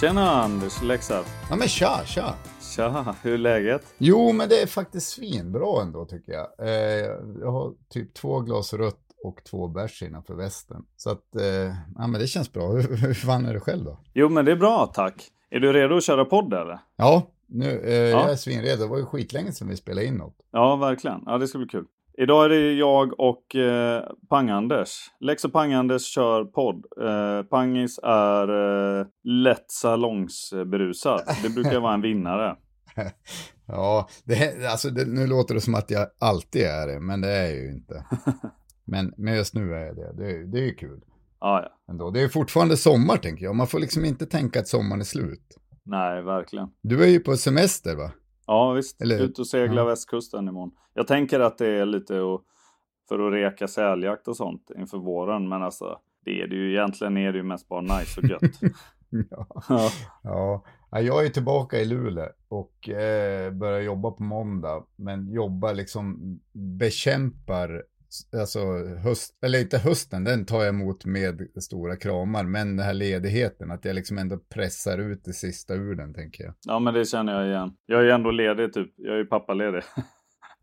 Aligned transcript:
Tjena 0.00 0.30
Anders 0.30 0.82
Leksand. 0.82 1.26
Ja 1.50 1.56
men 1.56 1.68
tja, 1.68 2.00
tja. 2.04 2.34
Tja, 2.76 3.14
hur 3.22 3.34
är 3.34 3.38
läget? 3.38 3.94
Jo 3.98 4.32
men 4.32 4.48
det 4.48 4.62
är 4.62 4.66
faktiskt 4.66 5.08
svinbra 5.08 5.82
ändå 5.82 6.04
tycker 6.04 6.32
jag. 6.32 6.46
Eh, 6.58 7.06
jag 7.40 7.52
har 7.52 7.72
typ 7.90 8.14
två 8.14 8.40
glas 8.40 8.74
rött 8.74 9.00
och 9.24 9.44
två 9.50 9.68
bärs 9.68 10.02
innanför 10.02 10.34
västen. 10.34 10.84
Så 10.96 11.10
att, 11.10 11.36
eh, 11.36 11.44
ja 11.96 12.06
men 12.06 12.12
det 12.12 12.26
känns 12.26 12.52
bra. 12.52 12.68
Hur, 12.72 12.96
hur 12.96 13.14
fan 13.14 13.46
är 13.46 13.54
det 13.54 13.60
själv 13.60 13.84
då? 13.84 13.98
Jo 14.14 14.28
men 14.28 14.44
det 14.44 14.52
är 14.52 14.56
bra 14.56 14.86
tack. 14.86 15.28
Är 15.50 15.60
du 15.60 15.72
redo 15.72 15.96
att 15.96 16.04
köra 16.04 16.24
podd 16.24 16.54
eller? 16.54 16.78
Ja, 16.96 17.22
nu, 17.46 17.80
eh, 17.80 17.94
jag 17.94 18.30
är 18.30 18.36
svinredo. 18.36 18.82
Det 18.82 18.88
var 18.88 18.98
ju 18.98 19.04
skitlänge 19.04 19.52
sedan 19.52 19.68
vi 19.68 19.76
spelade 19.76 20.06
in 20.06 20.14
något. 20.14 20.36
Ja, 20.52 20.76
verkligen. 20.76 21.22
Ja, 21.26 21.38
det 21.38 21.48
ska 21.48 21.58
bli 21.58 21.68
kul. 21.68 21.84
Idag 22.20 22.44
är 22.44 22.48
det 22.48 22.72
jag 22.72 23.20
och 23.20 23.56
eh, 23.56 24.04
Pang-Anders. 24.28 24.88
Lex 25.20 25.44
och 25.44 25.52
Pang-Anders 25.52 25.98
kör 25.98 26.44
podd. 26.44 26.84
Eh, 27.00 27.42
Pangis 27.42 28.00
är 28.02 28.48
eh, 29.00 29.06
lätt 29.24 29.70
salongsberusad. 29.70 31.20
Det 31.42 31.48
brukar 31.48 31.80
vara 31.80 31.94
en 31.94 32.00
vinnare. 32.00 32.56
ja, 33.66 34.08
det, 34.24 34.66
alltså 34.70 34.90
det, 34.90 35.04
nu 35.04 35.26
låter 35.26 35.54
det 35.54 35.60
som 35.60 35.74
att 35.74 35.90
jag 35.90 36.06
alltid 36.18 36.62
är 36.62 36.86
det, 36.86 37.00
men 37.00 37.20
det 37.20 37.28
är 37.28 37.46
jag 37.46 37.56
ju 37.56 37.72
inte. 37.72 38.04
men, 38.84 39.14
men 39.16 39.34
just 39.34 39.54
nu 39.54 39.74
är 39.74 39.86
jag 39.86 39.96
det. 39.96 40.12
Det, 40.12 40.46
det 40.46 40.58
är 40.58 40.64
ju 40.64 40.74
kul. 40.74 41.00
Ja, 41.40 41.62
ja. 41.62 41.92
Ändå. 41.92 42.10
Det 42.10 42.22
är 42.22 42.28
fortfarande 42.28 42.76
sommar 42.76 43.16
tänker 43.16 43.44
jag. 43.44 43.56
Man 43.56 43.66
får 43.66 43.78
liksom 43.78 44.04
inte 44.04 44.26
tänka 44.26 44.60
att 44.60 44.68
sommaren 44.68 45.00
är 45.00 45.04
slut. 45.04 45.56
Nej, 45.84 46.22
verkligen. 46.22 46.68
Du 46.82 47.02
är 47.04 47.08
ju 47.08 47.20
på 47.20 47.36
semester 47.36 47.96
va? 47.96 48.10
Ja, 48.50 48.72
visst. 48.72 49.02
Eller- 49.02 49.18
Ut 49.20 49.38
och 49.38 49.46
segla 49.46 49.80
Ja. 49.80 49.84
västkusten 49.84 50.48
imorgon. 50.48 50.70
Jag 50.94 51.06
tänker 51.06 51.40
att 51.40 51.58
det 51.58 51.66
är 51.66 51.86
lite 51.86 52.20
och, 52.20 52.42
för 53.08 53.18
att 53.26 53.32
reka 53.32 53.68
säljakt 53.68 54.28
och 54.28 54.36
sånt 54.36 54.70
inför 54.78 54.98
våren. 54.98 55.48
Men 55.48 55.62
alltså, 55.62 55.98
det 56.24 56.42
är 56.42 56.46
det 56.48 56.54
ju 56.56 56.70
egentligen 56.72 57.16
är 57.16 57.32
det 57.32 57.38
ju 57.38 57.44
mest 57.44 57.68
bara 57.68 57.80
nice 57.80 58.20
och 58.20 58.28
gött. 58.28 58.40
ja. 59.30 59.46
ja. 59.68 59.90
Ja, 60.22 60.64
Ja, 60.92 61.00
jag 61.00 61.24
är 61.26 61.28
tillbaka 61.28 61.78
i 61.78 61.84
Luleå 61.84 62.26
och 62.48 62.88
eh, 62.88 63.52
börjar 63.52 63.80
jobba 63.80 64.10
på 64.10 64.22
måndag. 64.22 64.84
Men 64.96 65.28
jobbar 65.32 65.74
liksom, 65.74 66.38
bekämpar, 66.52 67.84
alltså 68.40 68.60
höst, 69.04 69.38
eller 69.44 69.60
inte 69.60 69.78
hösten, 69.78 70.24
den 70.24 70.44
tar 70.46 70.58
jag 70.58 70.68
emot 70.68 71.04
med 71.04 71.48
stora 71.62 71.96
kramar. 71.96 72.44
Men 72.44 72.76
den 72.76 72.86
här 72.86 72.94
ledigheten, 72.94 73.70
att 73.70 73.84
jag 73.84 73.94
liksom 73.94 74.18
ändå 74.18 74.38
pressar 74.54 74.98
ut 74.98 75.24
det 75.24 75.32
sista 75.32 75.74
ur 75.74 75.94
den 75.94 76.14
tänker 76.14 76.44
jag. 76.44 76.54
ja, 76.66 76.78
men 76.78 76.94
det 76.94 77.04
känner 77.04 77.32
jag 77.32 77.48
igen. 77.48 77.72
Jag 77.86 78.00
är 78.00 78.04
ju 78.04 78.10
ändå 78.10 78.30
ledig 78.30 78.72
typ. 78.72 78.92
Jag 78.96 79.14
är 79.14 79.18
ju 79.18 79.26
pappaledig. 79.26 79.82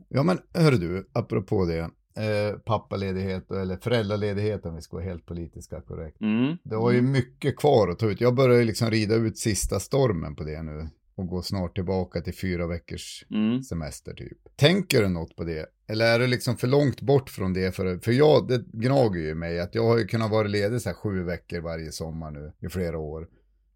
Ja 0.10 0.24
men 0.24 0.38
hörru 0.54 0.78
du, 0.78 1.10
apropå 1.14 1.66
det. 1.66 1.80
Eh, 2.24 2.58
pappaledighet 2.66 3.52
eller 3.52 3.78
föräldraledighet 3.78 4.66
om 4.66 4.76
vi 4.76 4.82
ska 4.82 4.96
vara 4.98 5.06
helt 5.06 5.26
politiska 5.26 5.82
korrekt. 5.82 6.22
Mm. 6.22 6.58
Det 6.64 6.76
var 6.76 6.92
ju 6.92 7.02
mycket 7.02 7.58
kvar 7.58 7.88
att 7.88 8.00
ta 8.00 8.10
ut. 8.10 8.22
Jag 8.22 8.36
börjar 8.36 8.58
ju 8.58 8.64
liksom 8.66 8.92
rida 8.92 9.16
ut 9.16 9.38
sista 9.38 9.80
stormen 9.80 10.36
på 10.36 10.44
det 10.44 10.64
nu. 10.64 10.88
Och 11.18 11.28
går 11.28 11.42
snart 11.42 11.76
tillbaka 11.76 12.22
till 12.22 12.36
fyra 12.38 12.68
veckors 12.68 13.26
Mm. 13.32 13.62
semester 13.62 14.14
typ. 14.14 14.38
Tänker 14.56 15.02
du 15.02 15.08
något 15.10 15.36
på 15.36 15.44
det? 15.44 15.66
Eller 15.90 16.06
är 16.06 16.20
du 16.20 16.28
liksom 16.28 16.58
för 16.58 16.68
långt 16.68 17.02
bort 17.02 17.30
från 17.30 17.54
det? 17.54 17.76
För, 17.76 17.98
för 17.98 18.12
jag, 18.12 18.48
det 18.48 18.64
gnager 18.74 19.20
ju 19.22 19.36
mig 19.36 19.60
att 19.60 19.76
jag 19.76 19.84
har 19.84 19.98
ju 19.98 20.06
kunnat 20.08 20.32
vara 20.32 20.48
ledig 20.48 20.82
så 20.82 20.90
här 20.90 20.96
sju 20.96 21.24
veckor 21.24 21.62
varje 21.62 21.92
sommar 21.92 22.32
nu 22.32 22.52
i 22.60 22.70
flera 22.70 22.98
år. 22.98 23.28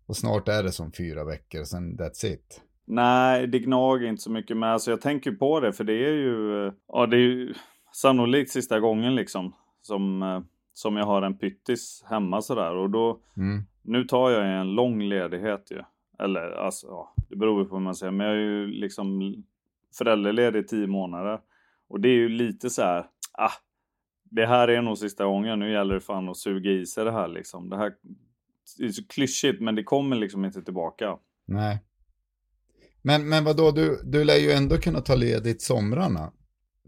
Och 0.05 0.17
snart 0.17 0.47
är 0.47 0.63
det 0.63 0.71
som 0.71 0.91
fyra 0.91 1.23
veckor, 1.23 1.63
sen 1.63 1.97
that's 1.97 2.25
it. 2.25 2.61
Nej, 2.85 3.47
det 3.47 3.59
gnager 3.59 4.07
inte 4.07 4.21
så 4.21 4.31
mycket. 4.31 4.57
Men 4.57 4.69
alltså 4.69 4.91
jag 4.91 5.01
tänker 5.01 5.31
på 5.31 5.59
det 5.59 5.73
för 5.73 5.83
det 5.83 5.93
är 5.93 6.13
ju, 6.13 6.71
ja 6.87 7.05
det 7.05 7.15
är 7.17 7.19
ju 7.19 7.53
sannolikt 7.93 8.51
sista 8.51 8.79
gången 8.79 9.15
liksom. 9.15 9.53
Som, 9.81 10.21
eh, 10.23 10.41
som 10.73 10.97
jag 10.97 11.05
har 11.05 11.21
en 11.21 11.37
pyttis 11.37 12.03
hemma 12.09 12.41
sådär. 12.41 12.75
Och 12.75 12.89
då, 12.89 13.19
Mm. 13.37 13.63
nu 13.83 14.03
tar 14.03 14.29
jag 14.31 14.59
en 14.61 14.67
lång 14.75 15.01
ledighet 15.03 15.67
ju. 15.71 15.81
Eller 16.19 16.51
alltså, 16.51 16.87
ja, 16.87 17.15
det 17.31 17.37
beror 17.37 17.65
på 17.65 17.71
vad 17.75 17.81
man 17.81 17.95
säger. 17.95 18.11
Men 18.11 18.27
jag 18.27 18.35
är 18.35 18.39
ju 18.39 18.67
liksom 18.67 19.35
föräldraledig 19.97 20.59
i 20.59 20.63
tio 20.63 20.87
månader. 20.87 21.39
Och 21.87 21.99
det 21.99 22.09
är 22.09 22.13
ju 22.13 22.29
lite 22.29 22.69
så 22.69 22.81
här, 22.81 23.05
ah, 23.33 23.51
det 24.23 24.45
här 24.45 24.67
är 24.67 24.81
nog 24.81 24.97
sista 24.97 25.25
gången. 25.25 25.59
Nu 25.59 25.71
gäller 25.71 25.93
det 25.93 26.01
fan 26.01 26.29
att 26.29 26.37
suga 26.37 26.71
i 26.71 26.85
sig 26.85 27.05
det 27.05 27.11
här 27.11 27.27
liksom. 27.27 27.69
Det 27.69 27.77
här 27.77 27.93
det 28.77 28.85
är 28.85 28.89
så 28.89 29.07
klyschigt 29.07 29.61
men 29.61 29.75
det 29.75 29.83
kommer 29.83 30.15
liksom 30.15 30.45
inte 30.45 30.61
tillbaka. 30.61 31.17
Nej. 31.45 31.79
Men, 33.01 33.29
men 33.29 33.43
vadå, 33.43 33.71
du, 33.71 34.01
du 34.03 34.23
lär 34.23 34.37
ju 34.37 34.51
ändå 34.51 34.77
kunna 34.77 35.01
ta 35.01 35.15
ledigt 35.15 35.61
somrarna. 35.61 36.31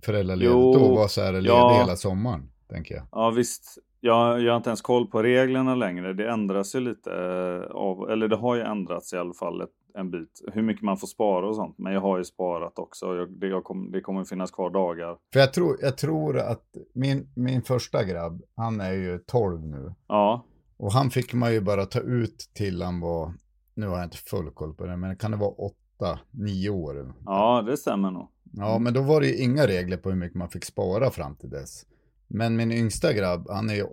Föräldraledigt. 0.05 0.51
Jo, 0.51 0.73
Då 0.73 0.95
var 0.95 1.07
så 1.07 1.21
här 1.21 1.31
ledig 1.33 1.49
ja. 1.49 1.79
hela 1.79 1.95
sommaren, 1.95 2.49
tänker 2.69 2.95
jag. 2.95 3.07
Ja 3.11 3.31
visst, 3.31 3.77
jag, 3.99 4.41
jag 4.41 4.51
har 4.51 4.57
inte 4.57 4.69
ens 4.69 4.81
koll 4.81 5.07
på 5.07 5.23
reglerna 5.23 5.75
längre. 5.75 6.13
Det 6.13 6.29
ändras 6.29 6.75
ju 6.75 6.79
lite 6.79 7.11
eh, 7.11 7.75
av, 7.75 8.09
eller 8.09 8.27
det 8.27 8.35
har 8.35 8.55
ju 8.55 8.61
ändrats 8.61 9.13
i 9.13 9.17
alla 9.17 9.33
fall 9.33 9.61
ett, 9.61 9.69
en 9.93 10.11
bit. 10.11 10.41
Hur 10.53 10.61
mycket 10.61 10.83
man 10.83 10.97
får 10.97 11.07
spara 11.07 11.47
och 11.49 11.55
sånt. 11.55 11.77
Men 11.77 11.93
jag 11.93 12.01
har 12.01 12.17
ju 12.17 12.23
sparat 12.23 12.79
också. 12.79 13.05
Jag, 13.15 13.31
det, 13.31 13.47
jag 13.47 13.63
kom, 13.63 13.91
det 13.91 14.01
kommer 14.01 14.23
finnas 14.23 14.51
kvar 14.51 14.69
dagar. 14.69 15.17
För 15.33 15.39
jag 15.39 15.53
tror, 15.53 15.77
jag 15.81 15.97
tror 15.97 16.37
att 16.39 16.63
min, 16.93 17.27
min 17.35 17.61
första 17.61 18.03
grabb, 18.03 18.41
han 18.55 18.81
är 18.81 18.91
ju 18.93 19.19
12 19.19 19.65
nu. 19.67 19.93
Ja, 20.07 20.45
Och 20.77 20.91
han 20.91 21.09
fick 21.09 21.33
man 21.33 21.53
ju 21.53 21.61
bara 21.61 21.85
ta 21.85 21.99
ut 21.99 22.49
till 22.53 22.81
han 22.81 22.99
var, 22.99 23.33
nu 23.73 23.87
har 23.87 23.95
jag 23.95 24.03
inte 24.05 24.17
full 24.17 24.51
koll 24.51 24.73
på 24.73 24.85
det, 24.85 24.97
men 24.97 25.15
kan 25.17 25.31
det 25.31 25.37
vara 25.37 25.51
8, 25.51 26.19
9 26.31 26.69
år? 26.69 27.13
ja 27.25 27.61
det 27.61 27.77
stämmer 27.77 28.11
nog. 28.11 28.27
Ja, 28.55 28.79
men 28.79 28.93
då 28.93 29.01
var 29.01 29.21
det 29.21 29.27
ju 29.27 29.43
inga 29.43 29.67
regler 29.67 29.97
på 29.97 30.09
hur 30.09 30.17
mycket 30.17 30.37
man 30.37 30.49
fick 30.49 30.65
spara 30.65 31.09
fram 31.11 31.35
till 31.35 31.49
dess. 31.49 31.85
Men 32.27 32.55
min 32.55 32.71
yngsta 32.71 33.13
grabb, 33.13 33.47
han 33.49 33.69
är 33.69 33.73
ju 33.73 33.85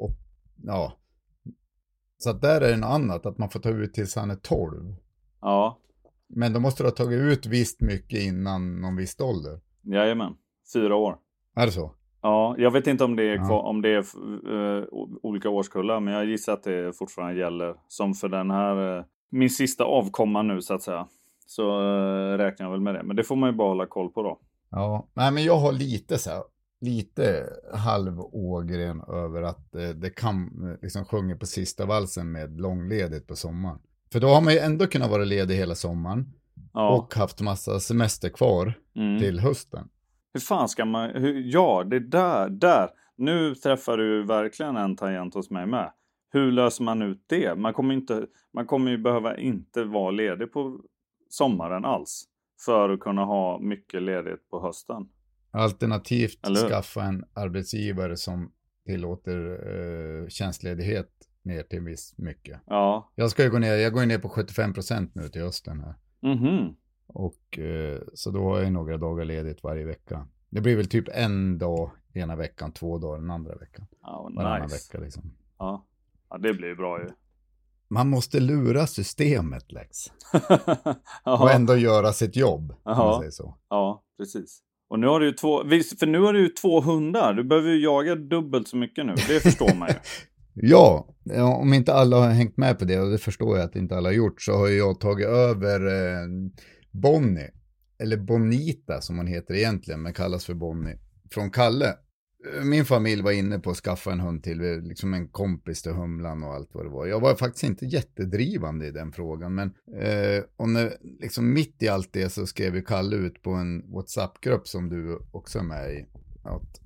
ja. 0.64 0.92
Så 2.18 2.30
att 2.30 2.40
där 2.40 2.60
är 2.60 2.70
det 2.70 2.76
något 2.76 2.90
annat, 2.90 3.26
att 3.26 3.38
man 3.38 3.50
får 3.50 3.60
ta 3.60 3.68
ut 3.68 3.94
tills 3.94 4.16
han 4.16 4.30
är 4.30 4.34
12. 4.36 4.94
Ja, 5.40 5.78
Men 6.36 6.52
då 6.52 6.60
måste 6.60 6.82
du 6.82 6.86
ha 6.86 6.94
tagit 6.94 7.20
ut 7.20 7.46
visst 7.46 7.80
mycket 7.80 8.18
innan 8.22 8.80
någon 8.80 8.96
viss 8.96 9.20
ålder. 9.20 9.60
jajamän. 9.82 10.32
Fyra 10.72 10.96
år. 10.96 11.16
Är 11.56 11.66
det 11.66 11.72
så? 11.72 11.94
Ja, 12.22 12.54
jag 12.58 12.70
vet 12.70 12.86
inte 12.86 13.04
om 13.04 13.16
det 13.16 13.22
är, 13.22 13.36
Ja. 13.36 13.60
om 13.60 13.82
det 13.82 13.88
är 13.88 14.04
o- 14.94 15.18
olika 15.22 15.48
årskullar. 15.48 16.00
Men 16.00 16.14
jag 16.14 16.24
gissar 16.26 16.52
att 16.52 16.62
det 16.62 16.92
fortfarande 16.98 17.40
gäller. 17.40 17.74
Som 17.88 18.14
för 18.14 18.28
den 18.28 18.50
här, 18.50 18.98
eh, 18.98 19.04
min 19.30 19.50
sista 19.50 19.84
avkomma 19.84 20.42
nu 20.42 20.62
så 20.62 20.74
att 20.74 20.82
säga. 20.82 21.06
Så 21.46 21.62
eh, 21.80 22.38
räknar 22.38 22.66
jag 22.66 22.70
väl 22.70 22.80
med 22.80 22.94
det. 22.94 23.02
Men 23.02 23.16
det 23.16 23.24
får 23.24 23.36
man 23.36 23.50
ju 23.50 23.56
bara 23.56 23.68
hålla 23.68 23.86
koll 23.86 24.08
på 24.10 24.22
då. 24.22 24.40
Ja, 24.70 25.08
nej 25.14 25.32
men 25.32 25.44
jag 25.44 25.56
har 25.56 25.72
lite 25.72 26.18
så 26.18 26.30
här, 26.30 26.42
lite 26.80 27.46
halv 27.74 28.20
ågren 28.20 29.00
över 29.08 29.42
att 29.42 29.72
det 29.94 30.10
kan 30.16 30.50
liksom 30.82 31.04
sjunga 31.04 31.36
på 31.36 31.46
sista 31.46 31.86
valsen 31.86 32.32
med 32.32 32.60
långledigt 32.60 33.26
på 33.26 33.36
sommaren. 33.36 33.78
För 34.12 34.20
då 34.20 34.28
har 34.28 34.40
man 34.40 34.52
ju 34.52 34.58
ändå 34.58 34.86
kunnat 34.86 35.10
vara 35.10 35.24
ledig 35.24 35.54
hela 35.54 35.74
sommaren 35.74 36.32
Ja. 36.72 36.96
och 36.96 37.14
haft 37.14 37.40
massa 37.40 37.80
semester 37.80 38.28
kvar 38.28 38.74
mm. 38.96 39.18
till 39.18 39.40
hösten. 39.40 39.88
Hur 40.32 40.40
fan 40.40 40.68
ska 40.68 40.84
man... 40.84 41.10
Hur, 41.10 41.42
ja, 41.52 41.84
det 41.90 42.00
där, 42.00 42.48
där. 42.48 42.90
Nu 43.16 43.54
träffar 43.54 43.96
du 43.96 44.26
verkligen 44.26 44.76
en 44.76 44.96
tangent 44.96 45.34
hos 45.34 45.50
mig 45.50 45.66
med. 45.66 45.92
Hur 46.32 46.52
löser 46.52 46.84
man 46.84 47.02
ut 47.02 47.24
det? 47.26 47.54
Man 47.54 47.72
kommer, 47.72 47.94
inte, 47.94 48.26
man 48.54 48.66
kommer 48.66 48.90
ju 48.90 48.98
behöva 48.98 49.36
inte 49.36 49.84
vara 49.84 50.10
ledig 50.10 50.52
på 50.52 50.80
sommaren 51.28 51.84
alls. 51.84 52.26
för 52.66 52.90
att 52.90 53.00
kunna 53.00 53.24
ha 53.24 53.58
mycket 53.60 54.02
ledigt 54.02 54.50
på 54.50 54.62
hösten. 54.62 55.08
Alternativt 55.50 56.46
skaffa 56.68 57.02
en 57.02 57.24
arbetsgivare 57.34 58.16
som 58.16 58.52
tillåter 58.86 59.38
eh, 60.22 60.28
tjänstledighet 60.28 61.10
ner 61.42 61.62
till 61.62 61.80
viss 61.80 62.14
mycket. 62.18 62.60
Ja. 62.66 63.12
Jag 63.14 63.30
ska 63.30 63.44
ju 63.44 63.50
gå 63.50 63.58
ner, 63.58 63.74
jag 63.74 63.92
går 63.92 64.06
ner 64.06 64.18
på 64.18 64.28
75% 64.28 65.10
nu 65.12 65.28
till 65.28 65.42
hösten 65.42 65.80
här. 65.80 65.94
Mhm. 66.34 66.76
Och 67.06 67.58
eh, 67.58 68.00
så 68.14 68.30
då 68.30 68.42
har 68.42 68.56
jag 68.56 68.64
ju 68.64 68.70
några 68.70 68.96
dagar 68.96 69.24
ledigt 69.24 69.62
varje 69.62 69.84
vecka. 69.84 70.26
Det 70.50 70.60
blir 70.60 70.76
väl 70.76 70.88
typ 70.88 71.08
en 71.12 71.58
dag 71.58 71.90
ena 72.14 72.36
veckan, 72.36 72.72
två 72.72 72.98
dagar 72.98 73.20
den 73.20 73.30
andra 73.30 73.54
veckan. 73.54 73.86
Ja, 74.02 74.30
Varannan 74.36 74.62
nice. 74.62 74.74
vecka 74.74 75.04
liksom. 75.04 75.32
Ja. 75.58 75.86
ja, 76.30 76.38
det 76.38 76.54
blir 76.54 76.74
bra 76.74 77.00
ju. 77.00 77.08
Man 77.88 78.08
måste 78.08 78.40
lura 78.40 78.86
systemet 78.86 79.72
Lex. 79.72 79.96
Och 81.24 81.50
ändå 81.50 81.76
göra 81.76 82.12
sitt 82.12 82.36
jobb. 82.36 82.74
Om 82.82 82.96
man 82.96 83.18
säger 83.18 83.30
så. 83.30 83.58
ja, 83.68 84.04
precis. 84.16 84.62
Och 84.88 84.98
nu 84.98 85.06
har 85.06 85.20
du 85.20 85.26
ju 85.26 85.32
två, 85.32 85.58
för 85.98 86.06
nu 86.06 86.20
har 86.20 86.32
du 86.32 86.40
ju 86.40 86.48
två 86.48 86.80
hundar. 86.80 87.34
Du 87.34 87.44
behöver 87.44 87.70
ju 87.70 87.82
jaga 87.82 88.14
dubbelt 88.14 88.68
så 88.68 88.76
mycket 88.76 89.06
nu. 89.06 89.14
Det 89.14 89.40
förstår 89.40 89.74
man 89.78 89.88
ju. 89.88 89.94
Ja, 90.62 91.06
om 91.60 91.74
inte 91.74 91.94
alla 91.94 92.16
har 92.16 92.28
hängt 92.28 92.56
med 92.56 92.78
på 92.78 92.84
det, 92.84 93.00
och 93.00 93.10
det 93.10 93.18
förstår 93.18 93.58
jag 93.58 93.64
att 93.64 93.76
inte 93.76 93.96
alla 93.96 94.08
har 94.08 94.14
gjort, 94.14 94.42
så 94.42 94.52
har 94.52 94.68
ju 94.68 94.76
jag 94.76 95.00
tagit 95.00 95.26
över 95.26 95.86
eh, 95.86 96.28
Bonnie, 96.90 97.50
eller 97.98 98.16
Bonita 98.16 99.00
som 99.00 99.16
hon 99.16 99.26
heter 99.26 99.54
egentligen, 99.54 100.02
men 100.02 100.12
kallas 100.12 100.44
för 100.44 100.54
Bonnie, 100.54 100.98
från 101.30 101.50
Kalle. 101.50 101.94
Min 102.62 102.84
familj 102.84 103.22
var 103.22 103.32
inne 103.32 103.58
på 103.58 103.70
att 103.70 103.76
skaffa 103.76 104.12
en 104.12 104.20
hund 104.20 104.42
till, 104.42 104.60
eh, 104.60 104.82
liksom 104.82 105.14
en 105.14 105.28
kompis 105.28 105.82
till 105.82 105.92
Humlan 105.92 106.42
och 106.42 106.54
allt 106.54 106.70
vad 106.72 106.84
det 106.84 106.90
var. 106.90 107.06
Jag 107.06 107.20
var 107.20 107.34
faktiskt 107.34 107.64
inte 107.64 107.86
jättedrivande 107.86 108.86
i 108.86 108.90
den 108.90 109.12
frågan, 109.12 109.54
men 109.54 109.68
eh, 110.00 110.44
och 110.56 110.68
när, 110.68 110.96
liksom 111.20 111.52
mitt 111.52 111.82
i 111.82 111.88
allt 111.88 112.12
det 112.12 112.30
så 112.30 112.46
skrev 112.46 112.76
ju 112.76 112.82
Kalle 112.82 113.16
ut 113.16 113.42
på 113.42 113.50
en 113.50 113.92
WhatsApp-grupp 113.92 114.68
som 114.68 114.88
du 114.88 115.18
också 115.32 115.58
är 115.58 115.62
med 115.62 115.92
i, 115.92 116.06
att 116.44 116.80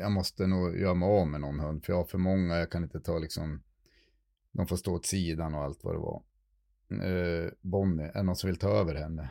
jag 0.00 0.12
måste 0.12 0.46
nog 0.46 0.78
göra 0.78 0.94
mig 0.94 1.08
av 1.08 1.26
med 1.26 1.40
någon 1.40 1.60
hund, 1.60 1.84
för 1.84 1.92
jag 1.92 1.98
har 1.98 2.04
för 2.04 2.18
många, 2.18 2.56
jag 2.56 2.70
kan 2.70 2.82
inte 2.82 3.00
ta 3.00 3.18
liksom, 3.18 3.62
de 4.52 4.66
får 4.66 4.76
stå 4.76 4.94
åt 4.94 5.06
sidan 5.06 5.54
och 5.54 5.62
allt 5.62 5.80
vad 5.84 5.94
det 5.94 5.98
var. 5.98 6.22
Eh, 6.90 7.50
Bonnie, 7.60 8.02
är 8.04 8.12
det 8.14 8.22
någon 8.22 8.36
som 8.36 8.48
vill 8.50 8.58
ta 8.58 8.68
över 8.68 8.94
henne? 8.94 9.28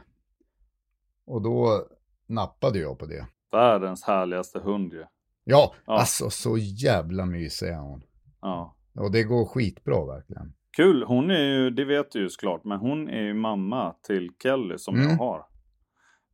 Och 1.26 1.42
då 1.42 1.88
nappade 2.28 2.80
jag 2.80 3.00
på 3.00 3.06
det. 3.06 3.28
Världens 3.52 4.04
härligaste 4.04 4.60
hund 4.60 4.94
ju. 4.94 5.04
Ja, 5.44 5.74
Ja. 5.86 6.00
alltså 6.00 6.30
så 6.30 6.58
jävla 6.58 7.26
mysig 7.26 7.68
är 7.68 7.78
hon. 7.80 8.04
Ja. 8.42 8.76
Och 8.96 9.12
det 9.12 9.24
går 9.24 9.46
skitbra 9.46 10.06
verkligen. 10.06 10.54
Kul, 10.78 11.04
hon 11.04 11.30
är 11.32 11.40
ju, 11.44 11.70
det 11.70 11.86
vet 11.86 12.12
du 12.12 12.20
ju 12.20 12.30
såklart, 12.30 12.64
men 12.64 12.80
hon 12.80 13.10
är 13.10 13.22
ju 13.22 13.34
mamma 13.34 13.96
till 14.08 14.30
Kelly 14.44 14.78
som 14.78 14.96
Mm. 14.96 15.10
jag 15.10 15.18
har. 15.18 15.46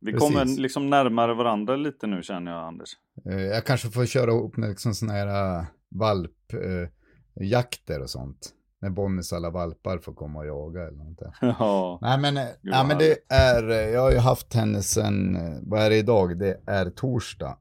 Vi 0.04 0.12
Precis. 0.12 0.28
kommer 0.28 0.44
liksom 0.44 0.90
närmare 0.90 1.34
varandra 1.34 1.76
lite 1.76 2.06
nu 2.06 2.22
känner 2.22 2.52
jag 2.52 2.64
Anders. 2.64 2.88
Eh, 3.30 3.40
jag 3.40 3.66
kanske 3.66 3.88
får 3.88 4.06
köra 4.06 4.30
ihop 4.30 4.56
med 4.56 4.68
liksom 4.68 4.94
sådana 4.94 5.18
här 5.18 5.58
äh, 5.58 5.64
valpjakter 5.90 7.96
eh, 7.98 8.02
och 8.02 8.10
sånt. 8.10 8.52
När 8.80 8.90
Bonnies 8.90 9.32
alla 9.32 9.50
valpar 9.50 9.98
får 9.98 10.14
komma 10.14 10.38
och 10.38 10.46
jaga 10.46 10.86
eller 10.88 11.04
något 11.04 11.18
där. 11.18 11.32
ja. 11.40 11.98
Nej 12.02 12.18
men, 12.20 12.36
eh, 12.36 12.42
ja, 12.62 12.76
vad 12.78 12.86
men 12.86 12.98
det 12.98 13.16
är, 13.28 13.70
eh, 13.70 13.76
jag 13.76 14.00
har 14.00 14.10
ju 14.12 14.18
haft 14.18 14.54
henne 14.54 14.82
eh, 15.36 15.58
vad 15.62 15.80
är 15.80 15.90
det 15.90 15.96
idag? 15.96 16.38
Det 16.38 16.60
är 16.66 16.90
torsdag. 16.90 17.56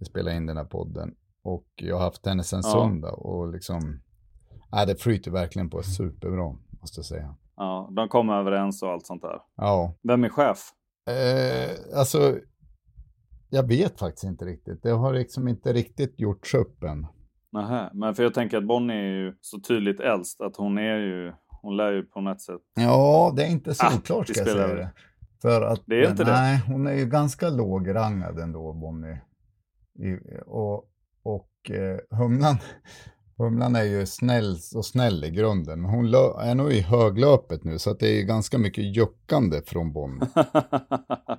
Vi 0.00 0.06
spelar 0.06 0.32
in 0.32 0.46
den 0.46 0.56
här 0.56 0.64
podden. 0.64 1.14
Och 1.42 1.66
jag 1.74 1.96
har 1.96 2.02
haft 2.04 2.26
henne 2.26 2.42
sen 2.42 2.60
Ja. 2.64 2.70
söndag 2.72 3.12
och 3.12 3.52
liksom, 3.52 4.00
ja 4.70 4.84
det 4.86 5.02
flyter 5.02 5.30
verkligen 5.30 5.70
på 5.70 5.82
superbra, 5.82 6.56
måste 6.80 6.98
jag 6.98 7.06
säga. 7.06 7.36
ja, 7.56 7.90
de 7.96 8.08
kommer 8.08 8.32
överens 8.34 8.82
och 8.82 8.88
allt 8.90 9.06
sånt 9.06 9.22
där. 9.22 9.38
Ja, 9.56 9.94
Vem 10.02 10.24
är 10.24 10.28
chef? 10.28 10.58
Eh, 11.06 11.98
alltså, 11.98 12.38
jag 13.50 13.68
vet 13.68 13.98
faktiskt 13.98 14.24
inte 14.24 14.44
riktigt. 14.44 14.82
Det 14.82 14.90
har 14.90 15.12
liksom 15.14 15.48
inte 15.48 15.72
riktigt 15.72 16.20
gjorts 16.20 16.54
upp 16.54 16.82
än. 16.82 17.06
Nähä, 17.52 17.90
men 17.94 18.14
för 18.14 18.22
jag 18.22 18.34
tänker 18.34 18.58
att 18.58 18.66
Bonnie 18.66 18.94
är 18.94 19.24
ju 19.24 19.34
så 19.40 19.60
tydligt 19.60 20.00
äldst 20.00 20.40
att 20.40 20.56
hon 20.56 20.78
är 20.78 20.96
ju, 20.98 21.32
hon 21.62 21.76
lär 21.76 21.92
ju 21.92 22.02
på 22.02 22.20
något 22.20 22.40
sätt. 22.40 22.60
Ja, 22.74 23.32
det 23.36 23.44
är 23.44 23.50
inte 23.50 23.74
så 23.74 23.86
Ah, 23.86 23.90
det 23.90 24.04
ska 24.04 24.14
jag 24.40 24.48
säga 24.48 24.74
det. 24.74 24.92
För 25.42 25.62
att, 25.62 25.82
Det 25.86 26.04
är 26.04 26.10
inte 26.10 26.24
det? 26.24 26.30
nej, 26.32 26.62
hon 26.66 26.86
är 26.86 26.92
ju 26.94 27.06
ganska 27.06 27.48
lågrangad 27.48 28.38
ändå, 28.38 28.72
Bonnie. 28.72 29.20
I, 29.98 30.18
och 30.46 30.90
och 31.22 31.70
eh, 31.70 32.18
Humlan, 32.18 32.56
Humlan 33.38 33.76
är 33.76 33.84
ju 33.84 34.06
snäll 34.06 34.56
och 34.74 34.84
snäll 34.84 35.24
i 35.24 35.30
grunden. 35.30 35.82
Men 35.82 35.90
hon 35.90 36.14
är 36.40 36.54
nog 36.54 36.72
i 36.72 36.80
höglöpet 36.80 37.64
nu, 37.64 37.78
så 37.78 37.90
att 37.90 38.00
det 38.00 38.20
är 38.20 38.22
ganska 38.22 38.58
mycket 38.58 38.96
juckande 38.96 39.62
från 39.66 39.92
Bonnie. 39.92 40.26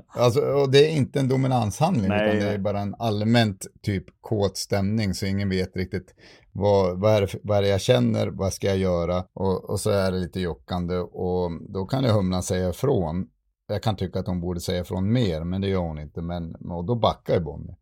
Alltså, 0.10 0.42
och 0.42 0.72
det 0.72 0.92
är 0.92 0.98
inte 0.98 1.20
en 1.20 1.28
dominanshandling, 1.28 2.10
Nej, 2.10 2.28
utan 2.28 2.48
det 2.48 2.54
är 2.54 2.58
bara 2.58 2.80
en 2.80 2.96
allmänt 3.00 3.68
typ 3.82 4.06
kåt 4.22 4.58
stämning, 4.58 5.14
så 5.14 5.26
ingen 5.26 5.50
vet 5.50 5.76
riktigt 5.76 6.16
vad, 6.52 7.00
vad, 7.00 7.14
är 7.14 7.22
det, 7.22 7.40
vad 7.44 7.58
är 7.58 7.62
det 7.62 7.68
jag 7.68 7.82
känner, 7.82 8.28
vad 8.28 8.54
ska 8.54 8.68
jag 8.68 8.78
göra? 8.78 9.24
Och, 9.34 9.70
och 9.70 9.80
så 9.80 9.90
är 9.90 10.12
det 10.12 10.18
lite 10.18 10.40
jockande 10.40 10.98
och 10.98 11.52
då 11.70 11.86
kan 11.86 12.04
ju 12.04 12.10
Humlan 12.10 12.44
säga 12.44 12.70
ifrån. 12.70 13.28
Jag 13.68 13.84
kan 13.84 13.96
tycka 13.96 14.20
att 14.20 14.28
hon 14.28 14.42
borde 14.42 14.60
säga 14.60 14.82
ifrån 14.82 15.14
mer, 15.14 15.44
men 15.44 15.62
det 15.62 15.68
gör 15.68 15.80
hon 15.80 16.00
inte. 16.00 16.22
Men, 16.22 16.56
och 16.56 16.86
då 16.86 16.96
backar 16.96 17.34
ju 17.34 17.40
Bonnie. 17.40 17.76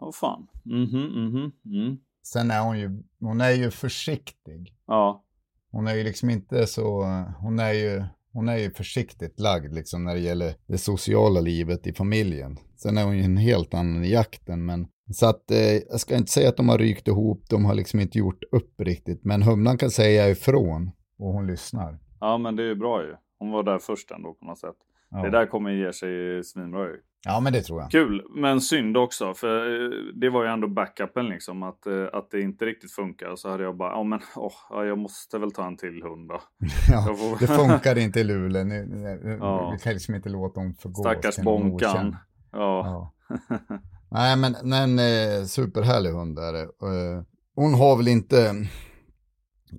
Åh 0.00 0.12
fan. 0.12 0.46
Mhm, 0.64 1.02
mhm, 1.02 1.52
mm. 1.64 1.98
Sen 2.22 2.50
är 2.50 2.60
hon 2.60 2.78
ju, 2.78 3.02
hon 3.20 3.40
är 3.40 3.50
ju 3.50 3.70
försiktig. 3.70 4.74
Ja, 4.86 5.24
Hon 5.70 5.86
är 5.86 5.94
ju 5.94 6.04
liksom 6.04 6.30
inte 6.30 6.66
så, 6.66 7.02
hon 7.38 7.58
är 7.58 7.72
ju, 7.72 8.02
hon 8.32 8.48
är 8.48 8.56
ju 8.56 8.70
försiktigt 8.70 9.40
lagd 9.40 9.74
liksom 9.74 10.04
när 10.04 10.14
det 10.14 10.20
gäller 10.20 10.54
det 10.66 10.78
sociala 10.78 11.40
livet 11.40 11.86
i 11.86 11.92
familjen. 11.92 12.58
Sen 12.76 12.98
är 12.98 13.04
hon 13.04 13.16
ju 13.18 13.24
en 13.24 13.36
helt 13.36 13.74
annan 13.74 14.04
i 14.04 14.12
jakten, 14.12 14.64
men 14.66 14.88
så 15.12 15.26
att 15.26 15.50
eh, 15.50 15.58
jag 15.58 16.00
ska 16.00 16.16
inte 16.16 16.32
säga 16.32 16.48
att 16.48 16.56
de 16.56 16.68
har 16.68 16.78
rykt 16.78 17.08
ihop, 17.08 17.44
de 17.50 17.64
har 17.64 17.74
liksom 17.74 18.00
inte 18.00 18.18
gjort 18.18 18.44
upp 18.52 18.80
riktigt, 18.80 19.24
men 19.24 19.42
Humlan 19.42 19.78
kan 19.78 19.90
säga 19.90 20.28
ifrån 20.28 20.90
och 21.18 21.32
hon 21.32 21.46
lyssnar. 21.46 21.98
ja 22.20 22.38
men 22.38 22.56
det 22.56 22.62
är 22.62 22.66
ju 22.66 22.74
bra 22.74 23.02
ju. 23.02 23.14
Hon 23.38 23.50
var 23.50 23.62
där 23.62 23.78
först 23.78 24.10
ändå 24.10 24.34
på 24.34 24.44
något 24.44 24.58
sätt. 24.58 24.76
Ja, 25.10 25.22
Det 25.22 25.30
där 25.30 25.46
kommer 25.46 25.70
ge 25.70 25.92
sig 25.92 26.44
svinbra 26.44 26.84
ju. 26.86 26.96
Ja 27.24 27.40
men 27.40 27.52
det 27.52 27.62
tror 27.62 27.80
jag. 27.80 27.90
Kul, 27.90 28.22
men 28.36 28.60
synd 28.60 28.96
också. 28.96 29.34
För 29.34 29.84
eh, 29.84 29.90
det 30.14 30.30
var 30.30 30.44
ju 30.44 30.50
ändå 30.50 30.68
backupen 30.68 31.28
liksom. 31.28 31.62
Att, 31.62 31.86
eh, 31.86 32.04
att 32.12 32.30
det 32.30 32.40
inte 32.40 32.64
riktigt 32.64 32.92
funkar. 32.92 33.36
Så 33.36 33.50
hade 33.50 33.62
jag 33.64 33.76
bara, 33.76 33.90
ja 33.92 34.02
men 34.02 34.20
åh, 34.36 34.84
jag 34.86 34.98
måste 34.98 35.38
väl 35.38 35.52
ta 35.52 35.66
en 35.66 35.76
till 35.76 36.02
hund 36.02 36.28
då. 36.28 36.40
Ja, 36.90 37.02
får- 37.18 37.38
det 37.40 37.46
funkar 37.46 37.98
inte 37.98 38.20
i 38.20 38.24
Luleå, 38.24 38.64
nu, 38.64 38.86
nu, 38.86 39.38
Ja. 39.40 39.70
vi 39.70 39.78
kan 39.78 39.92
liksom 39.92 40.14
inte 40.14 40.28
låta 40.28 40.60
dem 40.60 40.74
förgås. 40.74 40.98
Stackars 41.06 41.38
Bonkan. 41.38 42.16
Ja. 42.52 43.12
Ja. 43.30 43.38
Nej, 44.10 44.36
men 44.36 44.56
men 44.64 44.98
eh, 44.98 45.44
superhärlig 45.44 46.10
hund 46.10 46.38
är 46.38 46.52
det. 46.52 46.60
Eh, 46.62 47.22
hon 47.54 47.74
har 47.74 47.96
väl 47.96 48.08
inte, 48.08 48.54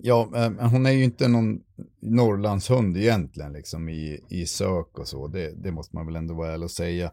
ja, 0.02 0.30
eh, 0.34 0.68
hon 0.70 0.86
är 0.86 0.90
ju 0.90 1.04
inte 1.04 1.28
någon 1.28 1.60
Norrlandshund 2.00 2.96
egentligen, 2.96 3.52
liksom 3.52 3.88
i, 3.88 4.20
i 4.30 4.46
sök 4.46 4.98
och 4.98 5.08
så. 5.08 5.28
Det, 5.28 5.62
det 5.62 5.72
måste 5.72 5.96
man 5.96 6.06
väl 6.06 6.16
ändå 6.16 6.34
vara 6.34 6.52
ärlig 6.52 6.64
och 6.64 6.70
säga. 6.70 7.12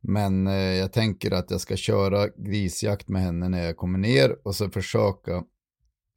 Men 0.00 0.46
eh, 0.46 0.54
jag 0.54 0.92
tänker 0.92 1.30
att 1.30 1.50
jag 1.50 1.60
ska 1.60 1.76
köra 1.76 2.28
grisjakt 2.36 3.08
med 3.08 3.22
henne 3.22 3.48
när 3.48 3.64
jag 3.64 3.76
kommer 3.76 3.98
ner 3.98 4.36
och 4.46 4.54
så 4.54 4.70
försöka 4.70 5.44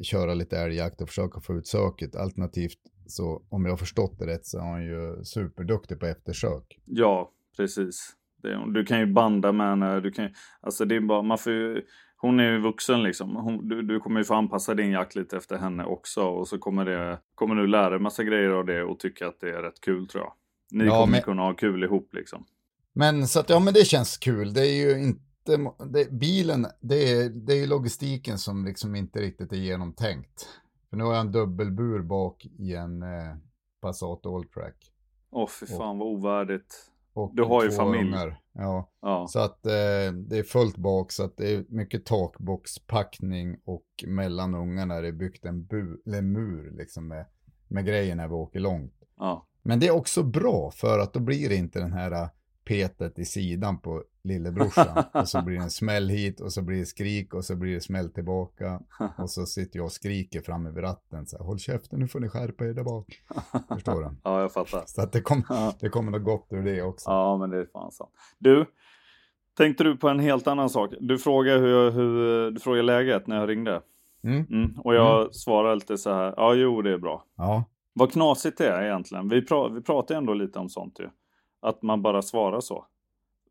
köra 0.03 0.33
lite 0.33 0.57
älgjakt 0.57 1.01
och 1.01 1.07
försöka 1.07 1.39
få 1.39 1.53
ut 1.53 1.67
söket. 1.67 2.15
Alternativt 2.15 2.79
så, 3.07 3.45
om 3.49 3.65
jag 3.65 3.71
har 3.71 3.77
förstått 3.77 4.19
det 4.19 4.25
rätt, 4.25 4.45
så 4.45 4.57
är 4.57 4.63
hon 4.63 4.83
ju 4.83 5.23
superduktig 5.23 5.99
på 5.99 6.05
eftersök. 6.05 6.79
Ja, 6.85 7.31
precis. 7.57 8.15
Det, 8.41 8.73
du 8.73 8.85
kan 8.85 8.99
ju 8.99 9.13
banda 9.13 9.51
med 9.51 9.69
henne. 9.69 9.99
Du 9.99 10.11
kan, 10.11 10.29
alltså 10.61 10.85
det 10.85 10.95
är 10.95 11.01
bara, 11.01 11.21
man 11.21 11.37
får 11.37 11.53
ju, 11.53 11.81
hon 12.17 12.39
är 12.39 12.51
ju 12.51 12.59
vuxen 12.59 13.03
liksom. 13.03 13.35
Hon, 13.35 13.67
du, 13.67 13.81
du 13.81 13.99
kommer 13.99 14.19
ju 14.19 14.23
få 14.23 14.33
anpassa 14.33 14.73
din 14.73 14.91
jakt 14.91 15.15
lite 15.15 15.37
efter 15.37 15.57
henne 15.57 15.85
också. 15.85 16.21
Och 16.23 16.47
så 16.47 16.57
kommer, 16.57 16.85
det, 16.85 17.19
kommer 17.35 17.55
du 17.55 17.67
lära 17.67 17.89
dig 17.89 17.99
massa 17.99 18.23
grejer 18.23 18.49
av 18.49 18.65
det 18.65 18.83
och 18.83 18.99
tycka 18.99 19.27
att 19.27 19.39
det 19.39 19.49
är 19.49 19.61
rätt 19.61 19.81
kul 19.81 20.07
tror 20.07 20.23
jag. 20.23 20.33
Ni 20.71 20.85
Ja, 20.85 20.99
kommer 20.99 21.11
men- 21.11 21.21
kunna 21.21 21.41
ha 21.41 21.53
kul 21.53 21.83
ihop 21.83 22.13
liksom. 22.13 22.45
Men 22.93 23.27
så 23.27 23.39
att 23.39 23.49
ja, 23.49 23.59
men 23.59 23.73
det 23.73 23.85
känns 23.85 24.17
kul. 24.17 24.53
Det 24.53 24.67
är 24.67 24.75
ju 24.87 25.03
inte, 25.03 25.71
det, 25.93 26.11
bilen, 26.11 26.65
det 26.81 27.11
är, 27.11 27.29
det 27.29 27.53
är 27.53 27.57
ju 27.57 27.67
logistiken 27.67 28.37
som 28.37 28.65
liksom 28.65 28.95
inte 28.95 29.19
riktigt 29.19 29.51
är 29.51 29.57
genomtänkt. 29.57 30.49
För 30.89 30.97
nu 30.97 31.03
har 31.03 31.11
jag 31.13 31.21
en 31.21 31.31
dubbelbur 31.31 31.99
bak 32.01 32.45
i 32.59 32.73
en 32.75 33.03
eh, 33.03 33.35
Passat 33.81 34.25
Alltrack. 34.25 34.75
Åh 35.31 35.47
fy 35.47 35.65
fan 35.65 35.97
vad 35.97 36.07
ovärdigt. 36.07 36.91
Och 37.15 37.31
Du 37.35 37.43
har 37.43 37.63
ju 37.63 37.71
familj. 37.71 38.07
ungar. 38.07 38.41
Ja, 38.53 38.91
Ja, 39.01 39.27
så 39.27 39.39
att 39.39 39.65
eh, 39.65 40.13
det 40.13 40.37
är 40.37 40.43
fullt 40.43 40.77
bak 40.77 41.11
så 41.11 41.23
att 41.23 41.37
det 41.37 41.53
är 41.53 41.65
mycket 41.69 42.05
takboxpackning 42.05 43.57
och 43.65 43.85
mellan 44.07 44.55
ungarna 44.55 44.95
är 44.95 45.01
det 45.01 45.11
byggt 45.11 45.45
en, 45.45 45.65
bu, 45.65 45.97
eller 46.05 46.21
mur 46.21 46.71
liksom 46.77 47.07
med, 47.07 47.25
med 47.67 47.85
grejer 47.85 48.15
när 48.15 48.27
vi 48.27 48.33
åker 48.33 48.59
långt. 48.59 48.93
ja. 49.17 49.47
Men 49.67 49.79
det 49.79 49.87
är 49.87 49.91
också 49.91 50.23
bra 50.23 50.71
för 50.71 50.99
att 50.99 51.13
då 51.13 51.19
blir 51.19 51.49
det 51.49 51.55
inte 51.55 51.79
den 51.79 51.93
här 51.93 52.11
äh, 52.11 52.29
petet 52.65 53.19
i 53.19 53.25
sidan 53.25 53.79
på 53.79 54.03
lillebrorsan. 54.25 55.03
och 55.13 55.27
så 55.27 55.41
blir 55.41 55.57
det 55.57 55.63
en 55.63 55.69
smäll 55.69 56.09
hit 56.09 56.41
och 56.41 56.53
så 56.53 56.61
blir 56.61 56.79
det 56.79 56.85
skrik 56.85 57.33
och 57.33 57.45
så 57.45 57.55
blir 57.55 57.73
det 57.73 57.81
smäll 57.81 58.09
tillbaka. 58.09 58.79
Och 59.17 59.29
så 59.29 59.45
sitter 59.45 59.79
jag 59.79 59.85
och 59.85 59.91
skriker 59.91 60.41
framme 60.41 60.69
vid 60.69 60.83
ratten 60.83 61.25
så 61.25 61.37
här, 61.37 61.43
håll 61.45 61.59
käften 61.59 61.99
nu 61.99 62.07
får 62.07 62.19
ni 62.19 62.29
skärpa 62.29 62.65
er 62.65 62.73
där 62.73 62.83
bak. 62.83 63.21
Förstår 63.69 64.01
du? 64.01 64.09
Ja, 64.23 64.41
jag 64.41 64.51
fattar. 64.51 64.83
Så 64.85 65.01
att 65.01 65.11
det, 65.11 65.21
kom, 65.21 65.43
det 65.79 65.89
kommer 65.89 66.11
något 66.11 66.23
gott 66.23 66.47
ur 66.49 66.63
det 66.63 66.81
också. 66.81 67.09
Ja, 67.09 67.37
men 67.37 67.49
det 67.49 67.57
är 67.57 67.65
fan 67.65 67.91
sant. 67.91 68.11
Du, 68.37 68.65
tänkte 69.57 69.83
du 69.83 69.97
på 69.97 70.09
en 70.09 70.19
helt 70.19 70.47
annan 70.47 70.69
sak? 70.69 70.93
Du 70.99 71.17
frågade, 71.17 71.59
hur, 71.59 71.91
hur, 71.91 72.51
du 72.51 72.59
frågade 72.59 72.83
läget 72.83 73.27
när 73.27 73.35
jag 73.39 73.49
ringde. 73.49 73.81
Mm. 74.23 74.45
Mm. 74.49 74.79
Och 74.79 74.95
jag 74.95 75.35
svarade 75.35 75.75
lite 75.75 75.97
så 75.97 76.13
här, 76.13 76.33
ja 76.37 76.53
jo 76.53 76.81
det 76.81 76.93
är 76.93 76.97
bra. 76.97 77.23
Ja. 77.37 77.63
Vad 77.93 78.11
knasigt 78.11 78.57
det 78.57 78.67
är 78.67 78.83
egentligen. 78.83 79.29
Vi, 79.29 79.41
pra 79.41 79.67
vi 79.67 79.81
pratar 79.81 80.15
ändå 80.15 80.33
lite 80.33 80.59
om 80.59 80.69
sånt 80.69 80.99
ju. 80.99 81.09
Att 81.61 81.81
man 81.81 82.01
bara 82.01 82.21
svarar 82.21 82.59
så. 82.59 82.85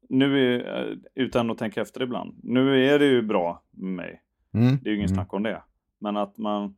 Nu 0.09 0.55
är, 0.55 0.83
eh, 0.83 0.97
utan 1.15 1.51
att 1.51 1.59
tänka 1.59 1.83
efter 1.83 2.03
ibland. 2.03 2.41
Nu 2.43 2.89
är 2.89 2.99
det 2.99 3.07
ju 3.07 3.23
bra 3.23 3.63
med 3.71 3.93
mig. 3.93 4.23
Mm. 4.55 4.79
Det 4.83 4.89
är 4.89 4.91
ju 4.91 4.97
ingen 4.97 5.09
mm. 5.09 5.17
snack 5.17 5.35
om 5.35 5.43
det. 5.43 5.63
Men 6.01 6.17
att 6.17 6.39
man... 6.39 6.77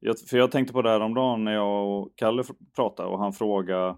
Jag, 0.00 0.18
för 0.18 0.38
jag 0.38 0.50
tänkte 0.50 0.72
på 0.72 0.82
det 0.82 0.90
här 0.90 1.00
om 1.00 1.14
dagen 1.14 1.44
när 1.44 1.52
jag 1.52 1.88
och 1.88 2.12
Kalle 2.14 2.44
pratade 2.76 3.08
och 3.08 3.18
han 3.18 3.32
frågade 3.32 3.96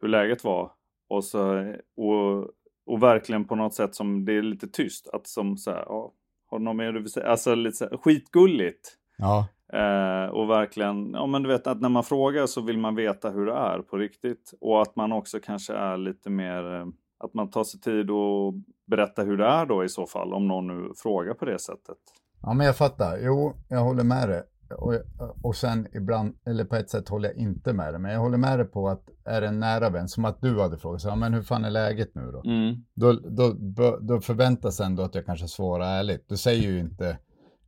hur 0.00 0.08
läget 0.08 0.44
var. 0.44 0.70
Och, 1.08 1.24
så, 1.24 1.74
och, 1.96 2.50
och 2.86 3.02
verkligen 3.02 3.44
på 3.44 3.54
något 3.56 3.74
sätt 3.74 3.94
som 3.94 4.24
det 4.24 4.32
är 4.32 4.42
lite 4.42 4.68
tyst. 4.68 5.08
Att 5.08 5.26
som 5.26 5.56
så 5.56 5.70
här, 5.70 5.84
ja, 5.86 6.12
har 6.50 6.58
du 6.58 6.64
något 6.64 6.76
mer 6.76 6.92
du 6.92 7.00
vill 7.00 7.10
säga? 7.10 7.26
Alltså 7.26 7.54
lite 7.54 7.76
så 7.76 7.84
här, 7.84 7.96
skitgulligt. 7.96 8.96
Ja. 9.18 9.46
Eh, 9.72 10.30
och 10.30 10.50
verkligen, 10.50 11.10
ja 11.12 11.26
men 11.26 11.42
du 11.42 11.48
vet 11.48 11.66
att 11.66 11.80
när 11.80 11.88
man 11.88 12.04
frågar 12.04 12.46
så 12.46 12.60
vill 12.60 12.78
man 12.78 12.94
veta 12.94 13.30
hur 13.30 13.46
det 13.46 13.52
är 13.52 13.78
på 13.78 13.96
riktigt. 13.96 14.54
Och 14.60 14.82
att 14.82 14.96
man 14.96 15.12
också 15.12 15.40
kanske 15.40 15.74
är 15.74 15.96
lite 15.96 16.30
mer, 16.30 16.74
eh, 16.74 16.86
att 17.18 17.34
man 17.34 17.50
tar 17.50 17.64
sig 17.64 17.80
tid 17.80 18.10
och 18.10 18.54
berätta 18.86 19.22
hur 19.22 19.36
det 19.36 19.46
är 19.46 19.66
då 19.66 19.84
i 19.84 19.88
så 19.88 20.06
fall. 20.06 20.32
Om 20.32 20.48
någon 20.48 20.66
nu 20.66 20.92
frågar 20.96 21.34
på 21.34 21.44
det 21.44 21.58
sättet. 21.58 21.96
ja, 22.42 22.52
men 22.54 22.66
jag 22.66 22.76
fattar. 22.76 23.18
Jo, 23.22 23.54
jag 23.68 23.78
håller 23.80 24.04
med 24.04 24.28
dig. 24.28 24.42
Och, 24.78 24.94
och 25.42 25.56
sen 25.56 25.86
ibland, 25.94 26.34
eller 26.46 26.64
på 26.64 26.76
ett 26.76 26.90
sätt 26.90 27.08
håller 27.08 27.28
jag 27.28 27.36
inte 27.38 27.72
med 27.72 27.94
dig. 27.94 28.00
Men 28.00 28.12
jag 28.12 28.20
håller 28.20 28.38
med 28.38 28.58
dig 28.58 28.66
på 28.66 28.88
att 28.88 29.02
är 29.24 29.40
det 29.40 29.46
en 29.46 29.60
nära 29.60 29.90
vän, 29.90 30.08
som 30.08 30.24
att 30.24 30.40
du 30.40 30.60
hade 30.60 30.78
frågat, 30.78 31.00
så, 31.00 31.08
ja, 31.08 31.16
men 31.16 31.34
hur 31.34 31.42
fan 31.42 31.64
är 31.64 31.70
läget 31.70 32.14
nu 32.14 32.30
då? 32.32 32.42
Mm. 32.50 32.76
Då, 32.94 33.12
då, 33.12 33.98
då, 34.00 34.20
förväntas 34.20 34.80
ändå 34.80 35.02
att 35.02 35.14
jag 35.14 35.26
kanske 35.26 35.48
svarar 35.48 35.86
ärligt. 35.98 36.28
Du 36.28 36.36
säger 36.36 36.62
ju 36.62 36.80
inte, 36.80 37.18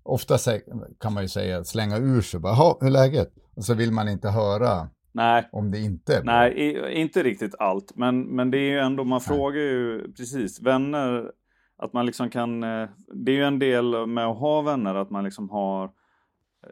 ofta 0.02 0.36
kan 1.00 1.12
man 1.14 1.22
ju 1.22 1.28
säga, 1.28 1.64
slänga 1.64 1.96
ur 1.98 2.20
sig 2.20 2.40
bara, 2.40 2.52
"Jaha, 2.52 2.76
hur 2.80 2.86
är 2.86 2.90
läget? 2.90 3.32
Och 3.56 3.64
så 3.64 3.74
vill 3.74 3.92
man 3.92 4.08
inte 4.08 4.28
höra 4.28 4.88
Nej, 5.12 5.48
om 5.52 5.70
det 5.70 5.78
inte 5.78 6.16
är 6.16 6.22
bra. 6.22 6.32
nej, 6.32 7.00
inte 7.00 7.22
riktigt 7.22 7.54
allt. 7.58 7.96
Men, 7.96 8.22
men 8.22 8.50
det 8.50 8.58
är 8.58 8.70
ju 8.70 8.78
ändå, 8.78 9.04
man 9.04 9.20
frågar 9.20 9.60
ju 9.60 10.12
precis, 10.12 10.62
vänner, 10.62 11.32
att 11.76 11.92
man 11.92 12.06
liksom 12.06 12.30
kan, 12.30 12.62
eh, 12.62 12.88
det 13.14 13.32
är 13.32 13.36
ju 13.36 13.44
en 13.44 13.58
del 13.58 14.06
med 14.06 14.26
att 14.26 14.38
ha 14.38 14.62
vänner, 14.62 14.94
att 14.94 15.10
man 15.10 15.24
liksom 15.24 15.50
har 15.50 15.90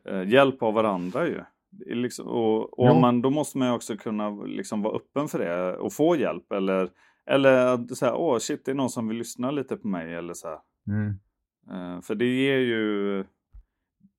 eh, 0.04 0.28
hjälp 0.28 0.62
av 0.62 0.74
varandra 0.74 1.26
ju. 1.26 1.40
Liksom, 1.86 2.28
och 2.28 2.78
och 2.78 2.96
man, 2.96 3.22
då 3.22 3.30
måste 3.30 3.58
man 3.58 3.68
ju 3.68 3.74
också 3.74 3.96
kunna 3.96 4.30
liksom 4.30 4.82
vara 4.82 4.96
öppen 4.96 5.28
för 5.28 5.38
det 5.38 5.76
och 5.76 5.92
få 5.92 6.16
hjälp. 6.16 6.52
Eller, 6.52 6.90
eller 7.26 7.66
att 7.66 7.96
säga, 7.96 8.14
åh 8.14 8.38
shit, 8.38 8.64
det 8.64 8.70
är 8.70 8.74
någon 8.74 8.90
som 8.90 9.08
vill 9.08 9.18
lyssna 9.18 9.50
lite 9.50 9.76
på 9.76 9.88
mig. 9.88 10.14
Eller 10.14 10.34
så 10.34 10.48
här. 10.48 10.58
Mm. 10.88 11.18
Eh, 11.70 12.00
för 12.00 12.14
det 12.14 12.26
ger 12.26 12.58
ju 12.58 13.24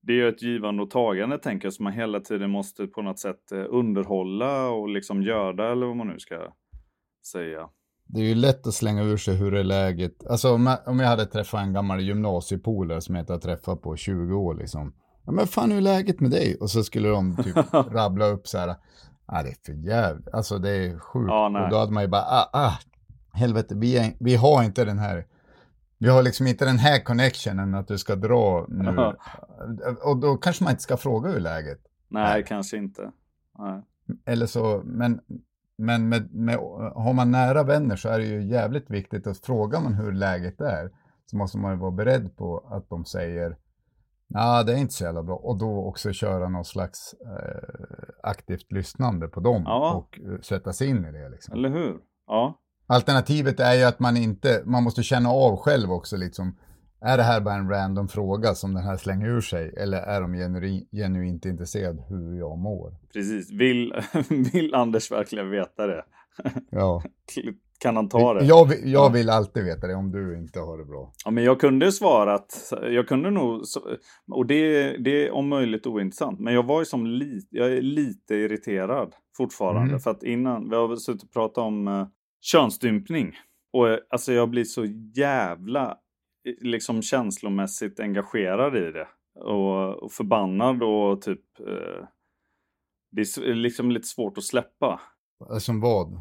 det 0.02 0.14
är 0.14 0.16
ju 0.16 0.30
ett 0.30 0.42
givande 0.42 0.84
och 0.84 0.90
tagande 0.90 1.38
tänker 1.38 1.66
jag 1.66 1.74
som 1.74 1.84
man 1.84 1.94
hela 1.94 2.20
tiden 2.20 2.50
måste 2.50 2.88
på 2.88 3.02
något 3.02 3.20
sätt 3.20 3.52
eh, 3.52 3.66
underhålla 3.70 4.70
och 4.70 4.90
liksom 4.90 5.24
göra 5.24 5.72
eller 5.72 5.86
vad 5.86 5.96
man 5.96 6.08
nu 6.08 6.20
ska 6.20 6.36
säga. 7.32 7.70
Det 8.08 8.20
är 8.20 8.26
ju 8.26 8.36
lätt 8.36 8.68
att 8.68 8.74
slänga 8.74 9.04
ur 9.04 9.18
sig 9.18 9.36
hur 9.36 9.54
är 9.54 9.64
läget. 9.64 10.28
Alltså 10.28 10.54
om 10.54 10.66
jag, 10.66 10.78
om 10.86 11.00
jag 11.00 11.08
hade 11.08 11.26
träffat 11.26 11.62
en 11.62 11.74
gammal 11.74 12.02
gymnasiepolare 12.02 13.02
som 13.02 13.16
jag 13.16 13.22
inte 13.22 13.34
har 13.34 13.40
träffat 13.40 13.82
på 13.82 13.96
20 13.96 14.34
år 14.34 14.56
liksom. 14.56 14.94
Ja 15.26 15.32
men 15.32 15.48
fan 15.48 15.72
hur 15.72 15.78
är 15.78 15.82
läget 15.82 16.20
med 16.20 16.32
dig? 16.32 16.58
Och 16.62 16.70
så 16.70 16.84
skulle 16.84 17.10
de 17.10 17.36
typ 17.36 17.56
rabbla 17.74 18.26
upp 18.26 18.48
så 18.48 18.58
här. 18.58 18.76
Ja 19.28 19.44
det 19.44 19.50
är 19.50 19.56
för 19.66 19.88
jävligt. 19.88 20.28
Alltså 20.34 20.58
det 20.58 20.70
är 20.70 21.00
sjukt. 21.00 21.28
Ja, 21.28 21.64
och 21.64 21.70
då 21.70 21.78
hade 21.78 21.92
man 21.92 22.04
ju 22.04 22.10
bara, 22.10 22.22
ah, 22.22 22.50
ah 22.54 22.80
helvete 23.34 23.76
vi, 23.78 23.98
är, 23.98 24.14
vi 24.20 24.36
har 24.36 24.64
inte 24.64 24.86
den 24.86 25.00
här. 25.00 25.26
Vi 26.00 26.10
har 26.10 26.24
liksom 26.24 26.48
inte 26.48 26.66
den 26.66 26.78
här 26.80 27.04
connectionen 27.04 27.76
att 27.76 27.88
du 27.88 27.98
ska 27.98 28.16
dra 28.16 28.66
nu. 28.70 29.14
och 30.04 30.18
då 30.18 30.38
kanske 30.38 30.64
man 30.64 30.72
inte 30.72 30.84
ska 30.84 30.98
fråga 30.98 31.30
hur 31.32 31.40
läget. 31.40 31.80
Nej, 32.08 32.34
Nej. 32.34 32.44
kanske 32.48 32.78
inte. 32.78 33.12
Nej. 33.58 33.82
Eller 34.26 34.46
så, 34.46 34.82
men, 34.86 35.20
men 35.78 36.10
med, 36.10 36.34
med, 36.34 36.56
har 36.96 37.14
man 37.14 37.32
nära 37.32 37.64
vänner 37.64 37.96
så 37.96 38.10
är 38.10 38.20
det 38.20 38.26
ju 38.26 38.44
jävligt 38.44 38.90
viktigt 38.90 39.28
att 39.28 39.38
frågar 39.46 39.82
man 39.82 39.94
hur 39.94 40.12
läget 40.12 40.62
är 40.62 40.92
så 41.26 41.38
måste 41.38 41.58
man 41.58 41.72
ju 41.72 41.78
vara 41.78 41.92
beredd 41.92 42.36
på 42.38 42.68
att 42.72 42.90
de 42.90 43.06
säger 43.06 43.58
Ja, 44.28 44.64
det 44.64 44.74
är 44.74 44.78
inte 44.78 44.94
så 44.94 45.04
jävla 45.04 45.24
bra. 45.24 45.36
Och 45.36 45.58
då 45.58 45.86
också 45.86 46.12
köra 46.14 46.50
någon 46.50 46.66
slags 46.66 47.14
eh, 47.14 48.10
aktivt 48.24 48.72
lyssnande 48.72 49.28
på 49.28 49.40
dem 49.40 49.64
Ja. 49.66 49.94
och 49.94 50.20
eh, 50.20 50.40
sätta 50.42 50.74
sig 50.74 50.88
in 50.90 51.06
i 51.06 51.12
det. 51.12 51.30
Liksom. 51.30 51.54
Eller 51.54 51.70
hur? 51.70 51.98
Ja. 52.28 52.60
Alternativet 52.92 53.60
är 53.60 53.74
ju 53.74 53.84
att 53.84 54.00
man 54.00 54.18
inte, 54.18 54.64
man 54.66 54.84
måste 54.84 55.04
känna 55.04 55.30
av 55.30 55.58
själv 55.58 55.92
också 55.92 56.18
liksom. 56.18 56.56
Är 57.02 57.18
det 57.18 57.24
här 57.24 57.42
bara 57.42 57.56
en 57.56 57.70
random 57.70 58.08
fråga 58.08 58.56
som 58.56 58.74
den 58.74 58.84
här 58.84 58.98
slänger 58.98 59.28
ur 59.28 59.42
sig? 59.42 59.74
Eller 59.78 59.98
är 59.98 60.22
de 60.22 60.36
genu, 60.36 60.86
genuint 60.92 61.46
intresserade 61.46 62.04
hur 62.10 62.40
jag 62.40 62.58
mår? 62.58 62.96
Precis. 63.14 63.52
Vill, 63.52 63.94
vill 64.54 64.76
Anders 64.76 65.12
verkligen 65.12 65.50
veta 65.50 65.88
det? 65.88 66.04
Ja. 66.70 67.04
Kan 67.80 67.96
han 67.96 68.10
ta 68.10 68.34
det? 68.34 68.46
Jag, 68.46 68.74
jag 68.84 69.14
vill 69.14 69.30
alltid 69.30 69.64
veta 69.64 69.88
det 69.88 69.96
om 69.96 70.12
du 70.12 70.38
inte 70.38 70.60
har 70.60 70.78
det 70.78 70.86
bra. 70.86 71.14
Ja, 71.26 71.32
men 71.32 71.44
jag 71.44 71.60
kunde 71.60 71.92
svarat, 71.92 72.74
jag 72.82 73.08
kunde 73.08 73.32
nog, 73.32 73.64
och 74.32 74.46
det, 74.46 74.98
det 74.98 75.28
är 75.28 75.32
om 75.32 75.50
möjligt 75.50 75.88
ointressant, 75.88 76.40
men 76.40 76.54
jag 76.54 76.64
var 76.64 76.80
ju 76.80 76.86
som 76.86 77.06
lite, 77.06 77.48
jag 77.50 77.72
är 77.72 77.82
lite 77.82 78.36
irriterad 78.36 79.14
fortfarande. 79.38 79.90
Mm. 79.90 80.00
För 80.00 80.12
att 80.12 80.24
innan, 80.24 80.70
vi 80.70 80.76
har 80.76 80.96
suttit 80.96 81.24
och 81.24 81.34
pratat 81.34 81.58
om 81.58 81.88
uh, 81.88 82.08
könsstympning. 82.42 83.36
Och 83.74 83.90
eh, 83.90 84.00
alltså 84.10 84.34
jag 84.34 84.50
blir 84.50 84.64
så 84.64 84.86
jävla 85.16 85.98
eh, 86.48 86.54
liksom 86.70 87.02
känslomässigt 87.02 88.00
engagerad 88.00 88.76
i 88.78 88.92
det. 88.92 89.08
Och, 89.44 90.04
och 90.04 90.12
förbannad 90.12 90.84
och 90.84 91.22
typ, 91.22 91.60
eh, 91.60 92.06
det 93.12 93.22
är 93.22 93.26
s- 93.26 93.40
liksom 93.44 93.92
lite 93.92 94.08
svårt 94.08 94.38
att 94.38 94.44
släppa. 94.44 95.00
Som 95.60 95.82
vad? 95.82 96.20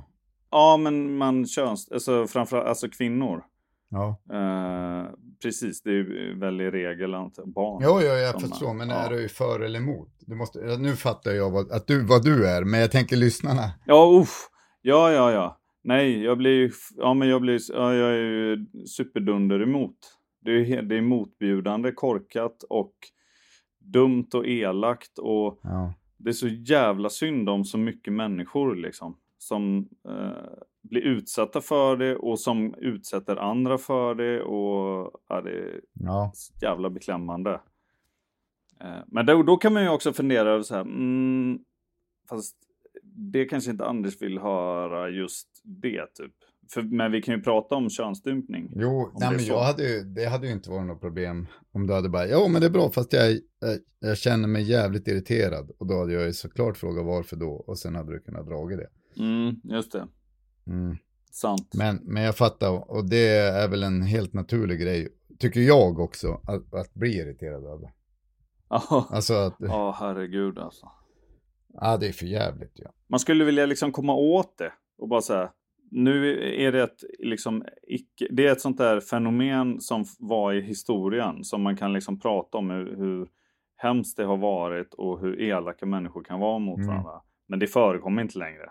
Ja, 0.50 0.76
men 0.76 1.16
man 1.16 1.46
köns, 1.46 1.92
alltså 1.92 2.26
framförallt 2.26 2.68
alltså 2.68 2.88
kvinnor. 2.88 3.44
Ja. 3.90 4.20
Eh, 4.32 5.06
precis, 5.42 5.82
det 5.82 5.90
är 5.90 5.94
ju 5.94 6.38
väl 6.38 6.60
i 6.60 6.70
regel 6.70 7.10
barn. 7.54 7.82
Jo, 7.84 8.00
jo, 8.02 8.06
jag 8.08 8.40
förstår, 8.40 8.74
men 8.74 8.88
ja. 8.88 8.94
är 8.94 9.10
du 9.10 9.28
för 9.28 9.60
eller 9.60 9.78
emot? 9.78 10.08
Du 10.20 10.34
måste, 10.34 10.58
nu 10.78 10.96
fattar 10.96 11.30
jag 11.30 11.50
vad, 11.50 11.72
att 11.72 11.86
du, 11.86 12.06
vad 12.06 12.24
du 12.24 12.48
är, 12.48 12.64
men 12.64 12.80
jag 12.80 12.90
tänker 12.90 13.16
lyssnarna. 13.16 13.70
Ja, 13.86 14.20
uff. 14.22 14.48
Ja, 14.82 15.12
ja, 15.12 15.32
ja. 15.32 15.57
Nej, 15.82 16.22
jag 16.22 16.38
blir 16.38 16.50
ju, 16.50 16.70
ja 16.96 17.14
men 17.14 17.28
jag 17.28 17.40
blir, 17.40 17.60
ja, 17.72 17.94
jag 17.94 18.10
är 18.10 18.16
ju 18.22 18.66
superdunder 18.86 19.62
emot. 19.62 19.96
Det 20.40 20.50
är, 20.52 20.82
det 20.82 20.96
är 20.96 21.02
motbjudande, 21.02 21.92
korkat 21.92 22.62
och 22.62 22.94
dumt 23.78 24.28
och 24.34 24.46
elakt 24.46 25.18
och 25.18 25.60
Ja. 25.62 25.94
det 26.16 26.28
är 26.28 26.32
så 26.32 26.48
jävla 26.48 27.10
synd 27.10 27.48
om 27.48 27.64
så 27.64 27.78
mycket 27.78 28.12
människor 28.12 28.74
liksom. 28.76 29.16
Som 29.38 29.88
eh, 30.08 30.58
blir 30.82 31.02
utsatta 31.02 31.60
för 31.60 31.96
det 31.96 32.16
och 32.16 32.40
som 32.40 32.74
utsätter 32.74 33.36
andra 33.36 33.78
för 33.78 34.14
det 34.14 34.42
och 34.42 35.10
ja, 35.28 35.40
det 35.40 35.50
är 35.50 35.80
Ja. 35.92 36.32
jävla 36.62 36.90
beklämmande. 36.90 37.60
Eh, 38.80 38.98
Men 39.06 39.26
då, 39.26 39.42
då 39.42 39.56
kan 39.56 39.72
man 39.72 39.82
ju 39.82 39.88
också 39.88 40.12
fundera 40.12 40.50
över 40.50 40.62
så 40.62 40.74
här, 40.74 40.80
mm, 40.82 41.58
fast 42.28 42.56
det 43.18 43.44
kanske 43.44 43.70
inte 43.70 43.84
Anders 43.84 44.22
vill 44.22 44.38
höra 44.38 45.08
just 45.08 45.48
det 45.64 46.06
typ. 46.14 46.32
För, 46.70 46.82
men 46.82 47.12
vi 47.12 47.22
kan 47.22 47.34
ju 47.34 47.42
prata 47.42 47.74
om 47.74 47.90
könsstympning. 47.90 48.72
Jo, 48.76 49.12
nej, 49.20 49.30
men 49.30 49.44
jag 49.44 49.62
hade 49.62 49.82
ju, 49.82 50.04
det 50.04 50.26
hade 50.26 50.46
ju 50.46 50.52
inte 50.52 50.70
varit 50.70 50.86
något 50.86 51.00
problem 51.00 51.46
om 51.72 51.86
du 51.86 51.94
hade 51.94 52.08
bara, 52.08 52.26
ja 52.26 52.48
men 52.48 52.60
det 52.60 52.66
är 52.66 52.70
bra 52.70 52.90
fast 52.90 53.12
jag, 53.12 53.30
jag, 53.32 53.78
jag 54.00 54.18
känner 54.18 54.48
mig 54.48 54.62
jävligt 54.62 55.08
irriterad. 55.08 55.70
Och 55.78 55.86
då 55.86 55.98
hade 55.98 56.12
jag 56.12 56.26
ju 56.26 56.32
såklart 56.32 56.76
frågat 56.76 57.06
varför 57.06 57.36
då 57.36 57.50
och 57.50 57.78
sen 57.78 57.94
hade 57.94 58.12
du 58.12 58.20
kunnat 58.20 58.46
dragit 58.46 58.78
det. 58.78 59.22
Mm, 59.22 59.60
just 59.64 59.92
det. 59.92 60.08
Mm. 60.66 60.96
Sant. 61.30 61.74
Men, 61.74 62.00
men 62.02 62.22
jag 62.22 62.36
fattar, 62.36 62.90
och 62.90 63.08
det 63.10 63.28
är 63.36 63.68
väl 63.68 63.82
en 63.82 64.02
helt 64.02 64.32
naturlig 64.32 64.80
grej, 64.80 65.08
tycker 65.38 65.60
jag 65.60 65.98
också, 65.98 66.40
att, 66.44 66.74
att 66.74 66.94
bli 66.94 67.16
irriterad 67.16 67.64
över. 67.64 67.92
Ja, 68.70 69.08
Alltså 69.10 69.34
att, 69.34 69.56
Ja, 69.58 69.96
herregud 70.00 70.58
alltså. 70.58 70.86
Ja 71.74 71.96
det 71.96 72.08
är 72.08 72.12
för 72.12 72.26
jävligt 72.26 72.72
ja. 72.74 72.90
Man 73.08 73.20
skulle 73.20 73.44
vilja 73.44 73.66
liksom 73.66 73.92
komma 73.92 74.14
åt 74.14 74.58
det 74.58 74.72
och 74.98 75.08
bara 75.08 75.20
säga 75.22 75.50
nu 75.90 76.38
är 76.66 76.72
det 76.72 76.82
ett, 76.82 77.04
liksom, 77.18 77.64
icke, 77.88 78.26
det 78.30 78.46
är 78.46 78.52
ett 78.52 78.60
sånt 78.60 78.78
där 78.78 79.00
fenomen 79.00 79.80
som 79.80 80.04
var 80.18 80.52
i 80.52 80.60
historien 80.60 81.44
som 81.44 81.62
man 81.62 81.76
kan 81.76 81.92
liksom 81.92 82.20
prata 82.20 82.58
om 82.58 82.70
hur, 82.70 82.96
hur 82.96 83.28
hemskt 83.76 84.16
det 84.16 84.24
har 84.24 84.36
varit 84.36 84.94
och 84.94 85.20
hur 85.20 85.40
elaka 85.40 85.86
människor 85.86 86.24
kan 86.24 86.40
vara 86.40 86.58
mot 86.58 86.76
Mm. 86.78 86.88
varandra. 86.88 87.20
Men 87.48 87.58
det 87.58 87.66
förekommer 87.66 88.22
inte 88.22 88.38
längre. 88.38 88.70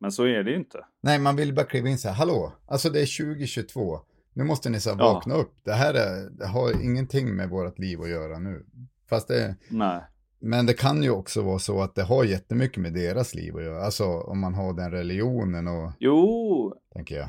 Men 0.00 0.12
så 0.12 0.24
är 0.24 0.42
det 0.42 0.50
ju 0.50 0.56
inte. 0.56 0.84
Nej, 1.02 1.18
man 1.18 1.36
vill 1.36 1.54
bara 1.54 1.66
kliva 1.66 1.88
in 1.88 1.98
så 1.98 2.08
här, 2.08 2.14
hallå, 2.14 2.52
alltså 2.66 2.90
det 2.90 3.00
är 3.00 3.34
2022. 3.36 3.98
Nu 4.32 4.44
måste 4.44 4.70
ni 4.70 4.80
så 4.80 4.90
här 4.90 4.96
Ja. 4.98 5.12
vakna 5.14 5.34
upp. 5.34 5.54
Det 5.64 5.72
här 5.72 5.94
är, 5.94 6.30
det 6.30 6.46
har 6.46 6.84
ingenting 6.84 7.36
med 7.36 7.48
vårt 7.50 7.78
liv 7.78 8.00
att 8.00 8.10
göra 8.10 8.38
nu. 8.38 8.66
Fast 9.10 9.28
det, 9.28 9.56
Nej. 9.70 10.00
Men 10.40 10.66
det 10.66 10.74
kan 10.74 11.02
ju 11.02 11.10
också 11.10 11.42
vara 11.42 11.58
så 11.58 11.82
att 11.82 11.94
det 11.94 12.02
har 12.02 12.24
jättemycket 12.24 12.82
med 12.82 12.94
deras 12.94 13.34
liv 13.34 13.56
att 13.56 13.62
göra. 13.62 13.84
Alltså 13.84 14.04
om 14.04 14.40
man 14.40 14.54
har 14.54 14.72
den 14.72 14.90
religionen 14.90 15.68
och, 15.68 15.92
Jo, 15.98 16.74
tänker 16.94 17.16
jag. 17.16 17.28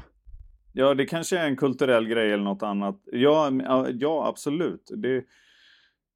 Ja, 0.73 0.93
det 0.93 1.05
kanske 1.05 1.37
är 1.37 1.45
en 1.45 1.57
kulturell 1.57 2.07
grej 2.07 2.31
eller 2.31 2.43
något 2.43 2.63
annat. 2.63 3.01
Ja, 3.05 3.51
ja, 3.93 4.27
absolut. 4.27 4.91
Det, 4.97 5.23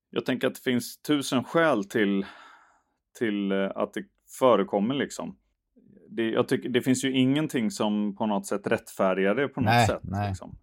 jag 0.09 0.25
tänker 0.25 0.47
att 0.47 0.55
det 0.55 0.61
finns 0.61 1.01
tusen 1.01 1.43
skäl 1.43 1.83
till, 1.83 2.25
till 3.19 3.51
eh, 3.51 3.71
att 3.75 3.93
det 3.93 4.03
förekommer 4.39 4.95
liksom. 4.95 5.37
Det, 6.09 6.29
jag 6.29 6.47
tycker, 6.47 6.69
det 6.69 6.81
finns 6.81 7.05
ju 7.05 7.11
ingenting 7.11 7.71
som 7.71 8.15
på 8.15 8.25
något 8.25 8.45
sätt 8.45 8.67
rättfärdigar 8.67 9.35
det 9.35 9.47
på 9.47 9.61
något 9.61 9.65
Nej, 9.69 9.87
sätt. 9.87 10.01
nej. 10.03 10.29
Liksom. 10.29 10.55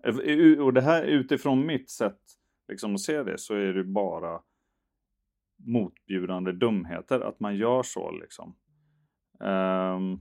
Och 0.65 0.73
det 0.73 0.81
här 0.81 1.03
utifrån 1.03 1.67
mitt 1.67 1.91
sätt 1.91 2.19
liksom, 2.69 2.95
att 2.95 3.01
se 3.01 3.23
det 3.23 3.39
så 3.39 3.55
är 3.55 3.73
det 3.73 3.85
bara 3.85 4.41
motbjudande 5.67 6.53
dumheter 6.53 7.21
att 7.21 7.41
man 7.41 7.57
gör 7.57 7.83
så 7.83 8.11
liksom. 8.11 8.57
Ehm, 9.45 10.21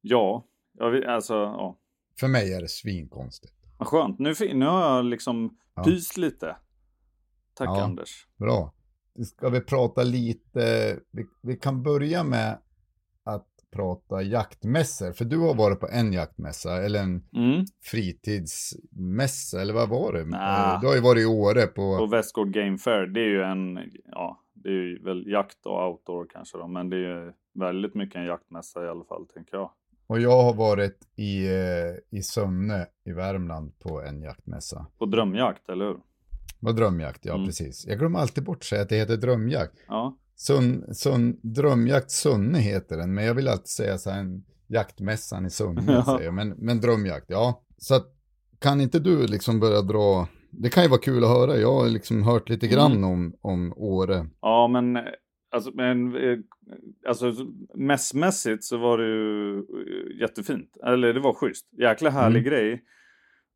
ja, 0.00 0.46
jag 0.72 1.04
alltså 1.04 1.34
ja. 1.34 1.78
För 2.20 2.28
mig 2.28 2.54
är 2.54 2.60
det 2.60 2.68
svinkonstigt. 2.68 3.54
Vad 3.78 3.88
skönt. 3.88 4.18
Nu, 4.18 4.34
nu 4.54 4.66
har 4.66 4.80
jag 4.96 5.04
liksom 5.04 5.58
Ja. 5.74 5.84
pyst 5.84 6.16
lite. 6.16 6.56
Tack 7.54 7.68
Ja. 7.68 7.82
Anders. 7.84 8.26
Bra. 8.36 8.74
Ska 9.26 9.48
vi 9.48 9.60
prata 9.60 10.02
lite, 10.02 10.96
vi, 11.10 11.26
vi 11.42 11.56
kan 11.56 11.82
börja 11.82 12.24
med 12.24 12.58
prata 13.74 14.22
jaktmässor. 14.22 15.12
För 15.12 15.24
du 15.24 15.38
har 15.38 15.54
varit 15.54 15.80
på 15.80 15.88
en 15.92 16.12
jaktmässa, 16.12 16.82
eller 16.82 17.00
en 17.02 17.22
Mm. 17.36 17.64
fritidsmässa, 17.82 19.60
eller 19.60 19.74
vad 19.74 19.88
var 19.88 20.12
det? 20.12 20.24
Nja. 20.24 20.72
Eh, 20.74 20.80
Du 20.80 20.86
har 20.86 20.94
ju 20.94 21.00
varit 21.00 21.22
i 21.22 21.26
Åre 21.26 21.66
på... 21.66 21.82
Och 21.82 22.12
Västgård 22.12 22.52
Game 22.52 22.78
Fair, 22.78 23.06
det 23.06 23.20
är 23.20 23.28
ju 23.28 23.42
en, 23.42 23.90
ja, 24.12 24.40
det 24.54 24.68
är 24.68 24.72
ju 24.72 25.02
väl 25.02 25.26
jakt 25.26 25.66
och 25.66 25.88
outdoor 25.88 26.26
kanske 26.32 26.58
då, 26.58 26.66
men 26.68 26.90
det 26.90 26.96
är 26.96 27.00
ju 27.24 27.32
väldigt 27.54 27.94
mycket 27.94 28.16
en 28.16 28.24
jaktmässa 28.26 28.84
i 28.84 28.88
alla 28.88 29.04
fall, 29.04 29.26
tänker 29.26 29.56
jag. 29.56 29.70
Och 30.06 30.20
jag 30.20 30.42
har 30.42 30.54
varit 30.54 30.98
i, 31.16 31.46
eh, 31.46 32.18
i 32.18 32.22
Sunne 32.22 32.86
i 33.04 33.12
Värmland 33.12 33.78
på 33.78 34.02
en 34.02 34.22
jaktmässa. 34.22 34.86
På 34.98 35.06
drömjakt, 35.06 35.68
eller 35.68 35.84
hur? 35.84 35.96
Vad 36.60 36.76
drömjakt, 36.76 37.24
ja 37.24 37.34
Mm. 37.34 37.46
precis. 37.46 37.86
Jag 37.86 37.98
glömmer 37.98 38.18
alltid 38.18 38.44
bort 38.44 38.56
att 38.56 38.64
säga 38.64 38.82
att 38.82 38.88
det 38.88 38.96
heter 38.96 39.16
drömjakt. 39.16 39.74
Ja, 39.88 40.16
Sun, 40.46 40.94
sun, 40.94 41.36
drömjakt 41.42 42.10
Sunne 42.10 42.58
heter 42.58 42.96
den, 42.96 43.14
men 43.14 43.24
jag 43.24 43.34
vill 43.34 43.48
alltid 43.48 43.66
säga 43.68 43.98
så 43.98 44.10
här 44.10 44.20
en 44.20 44.44
jaktmässan 44.68 45.46
i 45.46 45.50
Sunne, 45.50 45.82
Ja. 45.86 46.04
säger 46.04 46.24
jag. 46.24 46.34
Men, 46.34 46.48
men 46.48 46.80
drömjakt, 46.80 47.26
ja. 47.28 47.62
Så 47.78 47.94
att, 47.94 48.06
kan 48.60 48.80
inte 48.80 48.98
du 48.98 49.26
liksom 49.26 49.60
börja 49.60 49.82
dra, 49.82 50.28
det 50.50 50.68
kan 50.68 50.82
ju 50.82 50.88
vara 50.88 51.00
kul 51.00 51.24
att 51.24 51.30
höra, 51.30 51.56
jag 51.56 51.72
har 51.72 51.88
liksom 51.88 52.22
hört 52.22 52.48
lite 52.48 52.66
grann 52.68 52.92
Mm. 52.92 53.04
om, 53.04 53.34
om 53.40 53.72
Åre. 53.76 54.26
ja 54.40 54.68
men, 54.68 54.98
alltså, 55.54 55.70
men, 55.74 56.14
eh, 56.16 56.38
alltså 57.08 57.32
mässmässigt 57.74 58.64
så 58.64 58.76
var 58.78 58.98
det 58.98 59.06
ju 59.06 59.58
eh, 59.58 60.20
jättefint. 60.20 60.70
Eller 60.86 61.12
det 61.14 61.20
var 61.20 61.34
schysst. 61.34 61.66
Jäkla 61.80 62.10
härlig 62.10 62.38
Mm. 62.46 62.50
grej. 62.50 62.82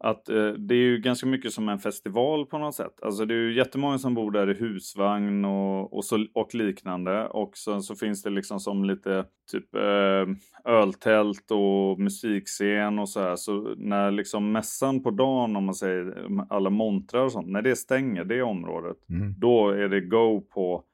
Att 0.00 0.28
eh, 0.28 0.48
det 0.48 0.74
är 0.74 0.78
ju 0.78 0.98
ganska 0.98 1.26
mycket 1.26 1.52
som 1.52 1.68
en 1.68 1.78
festival 1.78 2.46
på 2.46 2.58
något 2.58 2.74
sätt. 2.74 3.02
Alltså 3.02 3.24
det 3.24 3.34
är 3.34 3.38
ju 3.38 3.54
jättemånga 3.54 3.98
som 3.98 4.14
bor 4.14 4.30
där 4.30 4.50
i 4.50 4.54
husvagn 4.54 5.44
och, 5.44 5.96
och, 5.96 6.04
så, 6.04 6.26
och 6.34 6.54
liknande. 6.54 7.26
Och 7.26 7.56
sen 7.56 7.82
så 7.82 7.94
finns 7.94 8.22
det 8.22 8.30
liksom 8.30 8.60
som 8.60 8.84
lite 8.84 9.24
typ 9.52 9.74
eh, 9.74 10.72
öltält 10.72 11.50
och 11.50 11.98
musikscen 12.00 12.98
och 12.98 13.08
så 13.08 13.20
här. 13.20 13.36
Så 13.36 13.74
när 13.76 14.10
liksom 14.10 14.52
mässan 14.52 15.02
på 15.02 15.10
dagen, 15.10 15.56
om 15.56 15.64
man 15.64 15.74
säger 15.74 16.26
alla 16.50 16.70
montrar 16.70 17.22
och 17.24 17.32
sånt, 17.32 17.48
när 17.48 17.62
det 17.62 17.76
stänger 17.76 18.24
det 18.24 18.42
området, 18.42 18.96
Mm. 19.10 19.34
då 19.38 19.70
är 19.70 19.88
det 19.88 20.00
go 20.00 20.40
på 20.40 20.84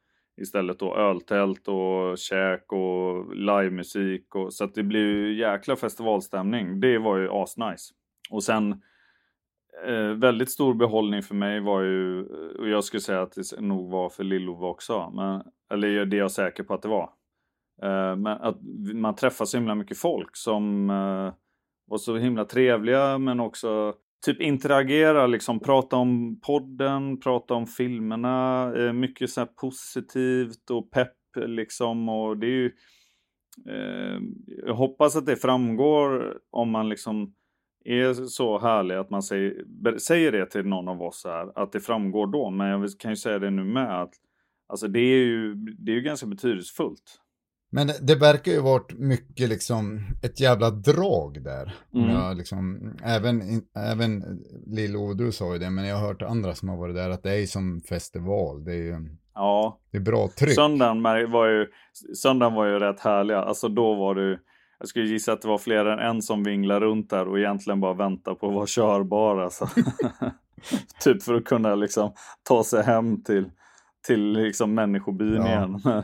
istället 0.40 0.78
då 0.78 0.96
öltält 0.96 1.68
och 1.68 2.18
käk 2.18 2.72
och 2.72 3.36
livemusik. 3.36 4.34
Och, 4.34 4.52
så 4.52 4.64
att 4.64 4.74
det 4.74 4.82
blir 4.82 5.00
ju 5.00 5.38
jäkla 5.38 5.76
festivalstämning. 5.76 6.80
Det 6.80 6.98
var 6.98 7.18
ju 7.18 7.28
asnice. 7.30 7.94
Och 8.30 8.42
sen 8.42 8.82
eh, 9.86 10.18
väldigt 10.18 10.50
stor 10.50 10.74
behållning 10.74 11.22
för 11.22 11.34
mig 11.34 11.60
var 11.60 11.82
ju, 11.82 12.20
eh, 12.20 12.60
och 12.60 12.68
jag 12.68 12.84
skulle 12.84 13.00
säga 13.00 13.22
att 13.22 13.32
det 13.32 13.60
nog 13.60 13.90
var 13.90 14.08
för 14.08 14.24
Lillova 14.24 14.66
också, 14.66 15.10
men, 15.10 15.42
eller 15.72 16.04
det 16.04 16.16
är 16.16 16.18
jag 16.18 16.30
säker 16.30 16.62
på 16.62 16.74
att 16.74 16.82
det 16.82 16.88
var. 16.88 17.10
Eh, 17.82 18.16
men 18.16 18.26
att 18.26 18.58
man 18.94 19.14
träffar 19.14 19.44
så 19.44 19.56
himla 19.56 19.74
mycket 19.74 19.98
folk 19.98 20.36
som 20.36 20.90
eh, 20.90 21.34
var 21.86 21.98
så 21.98 22.16
himla 22.16 22.44
trevliga 22.44 23.18
men 23.18 23.40
också 23.40 23.94
typ 24.26 24.40
interagera, 24.40 25.26
liksom 25.26 25.60
prata 25.60 25.96
om 25.96 26.40
podden, 26.40 27.20
prata 27.20 27.54
om 27.54 27.66
filmerna, 27.66 28.72
eh, 28.76 28.92
mycket 28.92 29.30
så 29.30 29.40
här 29.40 29.48
positivt 29.60 30.70
och 30.70 30.90
pepp 30.90 31.16
liksom 31.46 32.08
och 32.08 32.38
det 32.38 32.46
är 32.46 32.50
ju 32.50 32.72
eh, 33.68 34.20
jag 34.66 34.74
hoppas 34.74 35.16
att 35.16 35.26
det 35.26 35.36
framgår 35.36 36.38
om 36.50 36.70
man 36.70 36.88
liksom 36.88 37.34
är 37.84 38.14
så 38.14 38.58
härlig 38.58 38.94
att 38.94 39.10
man 39.10 39.22
säger, 39.22 39.64
säger 39.98 40.32
det 40.32 40.46
till 40.46 40.66
någon 40.66 40.88
av 40.88 41.02
oss 41.02 41.22
här, 41.24 41.62
att 41.62 41.72
det 41.72 41.80
framgår 41.80 42.26
då. 42.26 42.50
Men 42.50 42.66
jag 42.66 42.90
kan 42.98 43.10
ju 43.10 43.16
säga 43.16 43.38
det 43.38 43.50
nu 43.50 43.64
med 43.64 44.02
att 44.02 44.12
alltså 44.68 44.88
det 44.88 45.00
är 45.00 45.24
ju, 45.24 45.54
det 45.54 45.92
är 45.92 45.96
ju 45.96 46.02
ganska 46.02 46.26
betydelsefullt. 46.26 47.20
Men 47.70 47.90
det, 48.00 48.14
verkar 48.14 48.52
ju 48.52 48.60
varit 48.60 48.92
mycket 48.98 49.48
liksom 49.48 50.00
ett 50.22 50.40
jävla 50.40 50.70
drag 50.70 51.42
där. 51.42 51.74
Mm. 51.94 52.10
Jag 52.10 52.36
liksom, 52.36 52.92
även, 53.04 53.62
även 53.76 54.22
Lillo, 54.66 55.14
du 55.14 55.32
sa 55.32 55.52
ju 55.52 55.58
det, 55.58 55.70
men 55.70 55.86
jag 55.86 55.96
har 55.96 56.06
hört 56.06 56.22
andra 56.22 56.54
som 56.54 56.68
har 56.68 56.76
varit 56.76 56.94
där 56.94 57.10
att 57.10 57.22
det 57.22 57.30
är 57.30 57.38
ju 57.38 57.46
som 57.46 57.80
festival. 57.80 58.64
Det 58.64 58.72
är 58.72 58.82
ju 58.82 59.16
Ja, 59.34 59.80
det 59.90 59.96
är 59.96 60.02
bra 60.02 60.28
tryck. 60.38 60.54
Söndagen 60.54 61.02
var 61.32 61.46
ju, 61.46 61.66
söndagen 62.14 62.54
var 62.54 62.66
ju 62.66 62.78
rätt 62.78 63.00
härliga. 63.00 63.38
Alltså 63.38 63.68
då 63.68 63.94
var 63.94 64.14
det 64.14 64.38
jag 64.84 64.88
skulle 64.88 65.06
gissa 65.06 65.32
att 65.32 65.42
det 65.42 65.48
var 65.48 65.58
fler 65.58 65.84
än 65.86 65.98
en 65.98 66.22
som 66.22 66.44
vinglar 66.44 66.80
runt 66.80 67.10
där 67.10 67.28
och 67.28 67.38
egentligen 67.38 67.80
bara 67.80 67.94
väntar 67.94 68.34
på 68.34 68.48
att 68.48 68.54
vara 68.54 68.66
körbar. 68.66 69.38
Alltså. 69.40 69.68
typ 71.00 71.22
för 71.22 71.34
att 71.34 71.44
kunna 71.44 71.74
liksom 71.74 72.12
ta 72.42 72.64
sig 72.64 72.82
hem 72.82 73.22
till, 73.22 73.50
till 74.06 74.32
liksom 74.32 74.74
människobyn 74.74 75.34
Ja. 75.34 75.46
igen. 75.48 75.80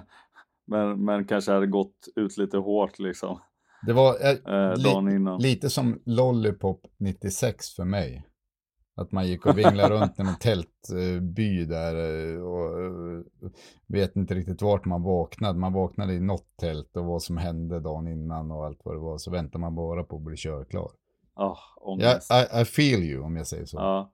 men, 0.67 1.05
men 1.05 1.25
kanske 1.25 1.53
hade 1.53 1.67
gått 1.67 2.09
ut 2.17 2.37
lite 2.37 2.59
hårt 2.59 2.99
liksom 2.99 3.41
Det 3.87 3.93
var 3.93 4.15
eh, 4.25 4.55
eh, 4.55 4.77
li- 4.77 5.49
lite 5.49 5.71
som 5.71 6.03
Lollipop 6.07 6.81
96 6.99 7.69
för 7.75 7.85
mig. 7.85 8.27
Att 8.97 9.13
man 9.13 9.27
gick 9.29 9.47
och 9.47 9.59
vinglade 9.59 9.95
runt 9.95 10.19
i 10.21 10.23
någon 10.23 10.37
tältby 10.39 11.65
där 11.65 11.95
eh, 12.35 12.43
och 12.43 12.81
eh, 12.81 13.51
vet 13.87 14.17
inte 14.17 14.35
riktigt 14.35 14.63
vart 14.63 14.85
man 14.85 15.03
vaknade. 15.03 15.59
Man 15.59 15.73
vaknade 15.73 16.13
i 16.13 16.21
något 16.21 16.57
tält 16.61 16.97
och 16.97 17.05
vad 17.05 17.23
som 17.23 17.37
hände 17.37 17.81
dagen 17.81 18.09
innan 18.09 18.51
och 18.51 18.67
allt 18.67 18.81
vad 18.85 18.95
det 18.95 18.99
var. 19.01 19.19
Så 19.19 19.31
väntar 19.31 19.59
man 19.59 19.75
bara 19.75 20.05
på 20.05 20.17
att 20.17 20.23
bli 20.23 20.37
körklar. 20.37 20.91
Ja, 21.37 21.59
ångest. 21.77 22.31
I, 22.33 22.61
I 22.61 22.65
feel 22.65 23.03
you 23.03 23.23
om 23.25 23.37
jag 23.37 23.47
säger 23.47 23.67
så. 23.67 23.77
Ja. 23.77 24.13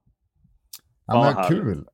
Ja, 1.06 1.34
men 1.34 1.44
kul. 1.48 1.86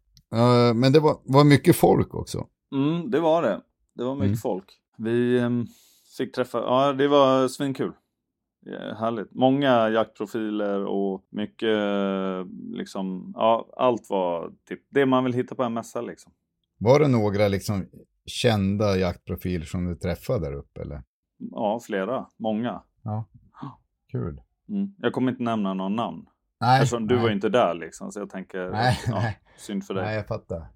Men 0.74 0.92
det 0.92 1.00
var, 1.00 1.16
var 1.24 1.44
mycket 1.44 1.76
folk 1.76 2.14
också. 2.14 2.46
Mm, 2.74 3.10
det 3.10 3.20
var 3.20 3.42
det. 3.42 3.60
Det 3.94 4.04
var 4.04 4.14
mycket 4.14 4.26
Mm. 4.26 4.36
folk. 4.36 4.64
Vi 4.98 5.38
ehm, 5.38 5.66
fick 6.18 6.34
träffa, 6.34 6.58
ja 6.58 6.92
det 6.92 7.08
var 7.08 7.48
svinkul. 7.48 7.92
Ja, 8.64 8.94
härligt. 8.94 9.34
Många 9.34 9.88
jaktprofiler 9.88 10.84
och 10.84 11.24
mycket 11.30 11.68
eh, 11.68 12.46
liksom, 12.72 13.32
ja 13.36 13.68
allt 13.76 14.10
var 14.10 14.52
typ 14.68 14.80
det 14.88 15.06
man 15.06 15.24
vill 15.24 15.32
hitta 15.32 15.54
på 15.54 15.62
en 15.62 15.72
mässa 15.72 16.00
liksom. 16.00 16.32
Var 16.78 17.00
det 17.00 17.08
några 17.08 17.48
liksom 17.48 17.86
kända 18.26 18.96
jaktprofiler 18.96 19.64
som 19.64 19.86
du 19.86 19.94
träffade 19.94 20.46
där 20.46 20.52
uppe 20.54 20.80
eller? 20.80 21.02
Ja, 21.38 21.80
flera, 21.86 22.26
många. 22.38 22.82
Kul. 24.10 24.40
Mm. 24.68 24.94
Jag 24.98 25.12
kommer 25.12 25.32
inte 25.32 25.42
nämna 25.42 25.74
någon 25.74 25.96
namn. 25.96 26.26
Nej, 26.60 26.82
Eftersom 26.82 27.06
du 27.06 27.14
nej. 27.14 27.24
var 27.24 27.30
inte 27.30 27.48
där 27.48 27.74
liksom, 27.74 28.12
så 28.12 28.20
jag 28.20 28.30
tänker, 28.30 28.70
Nej, 28.70 28.98
ja, 29.06 29.14
nej. 29.14 29.38
synd 29.56 29.84
för 29.84 29.94
dig. 29.94 30.02
Nej, 30.02 30.10
Nej, 30.10 30.16
jag 30.16 30.26
fattar. 30.26 30.66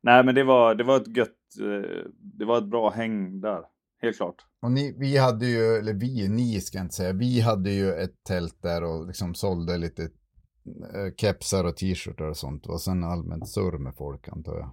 men 0.24 0.34
det 0.34 0.44
var, 0.44 0.74
det 0.74 0.84
var 0.84 0.96
ett 0.96 1.16
gött, 1.16 1.28
eh, 1.60 2.10
det 2.18 2.44
var 2.44 2.58
ett 2.58 2.70
bra 2.70 2.90
häng 2.90 3.40
där. 3.40 3.64
Helt 4.02 4.16
klart. 4.16 4.46
Och 4.60 4.72
ni, 4.72 4.94
vi 4.98 5.16
hade 5.16 5.46
ju, 5.46 5.76
eller 5.76 5.94
vi, 5.94 6.28
ni 6.28 6.60
ska 6.60 6.78
jag 6.78 6.84
inte 6.84 6.94
säga, 6.94 7.12
vi 7.12 7.40
hade 7.40 7.70
ju 7.70 7.92
ett 7.92 8.24
tält 8.24 8.62
där 8.62 8.84
och 8.84 9.06
liksom 9.06 9.34
sålde 9.34 9.78
lite 9.78 10.02
eh, 10.02 11.14
kepsar 11.16 11.64
och 11.64 11.76
t-shirtar 11.76 12.24
och 12.24 12.36
sånt. 12.36 12.66
Och 12.66 12.80
sen 12.80 13.04
allmänt 13.04 13.48
surr 13.48 13.78
med 13.78 13.94
folk 13.96 14.28
antar 14.28 14.54
jag. 14.54 14.70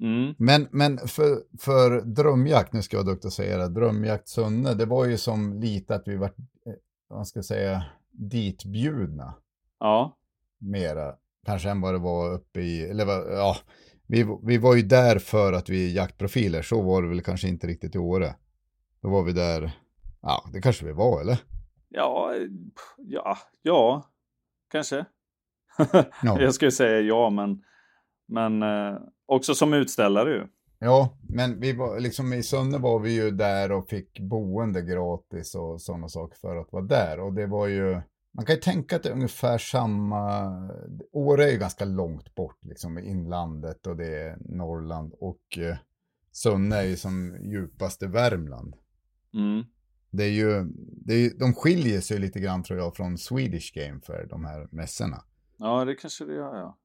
Mm. 0.00 0.34
Men, 0.38 0.68
men 0.70 0.98
för, 0.98 1.42
för 1.58 2.00
drömjakt, 2.00 2.72
nu 2.72 2.82
ska 2.82 2.96
jag 2.96 3.04
vara 3.04 3.12
duktig 3.12 3.28
att 3.28 3.34
säga 3.34 3.58
det, 3.58 3.68
drömjakt 3.68 4.28
Sunne, 4.28 4.74
det 4.74 4.86
var 4.86 5.04
ju 5.04 5.18
som 5.18 5.60
lite 5.60 5.94
att 5.94 6.08
vi 6.08 6.16
var, 6.16 6.26
eh, 6.26 6.72
vad 7.08 7.28
ska 7.28 7.38
jag 7.38 7.44
säga, 7.44 7.84
ditbjudna 8.10 9.34
Ja, 9.80 10.16
mera. 10.58 11.14
Kanske 11.46 11.70
än 11.70 11.80
vad 11.80 11.94
det 11.94 11.98
var 11.98 12.32
uppe 12.32 12.60
i, 12.60 12.82
eller 12.82 13.06
ja, 13.32 13.56
vi, 14.06 14.26
vi 14.42 14.58
var 14.58 14.74
ju 14.74 14.82
där 14.82 15.18
för 15.18 15.52
att 15.52 15.68
vi 15.68 15.90
är 15.90 15.96
jaktprofiler, 15.96 16.62
så 16.62 16.82
var 16.82 17.02
det 17.02 17.08
väl 17.08 17.22
kanske 17.22 17.48
inte 17.48 17.66
riktigt 17.66 17.94
i 17.94 17.98
Åre. 17.98 18.34
Då 19.04 19.10
var 19.10 19.22
vi 19.22 19.32
där, 19.32 19.72
ja, 20.22 20.44
det 20.52 20.60
kanske 20.60 20.84
vi 20.84 20.92
var 20.92 21.20
eller? 21.20 21.38
ja, 21.88 22.34
ja, 22.96 23.38
ja, 23.62 24.10
kanske. 24.70 25.04
Ja. 26.22 26.40
Jag 26.40 26.54
skulle 26.54 26.70
säga 26.70 27.00
ja, 27.00 27.30
men, 27.30 27.62
men 28.26 28.62
eh, 28.62 29.00
också 29.26 29.54
som 29.54 29.74
utställare 29.74 30.30
ju. 30.30 30.46
Ja, 30.78 31.18
men 31.28 31.60
vi 31.60 31.72
var, 31.72 32.00
liksom 32.00 32.32
i 32.32 32.42
Sunne 32.42 32.78
var 32.78 32.98
vi 32.98 33.14
ju 33.14 33.30
där 33.30 33.72
och 33.72 33.88
fick 33.88 34.20
boende 34.20 34.82
gratis 34.82 35.54
och 35.54 35.80
sådana 35.80 36.08
saker 36.08 36.38
för 36.38 36.56
att 36.56 36.72
vara 36.72 36.84
där. 36.84 37.20
Och 37.20 37.32
det 37.32 37.46
var 37.46 37.66
ju, 37.66 38.00
man 38.32 38.44
kan 38.44 38.54
ju 38.54 38.60
tänka 38.60 38.96
att 38.96 39.02
det 39.02 39.08
är 39.08 39.14
ungefär 39.14 39.58
samma, 39.58 40.52
Åre 41.12 41.44
är 41.44 41.52
ju 41.52 41.58
ganska 41.58 41.84
långt 41.84 42.34
bort 42.34 42.58
liksom 42.64 42.98
i 42.98 43.08
inlandet 43.10 43.86
och 43.86 43.96
det 43.96 44.18
är 44.18 44.36
Norrland 44.40 45.14
och 45.20 45.58
eh, 45.58 45.76
Sunne 46.32 46.76
är 46.76 46.84
ju 46.84 46.96
som 46.96 47.36
djupaste 47.42 48.06
Värmland. 48.06 48.76
Mm. 49.34 49.64
Det 50.10 50.24
är 50.24 50.30
ju, 50.30 50.64
det 51.06 51.14
är, 51.14 51.38
de 51.38 51.54
skiljer 51.54 52.00
sig 52.00 52.18
lite 52.18 52.40
grann 52.40 52.62
tror 52.62 52.78
jag 52.78 52.96
från 52.96 53.18
Swedish 53.18 53.72
Game 53.74 54.00
Fair, 54.00 54.26
de 54.30 54.44
här 54.44 54.68
mässorna. 54.70 55.24
Ja, 55.58 55.84
det 55.84 55.94
kanske 55.94 56.24
det 56.24 56.34
gör, 56.34 56.56
ja. 56.56 56.78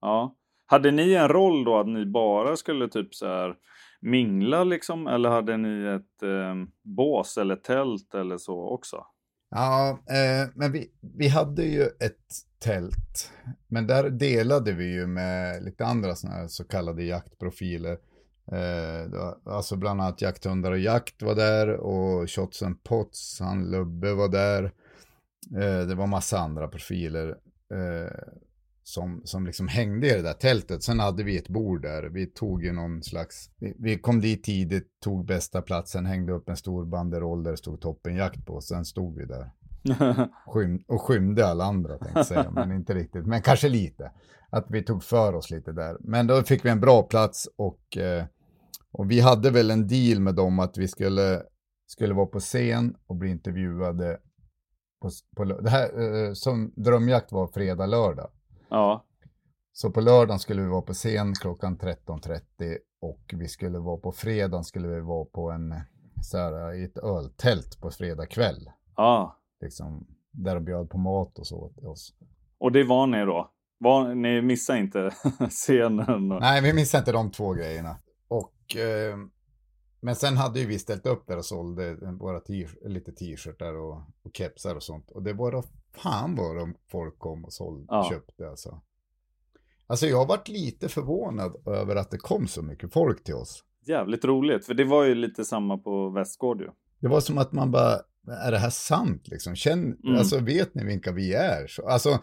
ja. 0.00 0.36
Hade 0.66 0.90
ni 0.90 1.12
en 1.12 1.28
roll 1.28 1.64
då 1.64 1.80
att 1.80 1.88
ni 1.88 2.06
bara 2.06 2.56
skulle 2.56 2.88
typ 2.88 3.14
så 3.14 3.26
här 3.26 3.54
mingla 4.00 4.64
liksom? 4.64 5.06
Eller 5.06 5.30
hade 5.30 5.56
ni 5.56 5.86
ett 5.86 6.22
eh, 6.22 6.54
bås 6.82 7.38
eller 7.38 7.56
tält 7.56 8.14
eller 8.14 8.38
så 8.38 8.68
också? 8.68 9.06
Ja, 9.50 9.90
eh, 9.90 10.50
men 10.54 10.72
vi, 10.72 10.90
vi 11.00 11.28
hade 11.28 11.62
ju 11.62 11.82
ett 11.82 12.26
tält. 12.58 13.30
Men 13.68 13.86
där 13.86 14.10
delade 14.10 14.72
vi 14.72 14.92
ju 14.92 15.06
med 15.06 15.64
lite 15.64 15.84
andra 15.84 16.14
såna 16.14 16.34
här 16.34 16.48
så 16.48 16.64
kallade 16.64 17.04
jaktprofiler. 17.04 17.98
Eh, 18.52 19.32
alltså 19.44 19.76
bland 19.76 20.00
annat 20.00 20.22
jakthundar 20.22 20.72
och 20.72 20.78
jakt 20.78 21.22
var 21.22 21.34
där 21.34 21.68
och 21.68 22.30
Shots 22.30 22.62
and 22.62 22.82
Pots, 22.82 23.40
han 23.40 23.70
Lubbe 23.70 24.14
var 24.14 24.28
där. 24.28 24.64
Eh, 25.56 25.86
det 25.86 25.94
var 25.94 26.06
massa 26.06 26.38
andra 26.38 26.68
profiler 26.68 27.28
eh, 27.74 28.32
som, 28.84 29.22
som 29.24 29.46
liksom 29.46 29.68
hängde 29.68 30.06
i 30.06 30.12
det 30.12 30.22
där 30.22 30.32
tältet. 30.32 30.82
Sen 30.82 31.00
hade 31.00 31.22
vi 31.22 31.38
ett 31.38 31.48
bord 31.48 31.82
där. 31.82 32.02
Vi 32.02 32.26
tog 32.26 32.64
ju 32.64 32.72
någon 32.72 33.02
slags, 33.02 33.50
vi, 33.58 33.74
vi 33.78 33.98
kom 33.98 34.20
dit 34.20 34.44
tidigt, 34.44 35.00
tog 35.00 35.26
bästa 35.26 35.62
platsen, 35.62 36.06
hängde 36.06 36.32
upp 36.32 36.48
en 36.48 36.56
stor 36.56 36.84
banderoll 36.84 37.42
där 37.42 37.50
det 37.50 37.56
stod 37.56 37.80
toppenjakt 37.80 38.46
på. 38.46 38.60
Sen 38.60 38.84
stod 38.84 39.18
vi 39.18 39.24
där 39.24 39.50
skym, 40.46 40.84
och 40.86 41.02
skymde 41.02 41.46
alla 41.46 41.64
andra 41.64 41.98
tänkte 41.98 42.18
jag 42.18 42.26
säga, 42.26 42.50
men 42.50 42.72
inte 42.72 42.94
riktigt, 42.94 43.26
men 43.26 43.42
kanske 43.42 43.68
lite. 43.68 44.10
Att 44.50 44.66
vi 44.68 44.82
tog 44.82 45.04
för 45.04 45.34
oss 45.34 45.50
lite 45.50 45.72
där. 45.72 45.96
Men 46.00 46.26
då 46.26 46.42
fick 46.42 46.64
vi 46.64 46.70
en 46.70 46.80
bra 46.80 47.02
plats 47.02 47.48
och, 47.56 47.96
eh, 47.96 48.24
och 48.92 49.10
vi 49.10 49.20
hade 49.20 49.50
väl 49.50 49.70
en 49.70 49.86
deal 49.86 50.20
med 50.20 50.34
dem 50.34 50.58
att 50.58 50.78
vi 50.78 50.88
skulle, 50.88 51.42
skulle 51.86 52.14
vara 52.14 52.26
på 52.26 52.40
scen 52.40 52.96
och 53.06 53.16
bli 53.16 53.30
intervjuade. 53.30 54.18
På, 55.00 55.10
på, 55.36 55.44
det 55.44 55.70
här, 55.70 56.00
eh, 56.00 56.32
som 56.32 56.72
drömjakt 56.76 57.32
var 57.32 57.46
fredag, 57.46 57.86
lördag. 57.86 58.30
ja. 58.70 59.06
Så 59.74 59.90
på 59.90 60.00
lördagen 60.00 60.38
skulle 60.38 60.62
vi 60.62 60.68
vara 60.68 60.82
på 60.82 60.92
scen 60.92 61.34
klockan 61.34 61.78
13.30 61.78 62.78
och 63.00 63.34
vi 63.36 63.48
skulle 63.48 63.78
vara 63.78 63.96
på 63.96 64.12
fredagen 64.12 64.64
skulle 64.64 64.88
vi 64.88 65.00
vara 65.00 65.24
på 65.24 65.50
en, 65.50 65.74
så 66.22 66.38
här, 66.38 66.74
i 66.74 66.84
ett 66.84 66.98
öltält 66.98 67.80
på 67.80 67.90
fredag 67.90 68.26
kväll. 68.26 68.70
ja. 68.96 69.38
Liksom, 69.60 70.06
där 70.30 70.54
de 70.54 70.64
bjöd 70.64 70.90
på 70.90 70.98
mat 70.98 71.38
och 71.38 71.46
så 71.46 71.68
till 71.68 71.86
oss. 71.86 72.14
Och 72.58 72.72
det 72.72 72.84
var 72.84 73.06
ni 73.06 73.24
då? 73.24 73.50
Var, 73.78 74.14
ni 74.14 74.42
missade 74.42 74.78
inte 74.78 75.10
scenen? 75.50 76.32
Och... 76.32 76.40
Nej, 76.40 76.62
vi 76.62 76.72
missade 76.72 77.00
inte 77.00 77.12
de 77.12 77.30
två 77.30 77.52
grejerna. 77.52 77.96
Och, 78.74 78.80
eh, 78.80 79.16
men 80.00 80.16
sen 80.16 80.36
hade 80.36 80.60
ju 80.60 80.66
vi 80.66 80.78
ställt 80.78 81.06
upp 81.06 81.26
där 81.26 81.36
och 81.36 81.44
sålde 81.44 81.94
våra 82.20 82.40
lite 82.84 83.12
t-shirtar 83.12 83.74
och, 83.74 83.94
och 84.22 84.30
kepsar 84.34 84.74
och 84.76 84.82
sånt. 84.82 85.10
Och 85.10 85.22
det 85.22 85.32
var 85.32 85.52
då 85.52 85.62
fan 85.96 86.36
vad 86.36 86.56
de 86.56 86.74
folk 86.92 87.18
kom 87.18 87.44
och 87.44 87.52
sålde, 87.52 87.84
Ja. 87.88 88.06
köpte 88.10 88.48
alltså. 88.48 88.80
Alltså 89.86 90.06
jag 90.06 90.26
varit 90.26 90.48
lite 90.48 90.88
förvånad 90.88 91.68
över 91.68 91.96
att 91.96 92.10
det 92.10 92.18
kom 92.18 92.46
så 92.46 92.62
mycket 92.62 92.92
folk 92.92 93.24
till 93.24 93.34
oss. 93.34 93.64
Jävligt 93.86 94.24
roligt, 94.24 94.66
för 94.66 94.74
det 94.74 94.84
var 94.84 95.04
ju 95.04 95.14
lite 95.14 95.44
samma 95.44 95.78
på 95.78 96.10
Västgård 96.10 96.60
ju. 96.60 96.68
Det 97.00 97.08
var 97.08 97.20
som 97.20 97.38
att 97.38 97.52
man 97.52 97.70
bara, 97.70 97.92
är 98.44 98.50
det 98.52 98.58
här 98.58 98.70
sant 98.70 99.28
liksom? 99.28 99.54
Känn, 99.54 99.84
Mm. 100.04 100.18
alltså 100.18 100.38
vet 100.38 100.74
ni 100.74 100.84
vilka 100.84 101.12
vi 101.12 101.34
är? 101.34 101.66
Så, 101.66 101.88
alltså, 101.88 102.18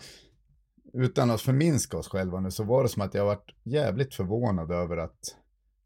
utan 0.93 1.31
att 1.31 1.41
förminska 1.41 1.97
oss 1.97 2.07
själva 2.07 2.39
nu 2.39 2.51
så 2.51 2.63
var 2.63 2.83
det 2.83 2.89
som 2.89 3.01
att 3.01 3.13
jag 3.13 3.25
varit 3.25 3.55
jävligt 3.63 4.15
förvånad 4.15 4.71
över 4.71 4.97
att 4.97 5.19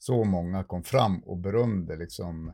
så 0.03 0.23
många 0.23 0.63
kom 0.63 0.83
fram 0.83 1.19
och 1.19 1.37
berömde 1.37 1.95
liksom. 1.95 2.53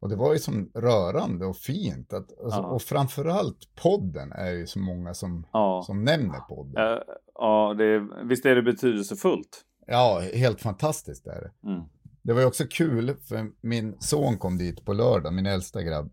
Och 0.00 0.08
det 0.08 0.16
var 0.16 0.32
ju 0.32 0.38
som 0.38 0.70
rörande 0.74 1.46
och 1.46 1.56
fint. 1.56 2.12
Att, 2.12 2.38
alltså, 2.44 2.60
Ja. 2.60 2.66
Och 2.66 2.82
framförallt 2.82 3.58
podden 3.82 4.32
är 4.32 4.50
ju 4.50 4.66
så 4.66 4.78
många 4.78 5.14
som, 5.14 5.46
Ja. 5.52 5.82
som 5.86 6.04
nämner 6.04 6.40
podden. 6.40 6.92
Eh, 6.92 6.98
ja, 7.34 7.74
det 7.78 7.84
är, 7.84 8.24
visst 8.28 8.46
är 8.46 8.54
det 8.54 8.62
betydelsefullt? 8.62 9.64
Ja, 9.86 10.22
helt 10.34 10.60
fantastiskt 10.60 11.26
är 11.26 11.40
det. 11.40 11.68
Mm. 11.68 11.82
Det 12.22 12.32
var 12.32 12.40
ju 12.40 12.46
också 12.46 12.64
kul, 12.70 13.14
för 13.28 13.50
min 13.60 13.96
son 14.00 14.38
kom 14.38 14.58
dit 14.58 14.84
på 14.84 14.92
lördag, 14.92 15.34
min 15.34 15.46
äldsta 15.46 15.82
grabb. 15.82 16.10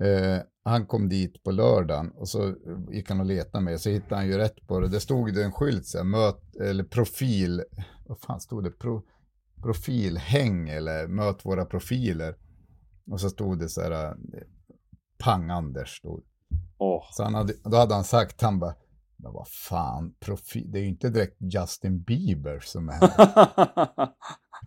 Eh, 0.00 0.38
han 0.64 0.86
kom 0.86 1.08
dit 1.08 1.42
på 1.42 1.50
lördagen 1.50 2.10
och 2.10 2.28
så 2.28 2.54
gick 2.90 3.08
han 3.08 3.20
och 3.20 3.26
letade 3.26 3.64
mig, 3.64 3.78
så 3.78 3.90
hittade 3.90 4.14
han 4.16 4.26
ju 4.26 4.38
rätt 4.38 4.66
på 4.66 4.80
det. 4.80 4.88
Det 4.88 5.00
stod 5.00 5.34
det 5.34 5.44
en 5.44 5.52
skylt, 5.52 5.86
så 5.86 5.98
här, 5.98 6.04
möt, 6.04 6.56
eller 6.56 6.84
profil, 6.84 7.62
vad 8.06 8.20
fan 8.20 8.40
stod 8.40 8.64
det? 8.64 8.70
Pro, 8.70 9.02
profilhäng 9.62 10.68
eller 10.68 11.06
möt 11.06 11.46
våra 11.46 11.64
profiler. 11.64 12.34
Och 13.10 13.20
så 13.20 13.30
stod 13.30 13.58
det 13.58 13.68
så 13.68 13.82
här, 13.82 14.16
Pang-Anders 15.18 15.98
stod. 15.98 16.22
Åh. 16.78 17.04
Så 17.12 17.22
han 17.22 17.34
hade, 17.34 17.54
då 17.64 17.76
hade 17.76 17.94
han 17.94 18.04
sagt, 18.04 18.42
han 18.42 18.58
bara, 18.58 18.74
men 19.16 19.32
vad 19.32 19.48
fan, 19.48 20.14
profil, 20.20 20.72
det 20.72 20.78
är 20.78 20.82
ju 20.82 20.88
inte 20.88 21.08
direkt 21.10 21.36
Justin 21.38 22.02
Bieber 22.02 22.60
som 22.60 22.88
är 22.88 22.92
här. 22.92 24.08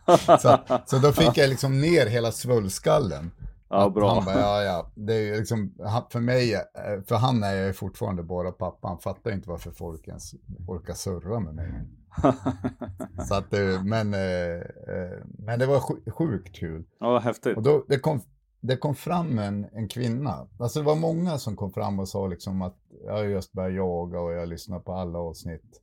Så, 0.39 0.59
så 0.85 0.97
då 0.97 1.11
fick 1.11 1.37
jag 1.37 1.49
liksom 1.49 1.81
ner 1.81 2.07
hela 2.07 2.31
svullskallen. 2.31 3.31
ja, 3.69 3.87
Att 3.87 3.93
bra. 3.93 4.13
Han 4.13 4.25
bara, 4.25 4.39
ja, 4.39 4.63
ja, 4.63 4.91
det 4.95 5.13
är 5.13 5.19
ju 5.19 5.37
liksom, 5.37 5.73
för 6.11 6.19
mig, 6.19 6.53
eh, 6.53 7.03
för 7.07 7.15
han 7.15 7.43
är 7.43 7.53
jag 7.53 7.67
ju 7.67 7.73
fortfarande 7.73 8.23
bara 8.23 8.51
pappa. 8.51 8.87
Han 8.87 8.99
fattar 8.99 9.31
inte 9.31 9.49
varför 9.49 9.71
folk 9.71 10.07
ens 10.07 10.33
orkar 10.67 10.93
surra 10.93 11.39
med 11.39 11.55
mig. 11.55 11.71
Så 13.27 13.35
att, 13.35 13.51
det- 13.51 13.81
men, 13.85 14.13
eh, 14.13 14.55
eh, 14.95 15.23
men 15.37 15.59
det 15.59 15.65
var 15.65 15.79
sj- 15.79 16.11
sjukt 16.11 16.55
kul. 16.55 16.83
ja, 16.99 17.19
häftigt. 17.19 17.57
Och 17.57 17.63
då, 17.63 17.85
det, 17.87 17.99
kom, 17.99 18.21
det 18.61 18.77
kom 18.77 18.95
fram 18.95 19.39
en, 19.39 19.65
en 19.73 19.87
kvinna. 19.87 20.47
Alltså 20.59 20.79
det 20.79 20.85
var 20.85 20.95
många 20.95 21.37
som 21.37 21.55
kom 21.55 21.71
fram 21.73 21.99
och 21.99 22.07
sa 22.09 22.27
liksom 22.27 22.61
att 22.61 22.77
jag 23.05 23.13
har 23.13 23.23
just 23.23 23.51
börjat 23.53 23.75
jaga 23.75 24.19
och 24.19 24.33
jag 24.33 24.47
lyssnar 24.49 24.79
på 24.79 24.93
alla 24.93 25.19
avsnitt. 25.19 25.81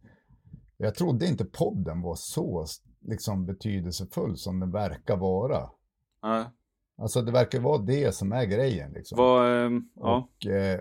Jag 0.77 0.95
trodde 0.95 1.27
inte 1.27 1.45
podden 1.45 2.03
var 2.03 2.15
så 2.15 2.67
liksom, 3.01 3.47
betydelsefull 3.47 4.37
som 4.37 4.61
den 4.61 4.71
verkar 4.71 5.17
vara. 5.17 5.71
Ja. 6.23 6.53
Alltså 7.01 7.23
det 7.23 7.33
verkar 7.33 7.61
vara 7.61 7.79
det 7.79 8.15
som 8.15 8.33
är 8.33 8.45
grejen 8.45 8.93
liksom. 8.93 9.19
Vad, 9.19 9.65
ehm, 9.67 9.83
ja, 9.95 10.29
Och, 10.37 10.47
eh, 10.47 10.81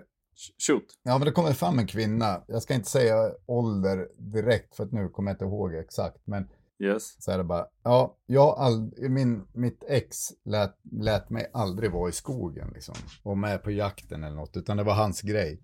shoot. 0.66 0.84
ja 1.02 1.18
men 1.18 1.26
det 1.26 1.32
kommer 1.32 1.52
fram 1.52 1.78
en 1.78 1.86
kvinna, 1.86 2.42
jag 2.46 2.62
ska 2.62 2.74
inte 2.74 2.88
säga 2.90 3.32
ålder 3.46 4.08
direkt 4.18 4.74
för 4.76 4.84
att 4.84 4.92
nu 4.92 5.08
kommer 5.08 5.30
jag 5.30 5.34
inte 5.34 5.44
ihåg 5.44 5.74
exakt, 5.74 6.20
men 6.24 6.48
Yes. 6.80 7.22
så 7.22 7.30
är 7.30 7.38
det 7.38 7.44
bara, 7.44 7.66
ja, 7.82 8.16
jag 8.26 8.58
ald- 8.58 9.08
min, 9.08 9.44
mitt 9.52 9.84
ex 9.88 10.16
lät, 10.44 10.74
lät 10.92 11.30
mig 11.30 11.50
aldrig 11.52 11.92
vara 11.92 12.08
i 12.08 12.12
skogen 12.12 12.70
liksom, 12.74 12.94
och 13.22 13.38
med 13.38 13.62
på 13.62 13.70
jakten 13.70 14.24
eller 14.24 14.36
något, 14.36 14.56
utan 14.56 14.76
det 14.76 14.82
var 14.84 14.94
hans 14.94 15.20
grej. 15.22 15.62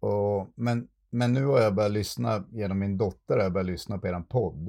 Och, 0.00 0.48
men, 0.54 0.88
men 1.10 1.32
nu 1.32 1.44
har 1.46 1.60
jag 1.60 1.74
börjat 1.74 1.92
lyssna, 1.92 2.44
genom 2.52 2.78
min 2.78 2.98
dotter 2.98 3.36
har 3.36 3.42
jag 3.42 3.52
börjat 3.52 3.66
lyssna 3.66 3.98
på 3.98 4.06
eran 4.06 4.24
podd. 4.24 4.68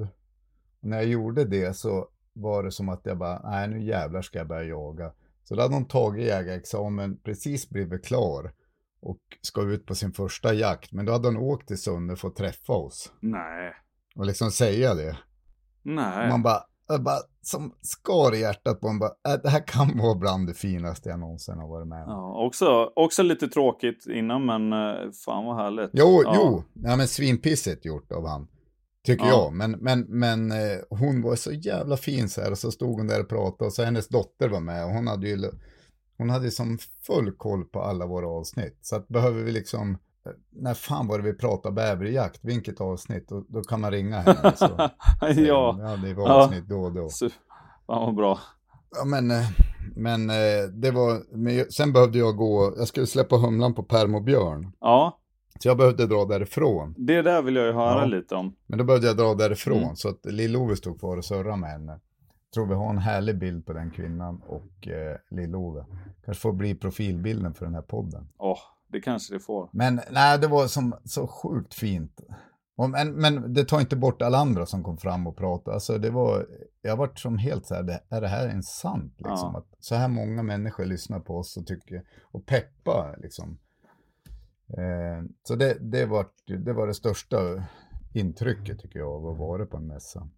Och 0.80 0.88
när 0.88 0.96
jag 0.96 1.06
gjorde 1.06 1.44
det 1.44 1.76
så 1.76 2.08
var 2.32 2.62
det 2.62 2.72
som 2.72 2.88
att 2.88 3.00
jag 3.06 3.18
bara, 3.18 3.50
nej 3.50 3.68
nu 3.68 3.82
jävlar 3.84 4.22
ska 4.22 4.38
jag 4.38 4.48
börja 4.48 4.62
jaga. 4.68 5.12
Så 5.44 5.54
då 5.54 5.62
hade 5.62 5.74
hon 5.74 5.84
tagit 5.84 6.26
jägarexamen, 6.26 7.16
precis 7.24 7.68
blivit 7.70 8.04
klar 8.04 8.52
och 9.00 9.18
ska 9.42 9.62
ut 9.62 9.86
på 9.86 9.94
sin 9.94 10.12
första 10.12 10.54
jakt. 10.54 10.92
Men 10.92 11.06
då 11.06 11.12
hade 11.12 11.28
hon 11.28 11.36
åkt 11.36 11.68
till 11.68 11.78
Sunne 11.78 12.16
för 12.16 12.28
att 12.28 12.36
träffa 12.36 12.72
oss 12.72 13.12
Nej. 13.20 13.72
och 14.16 14.26
liksom 14.26 14.50
säga 14.50 14.94
det. 14.94 15.18
Nej. 15.82 16.28
Man 16.28 16.42
bara, 16.42 16.62
bara 17.00 17.18
som 17.42 17.74
skar 17.80 18.34
i 18.34 18.40
hjärtat 18.40 18.80
på 18.80 18.88
en 18.88 18.98
bara, 18.98 19.10
äh, 19.28 19.40
det 19.42 19.48
här 19.48 19.66
kan 19.66 19.98
vara 19.98 20.14
bland 20.14 20.46
det 20.46 20.54
finaste 20.54 21.08
jag 21.08 21.18
någonsin 21.20 21.58
har 21.58 21.68
varit 21.68 21.88
med 21.88 22.02
om. 22.04 22.10
Ja, 22.10 22.46
också, 22.46 22.92
också 22.96 23.22
lite 23.22 23.48
tråkigt 23.48 24.06
innan, 24.06 24.46
men 24.46 24.72
eh, 24.72 25.10
fan 25.24 25.44
vad 25.44 25.56
härligt. 25.56 25.90
Jo, 25.92 26.22
ja. 26.24 26.32
jo, 26.36 26.64
ja, 26.74 26.96
men 26.96 27.08
svinpissigt 27.08 27.84
gjort 27.84 28.12
av 28.12 28.26
han. 28.26 28.48
Tycker 29.06 29.24
Ja. 29.26 29.30
jag. 29.30 29.52
Men, 29.52 29.70
men, 29.70 30.00
men 30.08 30.52
eh, 30.52 30.78
hon 30.90 31.22
var 31.22 31.36
så 31.36 31.52
jävla 31.52 31.96
fin 31.96 32.28
så 32.28 32.40
här. 32.40 32.50
Och 32.50 32.58
så 32.58 32.70
stod 32.70 32.96
hon 32.98 33.06
där 33.06 33.20
och 33.20 33.28
pratade. 33.28 33.66
Och 33.66 33.72
så 33.72 33.84
hennes 33.84 34.08
dotter 34.08 34.48
var 34.48 34.60
med. 34.60 34.84
Och 34.84 34.90
hon 34.90 35.06
hade 35.06 35.28
ju 35.28 35.36
hon 36.18 36.30
hade 36.30 36.50
som 36.50 36.78
full 37.06 37.32
koll 37.32 37.64
på 37.64 37.82
alla 37.82 38.06
våra 38.06 38.28
avsnitt. 38.28 38.78
Så 38.82 38.96
att 38.96 39.08
behöver 39.08 39.42
vi 39.42 39.52
liksom, 39.52 39.90
eh, 40.26 40.32
när 40.50 40.74
fan 40.74 41.06
var 41.06 41.18
det 41.18 41.24
vi 41.24 41.34
pratade 41.34 41.74
bäverjakt? 41.74 42.40
Vilket 42.44 42.80
avsnitt? 42.80 43.28
Då, 43.28 43.44
då 43.48 43.62
kan 43.62 43.80
man 43.80 43.90
ringa 43.90 44.20
henne. 44.20 44.52
Så, 44.56 44.68
ja. 45.20 45.76
ja, 45.80 45.96
det 46.04 46.14
var 46.14 46.28
Ja. 46.28 46.44
avsnitt 46.44 46.68
då 46.68 46.80
och 46.80 46.92
då. 46.92 47.08
Fan 47.86 48.06
vad 48.06 48.14
bra. 48.14 48.38
Ja, 48.96 49.04
men, 49.04 49.30
eh, 49.30 49.46
men 49.96 50.30
eh, 50.30 50.36
det 50.72 50.90
var, 50.90 51.36
men 51.36 51.70
sen 51.70 51.92
behövde 51.92 52.18
jag 52.18 52.36
gå, 52.36 52.74
jag 52.78 52.88
skulle 52.88 53.06
släppa 53.06 53.36
humlan 53.36 53.74
på 53.74 53.82
permobjörn. 53.82 54.72
Ja. 54.80 55.18
Så 55.62 55.68
jag 55.68 55.76
behövde 55.76 56.06
dra 56.06 56.24
därifrån. 56.24 56.94
Det 56.98 57.22
där 57.22 57.42
vill 57.42 57.56
jag 57.56 57.66
ju 57.66 57.72
höra 57.72 58.00
Ja. 58.00 58.04
lite 58.06 58.34
om. 58.34 58.54
Men 58.66 58.78
då 58.78 58.84
behövde 58.84 59.06
jag 59.06 59.16
dra 59.16 59.34
därifrån 59.34 59.82
Mm. 59.82 59.96
så 59.96 60.08
att 60.08 60.26
Lill-Ove 60.26 60.76
stod 60.76 61.00
kvar 61.00 61.16
och 61.16 61.24
surrade 61.24 61.56
med 61.56 61.70
henne. 61.70 62.00
Tror 62.54 62.66
vi 62.66 62.74
har 62.74 62.90
en 62.90 62.98
härlig 62.98 63.38
bild 63.38 63.66
på 63.66 63.72
den 63.72 63.90
kvinnan 63.90 64.42
och 64.46 64.88
eh, 64.88 65.16
Lill-Ove. 65.30 65.84
Kanske 66.24 66.40
får 66.40 66.52
bli 66.52 66.74
profilbilden 66.74 67.54
för 67.54 67.64
den 67.64 67.74
här 67.74 67.82
podden. 67.82 68.28
Åh, 68.38 68.58
det 68.88 69.00
kanske 69.00 69.34
det 69.34 69.40
får. 69.40 69.68
Men 69.72 70.00
nej, 70.10 70.38
det 70.38 70.46
var 70.46 70.66
som, 70.66 70.94
så 71.04 71.26
sjukt 71.26 71.74
fint. 71.74 72.20
Och, 72.76 72.90
men, 72.90 73.12
men 73.12 73.54
det 73.54 73.64
tar 73.64 73.80
inte 73.80 73.96
bort 73.96 74.22
alla 74.22 74.38
andra 74.38 74.66
som 74.66 74.84
kom 74.84 74.98
fram 74.98 75.26
och 75.26 75.36
pratade. 75.36 75.74
Alltså 75.74 75.98
det 75.98 76.10
var, 76.10 76.46
jag 76.82 76.96
varit 76.96 77.18
som 77.18 77.38
helt 77.38 77.66
så 77.66 77.74
här, 77.74 77.82
det, 77.82 78.00
är 78.08 78.20
det 78.20 78.28
här 78.28 78.48
ens 78.48 78.78
sant? 78.78 79.14
Liksom? 79.16 79.50
Ja. 79.52 79.58
Att 79.58 79.84
så 79.84 79.94
här 79.94 80.08
många 80.08 80.42
människor 80.42 80.84
lyssnar 80.84 81.20
på 81.20 81.36
oss 81.36 81.56
och 81.56 81.66
tycker, 81.66 82.02
och 82.22 82.46
peppa 82.46 83.14
liksom. 83.18 83.58
Eh, 84.68 85.24
så 85.42 85.54
det, 85.54 85.76
det, 85.80 86.06
var, 86.06 86.26
det 86.64 86.72
var 86.72 86.86
det 86.86 86.94
största 86.94 87.64
intrycket 88.14 88.78
tycker 88.78 88.98
jag 88.98 89.08
av 89.08 89.26
att 89.26 89.38
vara 89.38 89.66
på 89.66 89.76
en 89.76 89.86
mässa. 89.86 90.28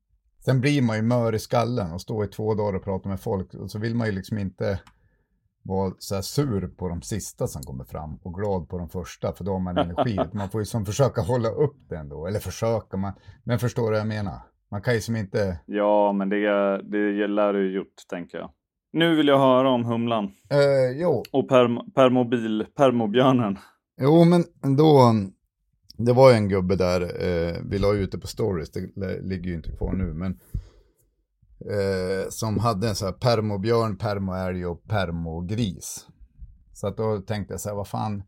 Sen 0.44 0.60
blir 0.60 0.82
man 0.82 0.96
ju 0.96 1.02
mör 1.02 1.34
i 1.34 1.38
skallen 1.38 1.92
och 1.92 2.00
står 2.00 2.24
i 2.24 2.28
två 2.28 2.54
dagar 2.54 2.76
och 2.76 2.84
pratar 2.84 3.10
med 3.10 3.20
folk 3.20 3.54
och 3.54 3.70
så 3.70 3.78
vill 3.78 3.94
man 3.94 4.06
ju 4.06 4.12
liksom 4.12 4.38
inte 4.38 4.80
vara 5.62 5.92
så 5.98 6.14
här 6.14 6.22
sur 6.22 6.68
på 6.68 6.88
de 6.88 7.02
sista 7.02 7.46
som 7.46 7.62
kommer 7.62 7.84
fram 7.84 8.16
och 8.22 8.34
glad 8.34 8.68
på 8.68 8.78
de 8.78 8.88
första 8.88 9.32
för 9.32 9.44
då 9.44 9.52
har 9.52 9.58
man 9.58 9.78
energi. 9.78 10.18
man 10.32 10.50
får 10.50 10.60
ju 10.60 10.64
som 10.64 10.86
försöka 10.86 11.20
hålla 11.20 11.48
upp 11.48 11.76
det 11.88 11.96
ändå, 11.96 12.26
eller 12.26 12.38
försöka, 12.38 12.96
man, 12.96 13.12
men 13.44 13.58
förstår 13.58 13.82
du 13.82 13.90
vad 13.90 14.00
jag 14.00 14.06
menar? 14.06 14.38
Man 14.70 14.82
kan 14.82 14.94
ju 14.94 15.00
som 15.00 15.16
inte, 15.16 15.60
Ja, 15.66 16.12
men 16.12 16.28
det, 16.28 16.82
det 16.82 17.26
lär 17.26 17.52
du 17.52 17.74
gjort, 17.74 17.94
tänker 18.10 18.38
jag. 18.38 18.50
Nu 18.92 19.14
vill 19.16 19.28
jag 19.28 19.38
höra 19.38 19.70
om 19.70 19.84
humlan 19.84 20.24
eh, 20.24 21.00
jo, 21.00 21.22
och 21.32 21.48
permobil, 21.94 22.66
permobjörnen. 22.76 23.58
jo 24.00 24.24
men 24.24 24.44
då, 24.76 25.14
det 26.04 26.12
var 26.12 26.32
en 26.32 26.48
gubbe 26.48 26.76
där, 26.76 27.00
eh, 27.00 27.56
vi 27.64 27.78
la 27.78 27.92
ut 27.92 28.12
det 28.12 28.18
på 28.18 28.26
stories, 28.26 28.70
det 28.70 29.20
ligger 29.22 29.50
ju 29.50 29.54
inte 29.54 29.72
kvar 29.72 29.92
nu, 29.92 30.14
men 30.14 30.40
eh, 31.70 32.28
som 32.28 32.58
hade 32.58 32.88
en 32.88 32.94
sån 32.94 33.06
här 33.06 33.12
permobjörn, 33.12 33.96
permoälg 33.96 34.66
och 34.66 34.82
permogris. 34.84 36.06
Så 36.72 36.86
att 36.86 36.96
då 36.96 37.20
tänkte 37.20 37.54
jag 37.54 37.60
så 37.60 37.68
här, 37.68 37.76
vad 37.76 37.88
fan, 37.88 38.22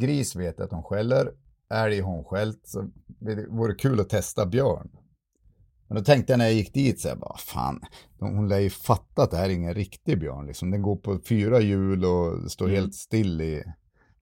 gris 0.00 0.36
vet 0.36 0.54
jag 0.58 0.64
att 0.64 0.72
hon 0.72 0.82
skäller, 0.82 1.32
älg 1.70 2.00
har 2.00 2.12
hon 2.12 2.24
skällt, 2.24 2.60
så 2.64 2.90
det 3.20 3.46
vore 3.48 3.74
kul 3.74 4.00
att 4.00 4.08
testa 4.08 4.46
björn. 4.46 4.88
Men 5.88 5.98
då 5.98 6.04
tänkte 6.04 6.32
jag 6.32 6.38
när 6.38 6.44
jag 6.44 6.54
gick 6.54 6.74
dit 6.74 7.00
så 7.00 7.08
här, 7.08 7.16
vad 7.16 7.40
fan, 7.40 7.80
hon 8.20 8.48
lär 8.48 8.58
ju 8.58 8.70
fatta 8.70 9.22
att 9.22 9.30
det 9.30 9.36
här 9.36 9.44
är 9.44 9.54
ingen 9.54 9.74
riktig 9.74 10.20
björn 10.20 10.46
liksom. 10.46 10.70
Den 10.70 10.82
går 10.82 10.96
på 10.96 11.18
fyra 11.28 11.60
hjul 11.60 12.04
och 12.04 12.50
står 12.50 12.66
Mm. 12.66 12.76
helt 12.76 12.94
still 12.94 13.40
i, 13.40 13.64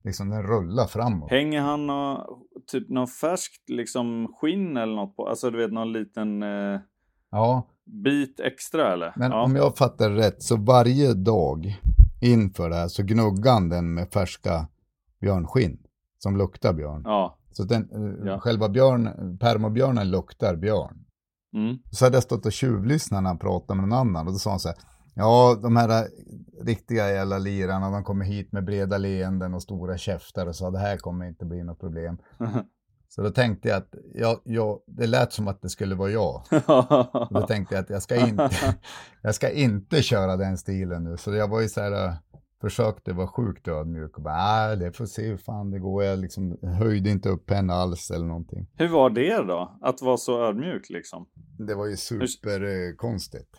liksom 0.05 0.31
den 0.31 0.43
rullar 0.43 0.87
framåt. 0.87 1.31
Hänger 1.31 1.61
han 1.61 1.87
nå, 1.87 2.27
typ 2.67 2.89
något 2.91 3.13
färskt 3.13 3.69
liksom 3.71 4.29
skinn 4.41 4.77
eller 4.77 4.95
något 4.95 5.17
på? 5.17 5.29
Alltså 5.29 5.51
du 5.51 5.59
vet 5.59 5.73
någon 5.73 5.93
liten 5.93 6.43
eh, 6.43 6.81
Ja, 7.31 7.67
bit 8.05 8.41
extra 8.41 8.93
eller? 8.93 9.13
men 9.17 9.31
ja. 9.31 9.43
om 9.45 9.57
jag 9.57 9.77
fattar 9.77 10.11
rätt 10.11 10.43
så 10.43 10.57
varje 10.57 11.15
dag 11.15 11.81
inför 12.21 12.71
det 12.71 12.77
här 12.77 12.89
så 12.89 13.03
gnuggar 13.03 13.53
han 13.53 13.69
den 13.69 13.95
med 13.95 14.09
färska 14.13 14.69
björnskinn 15.21 15.79
som 16.19 16.37
luktar 16.37 16.73
björn. 16.73 17.03
Ja. 17.05 17.39
Så 17.53 17.65
den, 17.65 17.83
eh, 17.83 18.27
Ja. 18.27 18.41
själva 18.41 18.69
björn, 18.69 19.39
permobjörnen 19.39 20.11
luktar 20.11 20.57
björn. 20.57 21.05
Mm. 21.55 21.79
Så 21.91 22.05
hade 22.05 22.17
jag 22.17 22.23
stått 22.23 22.47
och 22.47 22.53
tjuvlyssnat 22.53 23.23
när 23.23 23.31
han 23.31 23.39
pratade 23.39 23.81
med 23.81 23.89
någon 23.89 23.99
annan 23.99 24.27
och 24.27 24.33
då 24.33 24.39
sa 24.39 24.51
han 24.51 24.61
så 24.61 24.69
här, 24.69 24.77
ja 25.15 25.59
de 25.63 25.77
här 25.77 25.89
eh, 25.89 26.09
riktiga 26.65 27.11
jävla 27.11 27.39
lirarna, 27.39 27.91
de 27.91 28.05
kommer 28.05 28.25
hit 28.25 28.53
med 28.53 28.65
breda 28.65 28.99
leenden 28.99 29.55
och 29.55 29.63
stora 29.63 29.99
käftar 29.99 30.47
och 30.47 30.57
sa 30.57 30.71
det 30.71 30.79
här 30.79 30.97
kommer 30.97 31.27
inte 31.27 31.45
bli 31.45 31.63
något 31.63 31.81
problem. 31.81 32.19
Så 33.15 33.23
då 33.23 33.31
tänkte 33.31 33.69
jag 33.69 33.77
att, 33.77 33.95
jag, 34.15 34.41
jag, 34.45 34.81
det 34.87 35.07
lät 35.07 35.33
som 35.33 35.49
att 35.49 35.63
det 35.63 35.69
skulle 35.69 35.95
vara 35.95 36.11
jag. 36.11 36.43
Då 37.31 37.47
tänkte 37.49 37.75
jag 37.75 37.83
att 37.83 37.91
jag 37.91 38.03
ska 38.03 38.17
inte, 38.27 38.51
jag 39.23 39.35
ska 39.35 39.51
inte 39.51 40.03
köra 40.03 40.37
den 40.37 40.59
stilen 40.59 41.05
nu. 41.05 41.17
Så 41.17 41.35
jag 41.35 41.49
var 41.49 41.61
ju 41.61 41.69
så 41.69 41.81
här, 41.81 42.07
äh, 42.07 42.15
försökte 42.61 43.13
vara 43.13 43.27
sjukt 43.27 43.69
ödmjuk 43.69 44.17
och 44.17 44.23
bara, 44.23 44.73
äh, 44.73 44.79
det 44.79 44.93
får 44.93 45.07
se 45.07 45.27
hur 45.27 45.37
fan 45.37 45.71
det 45.71 45.79
går. 45.79 46.05
Jag 46.05 46.19
liksom 46.19 46.59
höjde 46.63 47.11
inte 47.11 47.29
upp 47.29 47.51
henne 47.51 47.73
alls 47.73 48.11
eller 48.11 48.27
någonting. 48.27 48.67
Hur 48.77 48.89
var 48.89 49.11
det 49.11 49.37
då? 49.37 49.79
Att 49.83 50.03
vara 50.03 50.17
så 50.17 50.45
ödmjuk 50.45 50.91
liksom? 50.91 51.27
Det 51.59 51.75
var 51.75 51.87
ju 51.87 51.97
superkonstigt. 51.97 53.57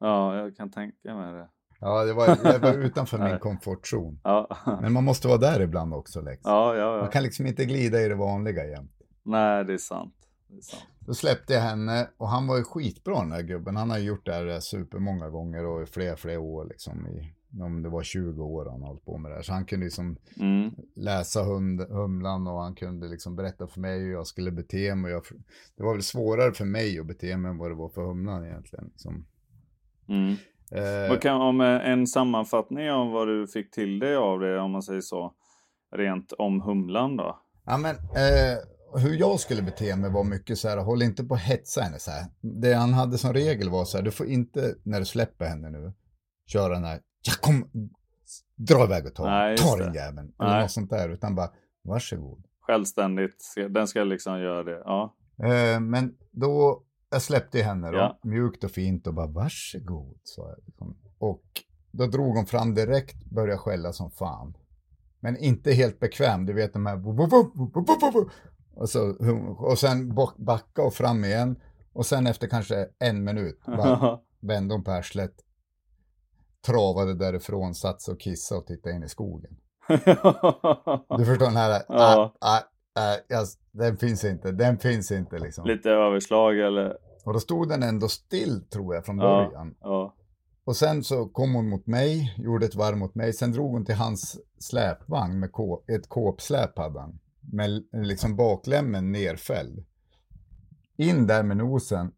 Ja, 0.00 0.36
jag 0.36 0.56
kan 0.56 0.70
tänka 0.70 1.14
mig 1.14 1.32
det. 1.32 1.48
Ja, 1.80 2.04
det 2.04 2.12
var, 2.12 2.26
jag 2.44 2.58
var 2.58 2.74
utanför 2.84 3.18
min 3.18 3.38
komfortzon. 3.38 4.20
Ja, 4.24 4.56
Men 4.82 4.92
man 4.92 5.04
måste 5.04 5.28
vara 5.28 5.38
där 5.38 5.60
ibland 5.60 5.94
också, 5.94 6.20
Lex. 6.20 6.40
ja, 6.44 6.74
ja. 6.76 6.90
Man 6.90 6.98
ja. 7.04 7.06
kan 7.10 7.22
liksom 7.22 7.46
inte 7.46 7.64
glida 7.64 8.00
i 8.02 8.08
det 8.08 8.14
vanliga 8.14 8.66
jämt. 8.66 8.92
Nej, 9.22 9.64
det 9.64 9.72
är 9.72 9.78
sant. 9.78 10.14
Det 10.48 10.56
är 10.56 10.60
sant. 10.60 10.82
Då 11.00 11.14
släppte 11.14 11.52
jag 11.54 11.60
henne 11.60 12.08
och 12.16 12.28
han 12.28 12.46
var 12.46 12.56
ju 12.56 12.64
skitbra 12.64 13.20
den 13.20 13.32
här 13.32 13.42
gubben. 13.42 13.76
Han 13.76 13.90
har 13.90 13.98
gjort 13.98 14.26
det 14.26 14.32
här 14.32 14.60
supermånga 14.60 15.28
gånger 15.30 15.66
och 15.66 15.82
i 15.82 15.86
flera, 15.86 16.16
flera 16.16 16.40
år 16.40 16.64
liksom. 16.64 17.06
I, 17.06 17.34
om 17.62 17.82
det 17.82 17.88
var 17.88 18.02
20 18.02 18.42
år 18.44 18.66
han 18.70 18.82
hållit 18.82 19.04
på 19.04 19.18
med 19.18 19.30
det 19.30 19.34
här. 19.34 19.42
Så 19.42 19.52
han 19.52 19.64
kunde 19.64 19.84
liksom 19.84 20.16
Mm. 20.40 20.70
läsa 20.96 21.42
hund, 21.42 21.80
humlan 21.80 22.46
och 22.46 22.60
han 22.62 22.74
kunde 22.74 23.08
liksom 23.08 23.36
berätta 23.36 23.66
för 23.66 23.80
mig 23.80 23.98
hur 24.00 24.12
jag 24.12 24.26
skulle 24.26 24.50
bete 24.50 24.94
mig. 24.94 25.12
Jag, 25.12 25.22
det 25.76 25.82
var 25.82 25.92
väl 25.92 26.02
svårare 26.02 26.52
för 26.52 26.64
mig 26.64 26.98
att 26.98 27.06
bete 27.06 27.36
mig 27.36 27.50
än 27.50 27.58
vad 27.58 27.70
det 27.70 27.74
var 27.74 27.88
för 27.88 28.02
humlan 28.02 28.44
egentligen. 28.46 28.84
Liksom. 28.84 29.26
Mm. 30.08 30.36
Eh, 30.72 31.18
kan, 31.18 31.40
om 31.40 31.60
eh, 31.60 31.90
en 31.90 32.06
sammanfattning 32.06 32.90
av 32.90 33.10
vad 33.10 33.28
du 33.28 33.46
fick 33.46 33.70
till 33.70 33.98
dig 33.98 34.16
av 34.16 34.40
det, 34.40 34.60
om 34.60 34.70
man 34.70 34.82
säger 34.82 35.00
så, 35.00 35.32
rent 35.96 36.32
om 36.32 36.60
humlan 36.60 37.16
då? 37.16 37.38
Ja, 37.66 37.78
men 37.78 37.96
eh, 37.96 38.58
hur 38.94 39.14
jag 39.14 39.40
skulle 39.40 39.62
bete 39.62 39.96
mig 39.96 40.10
var 40.10 40.24
mycket 40.24 40.58
så 40.58 40.68
här, 40.68 40.76
håll 40.76 41.02
inte 41.02 41.24
på 41.24 41.34
att 41.34 41.40
hetsa 41.40 41.80
henne 41.80 41.98
så 41.98 42.10
här. 42.10 42.26
Det 42.40 42.74
han 42.74 42.92
hade 42.92 43.18
som 43.18 43.32
regel 43.32 43.70
var 43.70 43.84
så 43.84 43.96
här, 43.96 44.04
du 44.04 44.10
får 44.10 44.26
inte, 44.26 44.74
när 44.82 44.98
du 44.98 45.06
släpper 45.06 45.46
henne 45.46 45.70
nu, 45.70 45.92
köra 46.46 46.74
den 46.74 46.84
här, 46.84 47.00
ja 47.22 47.32
kom, 47.40 47.70
dra 48.56 48.84
iväg 48.84 49.06
och 49.06 49.14
ta, 49.14 49.24
Nej, 49.24 49.56
ta 49.56 49.76
den 49.76 49.94
jäveln. 49.94 50.32
Eller 50.40 50.50
Nej. 50.50 50.62
något 50.62 50.70
sånt 50.70 50.90
där, 50.90 51.08
utan 51.08 51.34
bara, 51.34 51.50
varsågod. 51.82 52.44
Självständigt, 52.60 53.54
den 53.70 53.88
ska 53.88 54.04
liksom 54.04 54.40
göra 54.40 54.62
det. 54.62 54.82
Ja. 54.84 55.14
Eh, 55.42 55.80
men 55.80 56.14
då, 56.30 56.82
jag 57.10 57.22
släppte 57.22 57.62
henne 57.62 57.90
då, 57.90 57.96
Ja. 57.98 58.18
mjukt 58.22 58.64
och 58.64 58.70
fint 58.70 59.06
och 59.06 59.14
bara, 59.14 59.26
varsågod, 59.26 60.18
sa 60.24 60.48
jag. 60.48 60.58
Liksom. 60.66 60.96
Och 61.18 61.42
då 61.90 62.06
drog 62.06 62.36
hon 62.36 62.46
fram 62.46 62.74
direkt, 62.74 63.24
började 63.24 63.58
skälla 63.58 63.92
som 63.92 64.10
fan. 64.10 64.56
Men 65.20 65.36
inte 65.36 65.72
helt 65.72 66.00
bekväm, 66.00 66.46
du 66.46 66.52
vet 66.52 66.72
de 66.72 66.86
här... 66.86 66.96
Och, 68.74 68.88
så, 68.90 69.10
och 69.58 69.78
sen 69.78 70.14
backa 70.36 70.82
och 70.82 70.94
fram 70.94 71.24
igen. 71.24 71.60
Och 71.92 72.06
sen 72.06 72.26
efter 72.26 72.46
kanske 72.46 72.88
en 72.98 73.24
minut 73.24 73.60
bara 73.66 74.18
vände 74.40 74.74
hon 74.74 74.84
på 74.84 74.90
arslet. 74.90 75.34
Travade 76.66 77.14
därifrån, 77.14 77.74
satt 77.74 78.02
sig 78.02 78.12
och 78.14 78.20
kissade 78.20 78.60
och 78.60 78.66
tittade 78.66 78.94
in 78.96 79.02
i 79.02 79.08
skogen. 79.08 79.56
Du 81.18 81.24
förstår 81.24 81.46
den 81.46 81.56
här, 81.56 81.82
Ja. 81.88 82.32
ah, 82.40 82.48
ah, 82.48 82.60
ah, 82.98 83.16
jag, 83.28 83.46
den 83.72 83.96
finns 83.96 84.24
inte, 84.24 84.52
den 84.52 84.78
finns 84.78 85.10
inte 85.12 85.38
liksom. 85.38 85.66
Lite 85.66 85.90
överslag 85.90 86.58
eller? 86.58 86.96
Och 87.24 87.32
då 87.32 87.40
stod 87.40 87.68
den 87.68 87.82
ändå 87.82 88.08
still 88.08 88.68
tror 88.68 88.94
jag 88.94 89.04
från 89.06 89.18
Ja. 89.18 89.22
början. 89.46 89.74
Ja. 89.80 90.14
Och 90.64 90.76
sen 90.76 91.04
så 91.04 91.28
kom 91.28 91.54
hon 91.54 91.68
mot 91.68 91.86
mig, 91.86 92.34
gjorde 92.38 92.66
ett 92.66 92.74
varv 92.74 92.96
mot 92.96 93.14
mig. 93.14 93.32
Sen 93.32 93.52
drog 93.52 93.70
hon 93.72 93.84
till 93.84 93.94
hans 93.94 94.40
släpvagn 94.58 95.38
med 95.40 95.52
kå, 95.52 95.82
ett 95.88 96.08
kåpsläp 96.08 96.78
hade 96.78 97.00
han. 97.00 97.18
Med 97.52 97.84
liksom 97.92 98.36
baklämmen 98.36 99.12
nerfälld. 99.12 99.84
In 100.96 101.26
där 101.26 101.42
med 101.42 101.56
nosen. 101.56 102.12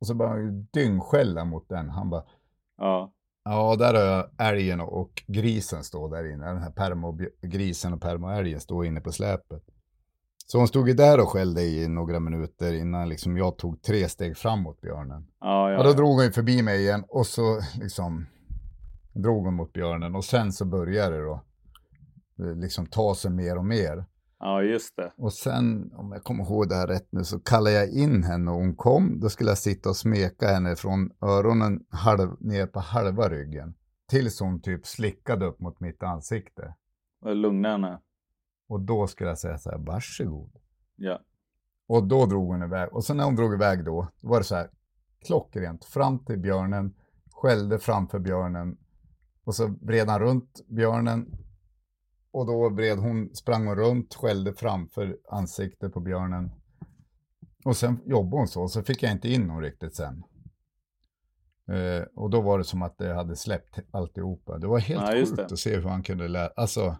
Och 0.00 0.06
så 0.06 0.14
började 0.14 0.36
han 0.36 0.44
ju 0.44 0.50
dyngskälla 0.72 1.44
mot 1.44 1.68
den. 1.68 1.90
Han 1.90 2.10
bara, 2.10 2.24
Ja. 2.78 3.12
ja 3.44 3.76
där 3.76 3.94
har 3.94 4.00
jag 4.02 4.30
älgen 4.38 4.80
och 4.80 5.22
grisen 5.26 5.84
står 5.84 6.10
där 6.10 6.32
inne. 6.32 6.46
Den 6.46 6.62
här 6.62 6.70
permogrisen 6.70 7.92
och 7.92 8.00
permoälgen 8.00 8.60
står 8.60 8.86
inne 8.86 9.00
på 9.00 9.12
släpet. 9.12 9.62
Så 10.48 10.58
hon 10.58 10.68
stod 10.68 10.88
ju 10.88 10.94
där 10.94 11.20
och 11.20 11.28
skällde 11.28 11.62
i 11.62 11.88
några 11.88 12.20
minuter 12.20 12.72
innan 12.72 13.08
liksom 13.08 13.36
jag 13.36 13.58
tog 13.58 13.82
tre 13.82 14.08
steg 14.08 14.36
framåt 14.36 14.80
björnen. 14.80 15.26
Ja, 15.40 15.70
ja. 15.70 15.76
Ja, 15.76 15.82
då 15.82 15.92
drog 15.92 16.08
hon 16.08 16.24
ju 16.24 16.32
förbi 16.32 16.62
mig 16.62 16.80
igen 16.80 17.04
och 17.08 17.26
så 17.26 17.60
liksom 17.80 18.26
drog 19.14 19.44
hon 19.44 19.54
mot 19.54 19.72
björnen 19.72 20.14
och 20.14 20.24
sen 20.24 20.52
så 20.52 20.64
började 20.64 21.16
det 21.16 21.22
då 21.24 21.42
eh, 22.44 22.56
liksom 22.56 22.86
ta 22.86 23.14
sig 23.14 23.30
mer 23.30 23.58
och 23.58 23.64
mer. 23.64 24.04
ja, 24.40 24.62
just 24.62 24.96
det. 24.96 25.12
Och 25.16 25.32
sen, 25.32 25.92
om 25.94 26.12
jag 26.12 26.24
kommer 26.24 26.44
ihåg 26.44 26.68
det 26.68 26.74
här 26.74 26.86
rätt 26.86 27.08
nu, 27.10 27.24
så 27.24 27.40
kallade 27.40 27.76
jag 27.76 27.90
in 27.90 28.22
henne 28.22 28.50
och 28.50 28.56
hon 28.56 28.76
kom. 28.76 29.20
Då 29.20 29.28
skulle 29.28 29.50
jag 29.50 29.58
sitta 29.58 29.88
och 29.88 29.96
smeka 29.96 30.46
henne 30.48 30.76
från 30.76 31.10
öronen 31.22 31.80
halv, 31.90 32.36
ner 32.40 32.66
på 32.66 32.80
halva 32.80 33.28
ryggen. 33.28 33.74
Tills 34.10 34.40
hon 34.40 34.60
typ 34.62 34.86
slickade 34.86 35.46
upp 35.46 35.60
mot 35.60 35.80
mitt 35.80 36.02
ansikte. 36.02 36.74
Lugna 37.24 37.70
henne. 37.70 37.98
Och 38.68 38.80
då 38.80 39.06
skulle 39.06 39.30
jag 39.30 39.38
säga 39.38 39.58
så 39.58 39.70
här, 39.70 39.78
varsågod. 39.78 40.50
Ja. 40.96 41.20
Och 41.88 42.06
då 42.08 42.26
drog 42.26 42.46
hon 42.46 42.62
iväg. 42.62 42.92
Och 42.92 43.04
sen 43.04 43.16
när 43.16 43.24
hon 43.24 43.36
drog 43.36 43.54
iväg 43.54 43.84
då, 43.84 44.08
då 44.20 44.28
var 44.28 44.38
det 44.38 44.44
så 44.44 44.54
här 44.54 44.70
klockrent. 45.26 45.84
Fram 45.84 46.24
till 46.24 46.38
björnen, 46.38 46.94
skällde 47.32 47.78
framför 47.78 48.18
björnen. 48.18 48.76
Och 49.44 49.54
så 49.54 49.74
vred 49.82 50.08
han 50.08 50.20
runt 50.20 50.60
björnen. 50.68 51.26
och 52.30 52.46
då 52.46 52.70
bred 52.70 52.98
hon, 52.98 53.34
sprang 53.34 53.66
hon 53.66 53.76
runt, 53.76 54.14
skällde 54.14 54.54
framför 54.54 55.18
ansiktet 55.30 55.92
på 55.92 56.00
björnen. 56.00 56.50
Och 57.64 57.76
sen 57.76 58.00
jobbade 58.06 58.36
hon 58.36 58.48
så, 58.48 58.68
så 58.68 58.82
fick 58.82 59.02
jag 59.02 59.12
inte 59.12 59.28
in 59.28 59.50
hon 59.50 59.62
riktigt 59.62 59.94
sen. 59.96 60.22
Eh, 61.70 62.02
och 62.14 62.30
då 62.30 62.40
var 62.40 62.58
det 62.58 62.64
som 62.64 62.82
att 62.82 62.98
det 62.98 63.14
hade 63.14 63.36
släppt 63.36 63.78
alltihopa. 63.90 64.58
Det 64.58 64.66
var 64.66 64.78
helt 64.78 65.02
Ja, 65.02 65.12
sjukt 65.12 65.36
det. 65.36 65.44
att 65.44 65.58
se 65.58 65.76
hur 65.76 65.88
han 65.88 66.02
kunde 66.02 66.28
lära, 66.28 66.50
alltså. 66.56 66.96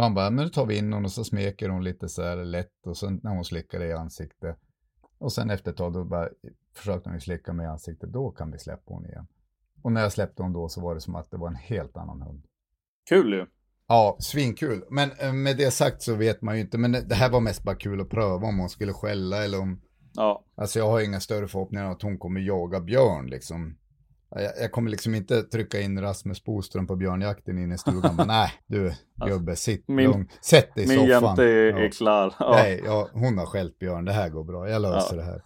Han 0.00 0.14
bara, 0.14 0.30
men 0.30 0.44
nu 0.44 0.50
tar 0.50 0.66
vi 0.66 0.76
in 0.76 0.92
hon 0.92 1.04
och 1.04 1.12
så 1.12 1.24
smeker 1.24 1.68
hon 1.68 1.84
lite 1.84 2.08
så 2.08 2.22
här 2.22 2.44
lätt 2.44 2.86
och 2.86 2.96
sen 2.96 3.20
när 3.22 3.30
hon 3.30 3.44
slickar 3.44 3.82
i 3.82 3.92
ansiktet. 3.92 4.56
Och 5.18 5.32
sen 5.32 5.50
efter 5.50 5.70
ett 5.70 5.76
tag 5.76 5.92
då 5.92 6.04
bara 6.04 6.28
försökte 6.74 7.08
hon 7.08 7.16
ju 7.16 7.20
slicka 7.20 7.52
mig 7.52 7.66
i 7.66 7.68
ansiktet, 7.68 8.12
då 8.12 8.30
kan 8.30 8.50
vi 8.50 8.58
släppa 8.58 8.94
hon 8.94 9.06
igen. 9.06 9.26
Och 9.82 9.92
när 9.92 10.00
jag 10.00 10.12
släppte 10.12 10.42
hon 10.42 10.52
då 10.52 10.68
så 10.68 10.80
var 10.80 10.94
det 10.94 11.00
som 11.00 11.14
att 11.14 11.30
det 11.30 11.36
var 11.36 11.48
en 11.48 11.56
helt 11.56 11.96
annan 11.96 12.22
hund. 12.22 12.42
Kul 13.08 13.32
ju. 13.32 13.46
Ja, 13.88 14.16
svinkul. 14.20 14.84
Men 14.90 15.10
eh, 15.18 15.32
med 15.32 15.56
det 15.56 15.70
sagt 15.70 16.02
så 16.02 16.14
vet 16.14 16.42
man 16.42 16.54
ju 16.54 16.60
inte, 16.60 16.78
men 16.78 16.92
det 16.92 17.14
här 17.14 17.30
var 17.30 17.40
mest 17.40 17.62
bara 17.62 17.76
kul 17.76 18.00
att 18.00 18.08
pröva 18.08 18.46
om 18.46 18.58
hon 18.58 18.68
skulle 18.68 18.92
skälla 18.92 19.44
eller 19.44 19.60
om, 19.60 19.80
Ja, 20.14 20.44
alltså 20.54 20.78
jag 20.78 20.86
har 20.86 21.00
inga 21.00 21.20
större 21.20 21.48
förhoppningar 21.48 21.84
om 21.84 21.92
att 21.92 22.02
hon 22.02 22.18
kommer 22.18 22.40
jaga 22.40 22.80
björn 22.80 23.26
liksom. 23.26 23.76
Jag, 24.30 24.42
jag 24.60 24.72
kommer 24.72 24.90
liksom 24.90 25.14
inte 25.14 25.42
trycka 25.42 25.80
in 25.80 26.00
Rasmus 26.00 26.44
Boström 26.44 26.86
på 26.86 26.96
björnjakten 26.96 27.58
inne 27.58 27.74
i 27.74 27.78
stugan, 27.78 28.16
men 28.16 28.26
nej, 28.28 28.52
du 28.66 28.92
gubbe, 29.26 29.56
sitt 29.56 29.88
min- 29.88 30.10
lugn, 30.10 30.28
sätt 30.42 30.74
dig 30.74 30.84
i 30.84 30.88
min 30.88 30.96
soffan. 30.98 31.08
jämte 31.08 31.44
är, 31.44 31.70
Ja. 31.70 31.78
är 31.78 31.90
klar. 31.90 32.34
Ja. 32.38 32.50
Nej, 32.52 32.82
ja, 32.84 33.08
hon 33.12 33.38
har 33.38 33.46
skällt 33.46 33.78
björn, 33.78 34.04
det 34.04 34.12
här 34.12 34.28
går 34.28 34.44
bra, 34.44 34.68
jag 34.68 34.82
löser 34.82 35.16
det 35.16 35.22
här. 35.22 35.42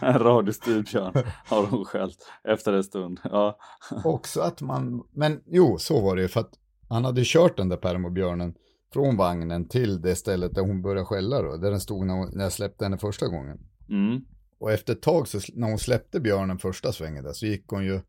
en 0.00 0.18
radiostyrd 0.18 0.84
björn 0.92 1.12
har 1.48 1.66
hon 1.66 1.84
skällt 1.84 2.18
efter 2.44 2.72
en 2.72 2.84
stund. 2.84 3.20
Ja. 3.24 3.58
Också 4.04 4.40
att 4.40 4.60
man, 4.60 5.02
men 5.12 5.40
jo, 5.46 5.78
så 5.78 6.00
var 6.00 6.16
det 6.16 6.22
ju 6.22 6.28
för 6.28 6.40
att 6.40 6.50
han 6.88 7.04
hade 7.04 7.22
kört 7.24 7.56
den 7.56 7.68
där 7.68 7.76
permobjörnen 7.76 8.54
från 8.92 9.16
vagnen 9.16 9.68
till 9.68 10.00
det 10.00 10.16
stället 10.16 10.54
där 10.54 10.62
hon 10.62 10.82
började 10.82 11.04
skälla 11.04 11.42
då, 11.42 11.56
där 11.56 11.70
den 11.70 11.80
stod 11.80 12.06
när, 12.06 12.14
hon, 12.14 12.30
när 12.32 12.42
jag 12.44 12.52
släppte 12.52 12.84
henne 12.84 12.98
första 12.98 13.26
gången. 13.26 13.58
Mm. 13.90 14.20
Och 14.58 14.72
efter 14.72 14.92
ett 14.92 15.02
tag, 15.02 15.28
så, 15.28 15.40
när 15.54 15.68
hon 15.68 15.78
släppte 15.78 16.20
björnen 16.20 16.58
första 16.58 16.92
svängen 16.92 17.24
där, 17.24 17.32
så 17.32 17.46
gick 17.46 17.64
hon 17.66 17.84
ju 17.84 18.00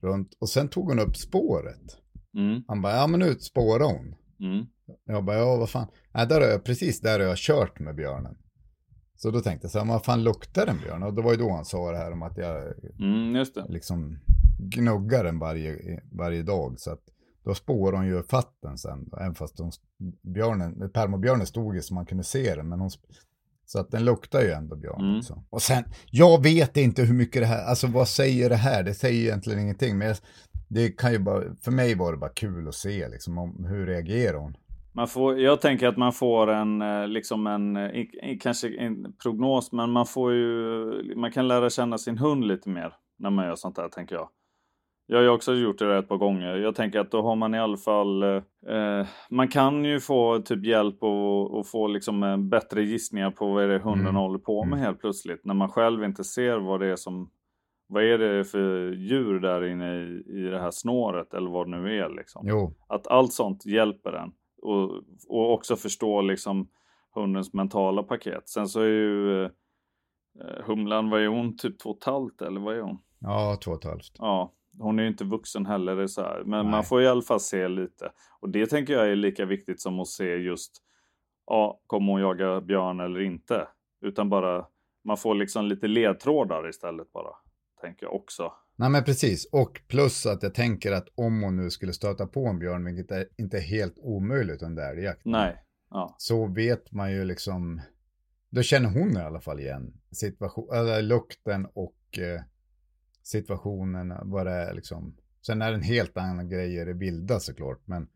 runt 0.00 0.36
och 0.40 0.48
sen 0.48 0.68
tog 0.68 0.88
hon 0.88 0.98
upp 0.98 1.16
spåret. 1.16 1.98
Mm. 2.34 2.62
Han 2.68 2.82
bara, 2.82 2.96
ja 2.96 3.06
men 3.06 3.20
nu 3.20 3.34
spårar 3.34 3.84
hon. 3.84 4.14
Mm. 4.40 4.66
Jag 5.04 5.24
bara, 5.24 5.36
ja 5.36 5.56
vad 5.56 5.70
fan, 5.70 5.88
nej 6.14 6.26
där 6.26 6.40
har 6.40 6.48
jag, 6.48 6.64
precis 6.64 7.00
där 7.00 7.20
har 7.20 7.26
jag 7.26 7.36
kört 7.36 7.80
med 7.80 7.94
björnen. 7.94 8.36
Så 9.16 9.30
då 9.30 9.40
tänkte 9.40 9.64
jag 9.64 9.72
så 9.72 9.78
här, 9.78 9.86
vad 9.86 10.04
fan 10.04 10.24
luktar 10.24 10.66
en 10.66 10.78
björn? 10.78 11.02
Och 11.02 11.14
det 11.14 11.22
var 11.22 11.32
ju 11.32 11.38
då 11.38 11.50
han 11.50 11.64
sa 11.64 11.90
det 11.90 11.98
här 11.98 12.12
om 12.12 12.22
att 12.22 12.38
jag 12.38 12.74
Mm, 12.98 13.44
liksom 13.68 14.18
gnuggar 14.58 15.24
den 15.24 15.38
varje, 15.38 16.00
varje 16.12 16.42
dag. 16.42 16.74
Så 16.80 16.90
att 16.90 17.02
då 17.44 17.54
spår 17.54 17.92
hon 17.92 18.06
ju 18.06 18.22
fatt 18.22 18.58
den 18.62 18.78
sen. 18.78 19.10
Även 19.20 19.34
fast 19.34 19.56
de, 19.56 19.70
björnen, 20.22 20.90
permobjörnen 20.90 21.46
stod 21.46 21.74
ju 21.74 21.82
så 21.82 21.94
man 21.94 22.06
kunde 22.06 22.24
se 22.24 22.54
den. 22.54 22.68
Men 22.68 22.80
hon, 22.80 22.90
så 23.72 23.80
att 23.80 23.90
den 23.90 24.04
luktar 24.04 24.40
ju 24.40 24.50
ändå 24.50 24.76
björn 24.76 25.00
Mm. 25.00 25.16
också. 25.18 25.42
Och 25.50 25.62
sen, 25.62 25.84
jag 26.10 26.42
vet 26.42 26.76
inte 26.76 27.02
hur 27.02 27.14
mycket 27.14 27.42
det 27.42 27.46
här, 27.46 27.64
alltså 27.64 27.86
vad 27.86 28.08
säger 28.08 28.48
det 28.48 28.56
här? 28.56 28.82
Det 28.82 28.94
säger 28.94 29.22
egentligen 29.22 29.60
ingenting. 29.60 29.98
Men 29.98 30.08
jag, 30.08 30.16
det 30.68 30.88
kan 30.88 31.12
ju 31.12 31.18
bara, 31.18 31.42
för 31.64 31.70
mig 31.70 31.94
var 31.94 32.12
det 32.12 32.18
bara 32.18 32.30
kul 32.30 32.68
att 32.68 32.74
se 32.74 33.08
liksom, 33.08 33.38
om, 33.38 33.64
hur 33.68 33.86
reagerar 33.86 34.38
hon? 34.38 34.56
Man 34.94 35.08
får, 35.08 35.40
jag 35.40 35.60
tänker 35.60 35.86
att 35.88 35.96
man 35.96 36.12
får 36.12 36.50
en, 36.50 36.82
eh, 36.82 37.08
liksom 37.08 37.46
en, 37.46 37.76
eh, 37.76 37.90
kanske 38.40 38.68
en 38.78 39.12
prognos, 39.22 39.72
men 39.72 39.90
man 39.90 40.06
får 40.06 40.32
ju, 40.32 41.14
man 41.16 41.32
kan 41.32 41.48
lära 41.48 41.70
känna 41.70 41.98
sin 41.98 42.18
hund 42.18 42.44
lite 42.46 42.68
mer 42.68 42.94
när 43.18 43.30
man 43.30 43.44
gör 43.46 43.54
sånt 43.56 43.78
här, 43.78 43.88
tänker 43.88 44.14
jag. 44.14 44.28
Jag 45.06 45.16
har 45.18 45.22
ju 45.22 45.28
också 45.28 45.54
gjort 45.54 45.78
det 45.78 45.98
ett 45.98 46.08
par 46.08 46.16
gånger. 46.16 46.56
Jag 46.56 46.74
tänker 46.74 47.00
att 47.00 47.10
då 47.10 47.22
har 47.22 47.36
man 47.36 47.54
i 47.54 47.58
alla 47.58 47.76
fall, 47.76 48.22
eh, 48.22 48.42
eh, 48.76 49.06
man 49.30 49.48
kan 49.48 49.84
ju 49.84 50.00
få 50.00 50.38
typ 50.38 50.64
hjälp 50.64 51.02
och, 51.02 51.58
och 51.58 51.66
få 51.66 51.86
liksom 51.86 52.22
eh, 52.22 52.36
bättre 52.36 52.82
gissningar 52.82 53.30
på 53.30 53.46
vad 53.52 53.64
är 53.64 53.68
det 53.68 53.78
hunden 53.78 54.00
Mm. 54.00 54.14
håller 54.16 54.38
på 54.38 54.64
med 54.64 54.72
Mm. 54.76 54.84
helt 54.86 55.00
plötsligt. 55.00 55.44
När 55.44 55.54
man 55.54 55.68
själv 55.68 56.04
inte 56.04 56.24
ser 56.24 56.58
vad 56.58 56.80
det 56.80 56.86
är 56.86 56.96
som, 56.96 57.30
vad 57.88 58.04
är 58.04 58.18
det 58.18 58.44
för 58.44 58.92
djur 58.92 59.40
där 59.40 59.64
inne 59.64 59.94
i, 59.94 60.24
i 60.26 60.42
det 60.50 60.58
här 60.60 60.70
snåret 60.70 61.34
eller 61.34 61.50
vad 61.50 61.66
det 61.66 61.70
nu 61.80 61.98
är 61.98 62.08
liksom. 62.16 62.42
Jo, 62.48 62.74
Att 62.88 63.06
allt 63.06 63.32
sånt 63.32 63.66
hjälper 63.66 64.12
en. 64.12 64.32
Och, 64.62 64.90
och 65.28 65.52
också 65.52 65.76
förstå 65.76 66.20
liksom 66.20 66.68
hundens 67.14 67.54
mentala 67.54 68.02
paket. 68.02 68.48
Sen 68.48 68.68
så 68.68 68.80
är 68.80 68.86
ju 68.86 69.44
eh, 69.44 69.50
Humlan, 70.66 71.10
vad 71.10 71.20
är 71.22 71.26
hon? 71.28 71.56
Typ 71.56 71.78
två 71.78 71.90
och 71.90 71.96
ett 71.96 72.04
halvt 72.04 72.42
eller 72.42 72.60
vad 72.60 72.76
är 72.76 72.80
hon? 72.80 72.98
ja, 73.20 73.58
två 73.64 73.70
och 73.70 73.76
ett 73.78 73.84
halvt. 73.84 74.12
Ja, 74.18 74.52
hon 74.78 74.98
är 74.98 75.02
ju 75.02 75.08
inte 75.08 75.24
vuxen 75.24 75.66
heller. 75.66 76.06
Så 76.06 76.22
här. 76.22 76.42
Men 76.46 76.64
Nej. 76.64 76.70
man 76.70 76.84
får 76.84 77.02
i 77.02 77.06
alla 77.06 77.22
fall 77.22 77.40
se 77.40 77.68
lite. 77.68 78.12
Och 78.40 78.48
det 78.48 78.66
tänker 78.66 78.92
jag 78.92 79.10
är 79.10 79.16
lika 79.16 79.44
viktigt 79.44 79.80
som 79.80 80.00
att 80.00 80.08
se 80.08 80.34
just, 80.36 80.72
ja, 81.46 81.80
kommer 81.86 82.12
hon 82.12 82.20
jaga 82.20 82.60
björn 82.60 83.00
eller 83.00 83.20
inte? 83.20 83.68
Utan 84.00 84.30
bara, 84.30 84.66
man 85.04 85.16
får 85.16 85.34
liksom 85.34 85.66
lite 85.66 85.86
ledtrådar 85.86 86.68
istället 86.68 87.12
bara. 87.12 87.34
Tänker 87.80 88.06
jag 88.06 88.14
också. 88.14 88.52
Nej 88.76 88.90
men 88.90 89.04
precis, 89.04 89.48
och 89.52 89.80
plus 89.88 90.26
att 90.26 90.42
jag 90.42 90.54
tänker 90.54 90.92
att 90.92 91.08
om 91.14 91.42
hon 91.42 91.56
nu 91.56 91.70
skulle 91.70 91.92
stöta 91.92 92.26
på 92.26 92.46
en 92.46 92.58
björn, 92.58 92.84
vilket 92.84 93.10
är, 93.10 93.26
inte 93.38 93.56
är 93.56 93.60
helt 93.60 93.98
omöjligt 93.98 94.62
under 94.62 94.90
älgjakten. 94.90 95.32
Nej, 95.32 95.56
ja. 95.90 96.14
så 96.18 96.46
vet 96.46 96.92
man 96.92 97.12
ju 97.12 97.24
liksom, 97.24 97.80
då 98.50 98.62
känner 98.62 98.88
hon 98.88 99.16
i 99.16 99.20
alla 99.20 99.40
fall 99.40 99.60
igen 99.60 100.00
situation, 100.12 100.68
eller 100.72 101.02
lukten 101.02 101.66
och 101.74 102.18
eh, 102.18 102.40
situationen, 103.22 104.14
vad 104.22 104.46
det 104.46 104.52
är 104.52 104.74
liksom. 104.74 105.14
Sen 105.46 105.62
är 105.62 105.70
det 105.70 105.76
en 105.76 105.82
helt 105.82 106.16
annan 106.16 106.48
grej 106.48 106.80
i 106.80 106.84
det 106.84 106.92
vilda 106.92 107.40
såklart, 107.40 107.80
men, 107.84 108.08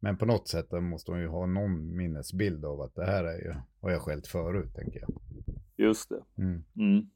men 0.00 0.16
på 0.16 0.26
något 0.26 0.48
sätt 0.48 0.72
måste 0.72 1.10
hon 1.10 1.20
ju 1.20 1.28
ha 1.28 1.46
någon 1.46 1.96
minnesbild 1.96 2.64
av 2.64 2.80
att 2.80 2.94
det 2.94 3.06
här 3.06 3.24
är 3.24 3.38
ju, 3.38 3.54
har 3.80 3.90
jag 3.90 4.00
skällt 4.00 4.26
förut, 4.26 4.74
tänker 4.74 5.00
jag. 5.00 5.10
Just 5.76 6.08
det. 6.08 6.42
Mm. 6.42 6.64
Mm. 6.76 7.06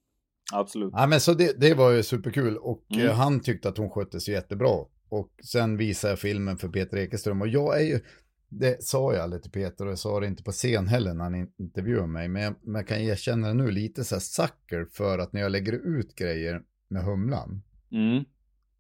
Absolut. 0.52 0.90
Ja, 0.92 1.06
men 1.06 1.20
så 1.20 1.34
det, 1.34 1.60
det 1.60 1.74
var 1.74 1.90
ju 1.90 2.02
superkul 2.02 2.56
och 2.56 2.84
Mm. 2.94 3.06
eh, 3.06 3.12
han 3.14 3.40
tyckte 3.40 3.68
att 3.68 3.78
hon 3.78 3.90
skötte 3.90 4.20
sig 4.20 4.34
jättebra. 4.34 4.84
Och 5.08 5.30
sen 5.44 5.76
visade 5.76 6.12
jag 6.12 6.18
filmen 6.18 6.56
för 6.56 6.68
Peter 6.68 6.96
Ekeström 6.96 7.40
och 7.42 7.48
jag 7.48 7.80
är 7.80 7.84
ju, 7.84 8.00
det 8.48 8.82
sa 8.84 9.12
jag 9.14 9.22
aldrig 9.22 9.42
till 9.42 9.50
Peter 9.52 9.84
och 9.84 9.90
jag 9.90 9.98
sa 9.98 10.20
det 10.20 10.26
inte 10.26 10.42
på 10.42 10.52
scen 10.52 10.86
heller 10.86 11.14
när 11.14 11.24
han 11.24 11.48
intervjuade 11.58 12.06
mig, 12.06 12.28
men 12.28 12.42
jag, 12.42 12.54
men 12.62 12.74
jag 12.74 12.88
kan 12.88 12.98
erkänna 12.98 13.48
det 13.48 13.54
nu 13.54 13.70
lite 13.70 14.04
så 14.04 14.14
här 14.14 14.20
sucker 14.20 14.86
för 14.92 15.18
att 15.18 15.32
när 15.32 15.40
jag 15.40 15.52
lägger 15.52 15.72
ut 15.72 16.14
grejer 16.14 16.62
med 16.88 17.02
Humlan 17.04 17.62
Mm. 17.92 18.24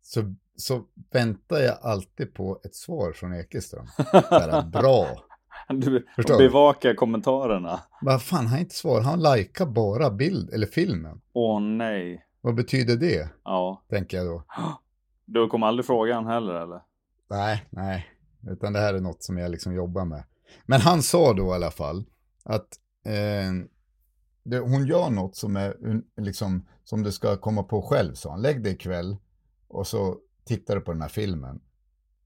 så, 0.02 0.34
så 0.56 0.84
väntar 1.12 1.56
jag 1.58 1.78
alltid 1.82 2.34
på 2.34 2.60
ett 2.64 2.74
svar 2.74 3.12
från 3.12 3.34
Ekeström. 3.34 3.86
Här, 4.30 4.62
bra. 4.70 5.06
Du 5.68 6.06
Förstår 6.16 6.38
du? 6.38 6.48
bevakar 6.48 6.94
kommentarerna. 6.94 7.80
Vad 8.02 8.22
fan, 8.22 8.38
han 8.38 8.46
har 8.46 8.58
inte 8.58 8.74
svar, 8.74 9.00
han 9.00 9.22
likar 9.22 9.66
bara 9.66 10.10
bild 10.10 10.50
eller 10.50 10.66
filmen. 10.66 11.20
Åh 11.32 11.60
nej. 11.60 12.26
Vad 12.40 12.54
betyder 12.54 12.96
det? 12.96 13.28
Ja. 13.44 13.82
Tänker 13.90 14.16
jag 14.16 14.26
då. 14.26 14.42
Du 15.28 15.48
kommer 15.48 15.66
aldrig 15.66 15.86
fråga 15.86 16.14
han 16.14 16.26
heller 16.26 16.54
eller? 16.54 16.80
Nej, 17.30 17.66
nej. 17.70 18.06
Utan 18.50 18.72
det 18.72 18.78
här 18.78 18.94
är 18.94 19.00
något 19.00 19.22
som 19.22 19.38
jag 19.38 19.50
liksom 19.50 19.74
jobbar 19.74 20.04
med. 20.04 20.24
Men 20.66 20.80
han 20.80 21.02
sa 21.02 21.32
då 21.32 21.46
i 21.46 21.54
alla 21.54 21.70
fall 21.70 22.04
att 22.44 22.68
eh, 23.06 23.52
det, 24.42 24.58
hon 24.58 24.86
gör 24.86 25.10
något 25.10 25.36
som 25.36 25.56
är 25.56 25.76
liksom 26.16 26.66
som 26.88 27.02
du 27.02 27.12
ska 27.12 27.36
komma 27.36 27.62
på 27.62 27.82
själv, 27.82 28.14
sa 28.14 28.30
han. 28.30 28.42
Lägg 28.42 28.62
dig 28.62 28.72
ikväll 28.72 29.16
och 29.68 29.86
så 29.86 30.16
tittar 30.44 30.74
du 30.74 30.80
på 30.80 30.92
den 30.92 31.02
här 31.02 31.08
filmen. 31.08 31.60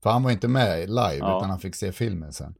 För 0.02 0.10
han 0.10 0.22
var 0.22 0.30
inte 0.30 0.48
med 0.48 0.88
live, 0.88 1.16
Ja. 1.18 1.36
utan 1.38 1.50
han 1.50 1.58
fick 1.58 1.74
se 1.74 1.92
filmen 1.92 2.32
sen. 2.32 2.54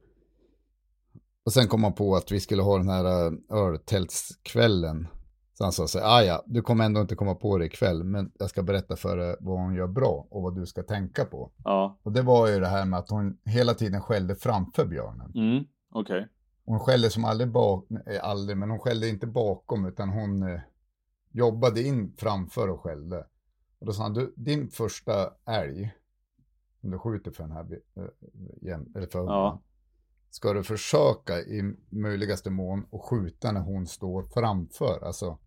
Och 1.45 1.53
sen 1.53 1.67
kom 1.67 1.83
han 1.83 1.93
på 1.93 2.15
att 2.15 2.31
vi 2.31 2.39
skulle 2.39 2.61
ha 2.61 2.77
den 2.77 2.89
här 2.89 3.31
uh, 3.31 3.37
öltältskvällen. 3.49 5.07
Så 5.53 5.63
han 5.63 5.71
sa 5.73 5.87
så 5.87 5.99
här, 5.99 6.05
"Ah, 6.17 6.23
ja, 6.23 6.43
du 6.45 6.61
kommer 6.61 6.85
ändå 6.85 7.01
inte 7.01 7.15
komma 7.15 7.35
på 7.35 7.57
det 7.57 7.65
ikväll, 7.65 8.03
men 8.03 8.31
jag 8.39 8.49
ska 8.49 8.63
berätta 8.63 8.95
för 8.95 9.17
dig 9.17 9.35
vad 9.39 9.59
hon 9.59 9.75
gör 9.75 9.87
bra 9.87 10.27
och 10.29 10.41
vad 10.41 10.55
du 10.55 10.65
ska 10.65 10.83
tänka 10.83 11.25
på. 11.25 11.51
Ja. 11.63 11.99
Och 12.03 12.11
det 12.11 12.21
var 12.21 12.47
ju 12.47 12.59
det 12.59 12.67
här 12.67 12.85
med 12.85 12.99
att 12.99 13.09
hon 13.09 13.37
hela 13.45 13.73
tiden 13.73 14.01
skällde 14.01 14.35
framför 14.35 14.85
björnen. 14.85 15.31
Mm. 15.35 15.63
Okej. 15.93 16.27
Hon 16.65 16.79
skällde 16.79 17.09
som 17.09 17.25
aldrig 17.25 17.51
bak, 17.51 17.85
aldrig, 18.21 18.57
men 18.57 18.69
hon 18.69 18.79
skällde 18.79 19.09
inte 19.09 19.27
bakom 19.27 19.85
utan 19.85 20.09
hon 20.09 20.43
eh, 20.43 20.59
jobbade 21.31 21.81
in 21.81 22.13
framför 22.17 22.67
och 22.67 22.81
skällde. 22.81 23.27
Och 23.79 23.85
då 23.85 23.93
sa 23.93 24.03
han, 24.03 24.13
du, 24.13 24.33
din 24.35 24.69
första 24.69 25.33
älg, 25.45 25.93
som 26.81 26.91
du 26.91 26.99
skjuter 26.99 27.31
för 27.31 27.43
den 27.43 27.51
här, 27.51 27.79
eh, 27.95 28.79
eller 28.95 29.07
för 29.07 29.19
ja. 29.19 29.61
ska 30.29 30.53
du 30.53 30.63
försöka 30.63 31.39
i 31.39 31.75
möjligaste 31.89 32.49
mån 32.49 32.85
att 32.91 33.01
skjuta 33.01 33.51
när 33.51 33.61
hon 33.61 33.87
står 33.87 34.23
framför. 34.23 35.03
Alltså, 35.05 35.37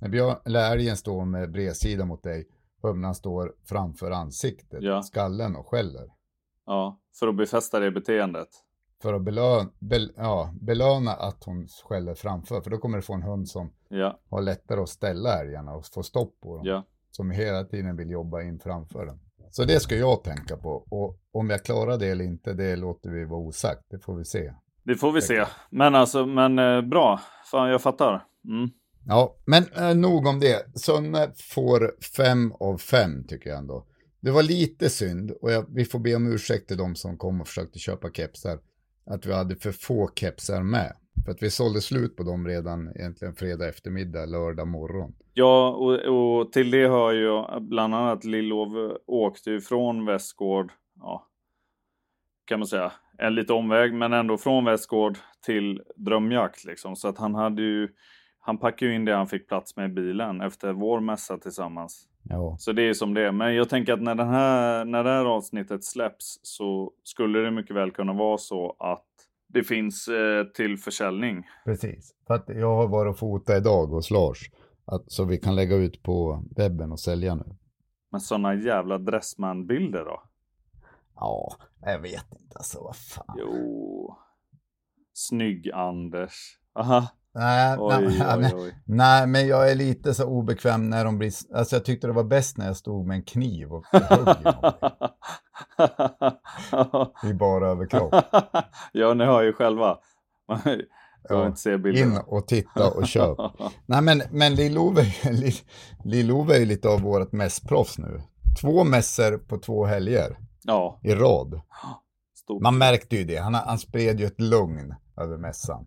när 0.00 0.08
björn, 0.08 0.36
eller 0.44 0.72
älgen 0.72 0.96
står 0.96 1.24
med 1.24 1.52
bredsida 1.52 2.04
mot 2.04 2.22
dig, 2.22 2.48
humlan 2.82 3.14
står 3.14 3.54
framför 3.64 4.10
ansiktet, 4.10 4.82
Ja. 4.82 5.02
skallen 5.02 5.56
och 5.56 5.66
skäller. 5.66 6.12
Ja. 6.66 7.00
För 7.18 7.28
att 7.28 7.36
befästa 7.36 7.80
det 7.80 7.90
beteendet. 7.90 8.48
För 9.02 9.14
att 9.14 9.22
belöna, 9.22 9.70
bel, 9.78 10.12
ja, 10.16 10.54
belöna 10.60 11.12
att 11.12 11.44
hon 11.44 11.68
skäller 11.84 12.14
framför. 12.14 12.60
För 12.60 12.70
då 12.70 12.78
kommer 12.78 12.96
du 12.98 13.02
få 13.02 13.14
en 13.14 13.22
hund 13.22 13.48
som 13.48 13.72
Ja. 13.88 14.18
har 14.30 14.42
lättare 14.42 14.80
att 14.80 14.88
ställa 14.88 15.40
älgarna 15.40 15.72
och 15.74 15.86
få 15.86 16.02
stopp 16.02 16.40
på 16.40 16.56
dem. 16.56 16.66
Ja. 16.66 16.84
Som 17.10 17.30
hela 17.30 17.64
tiden 17.64 17.96
vill 17.96 18.10
jobba 18.10 18.42
in 18.42 18.58
framför 18.58 19.06
den. 19.06 19.20
Så 19.50 19.64
det 19.64 19.80
ska 19.80 19.96
jag 19.96 20.24
tänka 20.24 20.56
på. 20.56 20.86
Och 20.90 21.18
om 21.32 21.50
jag 21.50 21.64
klarar 21.64 21.98
det 21.98 22.06
eller 22.06 22.24
inte, 22.24 22.52
det 22.52 22.76
låter 22.76 23.10
vi 23.10 23.24
vara 23.24 23.40
osagt. 23.40 23.82
Det 23.90 23.98
får 23.98 24.16
vi 24.16 24.24
se. 24.24 24.52
Det 24.82 24.94
får 24.96 25.12
vi 25.12 25.22
se. 25.22 25.44
Men 25.70 25.94
alltså, 25.94 26.26
men 26.26 26.58
eh, 26.58 26.80
bra. 26.80 27.20
Fan, 27.50 27.68
jag 27.70 27.82
fattar. 27.82 28.24
Mm. 28.48 28.70
Ja, 29.06 29.36
men 29.46 29.64
eh, 29.76 29.94
nog 29.96 30.26
om 30.26 30.40
det. 30.40 30.78
Sunne 30.78 31.30
får 31.36 31.94
fem 32.16 32.52
av 32.60 32.78
fem 32.78 33.24
tycker 33.28 33.50
jag 33.50 33.58
ändå. 33.58 33.86
Det 34.20 34.30
var 34.30 34.42
lite 34.42 34.90
synd 34.90 35.30
och 35.30 35.52
jag, 35.52 35.66
vi 35.68 35.84
får 35.84 35.98
be 35.98 36.14
om 36.14 36.32
ursäkt 36.32 36.68
till 36.68 36.76
de 36.76 36.94
som 36.94 37.16
kom 37.16 37.40
och 37.40 37.46
försökte 37.48 37.78
köpa 37.78 38.10
kepsar. 38.10 38.58
Att 39.06 39.26
vi 39.26 39.32
hade 39.32 39.56
för 39.56 39.72
få 39.72 40.10
kepsar 40.14 40.62
med. 40.62 40.92
För 41.24 41.32
att 41.32 41.42
vi 41.42 41.50
sålde 41.50 41.80
slut 41.80 42.16
på 42.16 42.22
dem 42.22 42.46
redan 42.46 42.96
egentligen 42.96 43.34
fredag 43.34 43.68
eftermiddag, 43.68 44.26
lördag 44.26 44.68
morgon. 44.68 45.14
Ja, 45.34 45.70
och, 45.70 45.94
och 45.94 46.52
till 46.52 46.70
det 46.70 46.88
hör 46.88 47.12
ju 47.12 47.60
bland 47.60 47.94
annat 47.94 48.24
Lillov 48.24 48.98
åkte 49.06 49.50
ju 49.50 49.60
från 49.60 50.06
Västgård, 50.06 50.72
ja, 51.00 51.26
kan 52.44 52.58
man 52.58 52.68
säga, 52.68 52.92
en 53.18 53.34
lite 53.34 53.52
omväg, 53.52 53.94
men 53.94 54.12
ändå 54.12 54.38
från 54.38 54.64
Västgård 54.64 55.18
till 55.46 55.82
Drömjakt 55.96 56.64
liksom. 56.64 56.96
Så 56.96 57.08
att 57.08 57.18
han 57.18 57.34
hade 57.34 57.62
ju, 57.62 57.88
han 58.40 58.58
packade 58.58 58.90
ju 58.90 58.96
in 58.96 59.04
det 59.04 59.14
han 59.14 59.26
fick 59.26 59.48
plats 59.48 59.76
med 59.76 59.90
i 59.90 59.94
bilen 59.94 60.40
efter 60.40 60.72
vår 60.72 61.00
mässa 61.00 61.38
tillsammans. 61.38 62.08
Ja. 62.28 62.56
Så 62.58 62.72
det 62.72 62.82
är 62.82 62.94
som 62.94 63.14
det 63.14 63.26
är. 63.26 63.32
Men 63.32 63.54
jag 63.54 63.68
tänker 63.68 63.92
att 63.92 64.02
när, 64.02 64.14
den 64.14 64.28
här, 64.28 64.84
när 64.84 65.04
det 65.04 65.10
här 65.10 65.24
avsnittet 65.24 65.84
släpps 65.84 66.40
så 66.42 66.92
skulle 67.02 67.38
det 67.38 67.50
mycket 67.50 67.76
väl 67.76 67.90
kunna 67.90 68.12
vara 68.12 68.38
så 68.38 68.76
att 68.78 69.04
det 69.48 69.64
finns 69.64 70.08
eh, 70.08 70.44
till 70.44 70.78
försäljning. 70.78 71.46
Precis. 71.64 72.14
För 72.26 72.34
att 72.34 72.48
jag 72.48 72.76
har 72.76 72.88
varit 72.88 73.10
och 73.10 73.18
fotat 73.18 73.56
idag 73.56 73.86
hos 73.86 74.10
Lars. 74.10 74.50
Att, 74.84 75.12
så 75.12 75.24
vi 75.24 75.38
kan 75.38 75.54
lägga 75.54 75.76
ut 75.76 76.02
på 76.02 76.44
webben 76.56 76.92
och 76.92 77.00
sälja 77.00 77.34
nu. 77.34 77.56
Men 78.10 78.20
sådana 78.20 78.54
jävla 78.54 78.98
Dressman-bilder 78.98 80.04
då? 80.04 80.22
Ja, 81.14 81.56
jag 81.80 81.98
vet 81.98 82.34
inte 82.40 82.58
alltså 82.58 82.80
vad 82.82 82.96
fan. 82.96 83.36
Jo. 83.38 84.16
Snygg 85.12 85.70
Anders. 85.70 86.58
Aha. 86.74 87.08
Nej, 87.38 87.76
Oj, 87.78 87.94
nej, 87.98 88.06
oj, 88.08 88.36
nej, 88.40 88.52
oj. 88.54 88.74
nej, 88.84 89.26
men 89.26 89.46
jag 89.48 89.70
är 89.70 89.74
lite 89.74 90.14
så 90.14 90.24
obekväm 90.24 90.90
när 90.90 91.04
de 91.04 91.18
blir... 91.18 91.32
Alltså 91.54 91.76
jag 91.76 91.84
tyckte 91.84 92.06
det 92.06 92.12
var 92.12 92.24
bäst 92.24 92.58
när 92.58 92.66
jag 92.66 92.76
stod 92.76 93.06
med 93.06 93.14
en 93.14 93.22
kniv 93.22 93.72
och 93.72 93.84
högg 93.92 94.36
i 97.30 97.34
bara 97.34 97.68
överkropp. 97.68 98.14
ja, 98.92 99.14
ni 99.14 99.24
hör 99.24 99.42
ju 99.42 99.52
själva. 99.52 99.98
Ja. 101.28 101.54
In 101.94 102.18
och 102.26 102.46
titta 102.46 102.90
och 102.90 103.06
köp. 103.06 103.38
Nej 103.86 104.02
men, 104.02 104.22
men 104.30 104.54
Lill-Ove 104.54 105.02
Lill- 105.22 105.64
Lill-Ove 106.04 106.54
är 106.54 106.58
ju 106.58 106.64
lite 106.66 106.88
av 106.88 107.00
vårt 107.00 107.32
mässproffs 107.32 107.98
nu. 107.98 108.20
Två 108.60 108.84
mässor 108.84 109.38
på 109.38 109.58
två 109.58 109.84
helger 109.84 110.38
ja, 110.62 111.00
i 111.02 111.14
rad. 111.14 111.60
stort. 112.34 112.62
Man 112.62 112.78
märkte 112.78 113.16
ju 113.16 113.24
det. 113.24 113.36
Han, 113.36 113.54
han 113.54 113.78
spred 113.78 114.20
ju 114.20 114.26
ett 114.26 114.40
lugn 114.40 114.94
över 115.20 115.36
mässan. 115.36 115.86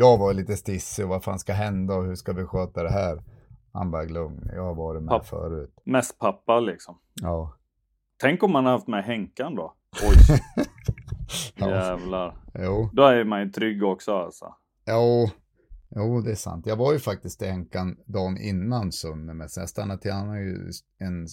Jag 0.00 0.18
var 0.18 0.34
lite 0.34 0.56
stissig 0.56 1.04
och 1.04 1.08
vad 1.08 1.24
fan 1.24 1.38
ska 1.38 1.52
hända 1.52 1.94
och 1.94 2.04
hur 2.04 2.14
ska 2.14 2.32
vi 2.32 2.44
sköta 2.44 2.82
det 2.82 2.90
här? 2.90 3.22
Han 3.72 3.90
bara 3.90 4.02
lugn, 4.02 4.50
jag 4.54 4.62
har 4.62 4.74
varit 4.74 5.02
med 5.02 5.10
Papp. 5.10 5.26
förut. 5.26 5.80
Mest 5.84 6.18
pappa 6.18 6.60
liksom. 6.60 6.98
Ja. 7.22 7.56
Tänk 8.16 8.42
om 8.42 8.52
man 8.52 8.64
har 8.64 8.72
haft 8.72 8.88
med 8.88 9.04
Henkan 9.04 9.54
då. 9.54 9.74
Oj, 10.02 10.16
ja. 11.54 11.70
jävlar. 11.70 12.36
Jo. 12.54 12.90
Då 12.92 13.02
är 13.02 13.24
man 13.24 13.40
ju 13.40 13.50
trygg 13.50 13.84
också 13.84 14.12
alltså. 14.12 14.54
Jo. 14.86 15.30
jo, 15.88 16.20
det 16.20 16.30
är 16.30 16.34
sant. 16.34 16.66
Jag 16.66 16.76
var 16.76 16.92
ju 16.92 16.98
faktiskt 16.98 17.42
i 17.42 17.46
Henkan 17.46 17.96
dagen 18.04 18.38
innan 18.38 18.92
Sunne, 18.92 19.34
men 19.34 19.48
sen 19.48 19.68
stannade 19.68 20.00
till. 20.00 20.12
Han 20.12 20.28
har 20.28 20.38
ju 20.38 20.70
en, 20.98 21.26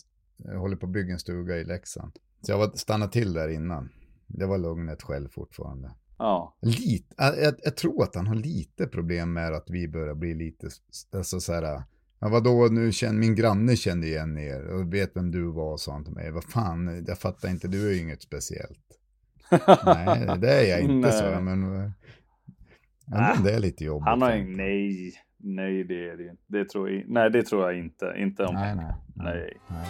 håller 0.60 0.76
på 0.76 0.86
att 0.86 0.92
bygga 0.92 1.14
en 1.14 1.20
stuga 1.20 1.56
i 1.56 1.64
Leksand. 1.64 2.12
Så 2.42 2.52
jag 2.52 2.58
var 2.58 2.72
stannade 2.76 3.12
till 3.12 3.34
där 3.34 3.50
innan. 3.50 3.90
Det 4.28 4.46
var 4.46 4.58
lugnet 4.58 5.04
själv 5.04 5.30
fortfarande. 5.30 5.92
Ja, 6.18 6.58
Lite, 6.62 7.16
jag, 7.18 7.56
jag, 7.64 7.76
tror 7.76 8.04
att 8.04 8.16
han 8.16 8.28
har 8.28 8.36
lite 8.36 8.88
problem 8.88 9.34
med 9.34 9.54
att 9.54 9.70
vi 9.70 9.88
börjar 9.88 10.16
bli 10.16 10.34
lite, 10.34 10.70
alltså 11.14 11.40
så 11.40 11.54
här, 11.54 11.82
ja 12.20 12.30
vadå, 12.30 12.68
nu 12.72 12.92
känner, 12.92 13.20
min 13.20 13.36
granne 13.36 13.76
kände 13.76 14.08
igen 14.08 14.38
er 14.38 14.68
och 14.68 14.94
vet 14.94 15.16
vem 15.16 15.32
du 15.32 15.52
var, 15.52 15.78
sa 15.78 15.94
han 15.94 16.04
till 16.04 16.14
mig. 16.14 16.32
Vad 16.32 16.44
fan, 16.44 17.06
jag 17.08 17.20
fattar 17.20 17.50
inte, 17.50 17.68
du 17.68 17.90
är 17.90 17.94
ju 17.94 18.02
inget 18.02 18.22
speciellt. 18.22 18.80
Nej, 19.86 20.40
det 20.40 20.52
är 20.52 20.70
jag 20.70 20.82
inte, 20.82 21.12
så 21.12 21.24
Nej. 21.24 21.32
jag, 21.34 21.44
men 21.44 21.64
eh, 21.64 21.92
ja, 23.06 23.34
men 23.36 23.44
det 23.44 23.52
är 23.52 23.60
lite 23.60 23.84
jobbigt. 23.84 24.08
han 24.08 24.22
har 24.22 24.32
jag. 24.32 24.46
Nej, 24.46 25.14
nej 25.38 25.84
det 25.84 26.10
är 26.10 26.18
det 26.18 26.24
inte. 26.24 26.44
Det 26.48 26.66
tror 26.66 26.90
jag, 26.90 27.10
nej, 27.10 27.30
det 27.32 27.44
tror 27.44 27.64
jag 27.64 27.80
inte. 27.80 28.14
Inte 28.18 28.44
om... 28.44 28.56
Nej, 28.56 28.76
nej. 28.76 28.94
Nej. 29.16 29.58
nej. 29.68 29.88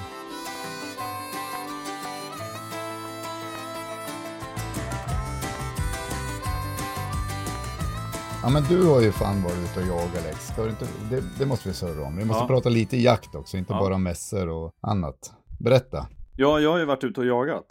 Ja 8.48 8.54
men 8.54 8.64
du 8.64 8.84
har 8.88 9.02
ju 9.02 9.12
fan 9.12 9.44
varit 9.44 9.58
ute 9.72 9.80
och 9.80 9.88
jagat 9.88 10.24
Lex. 10.24 10.48
Ska 10.48 10.64
du 10.64 10.70
inte, 10.70 10.86
det, 11.10 11.24
det 11.40 11.46
måste 11.46 11.68
vi 11.70 11.74
surra 11.76 12.06
om. 12.08 12.18
Vi 12.18 12.26
måste 12.26 12.44
Ja. 12.44 12.48
prata 12.48 12.70
lite 12.70 12.98
jakt 12.98 13.36
också, 13.36 13.58
inte 13.58 13.74
Ja. 13.74 13.80
bara 13.80 13.98
mässor 13.98 14.50
och 14.50 14.72
annat. 14.82 15.34
Berätta. 15.60 16.08
Ja, 16.36 16.60
jag 16.60 16.72
har 16.72 16.80
ju 16.80 16.86
varit 16.86 17.04
ute 17.04 17.20
och 17.20 17.26
jagat. 17.26 17.66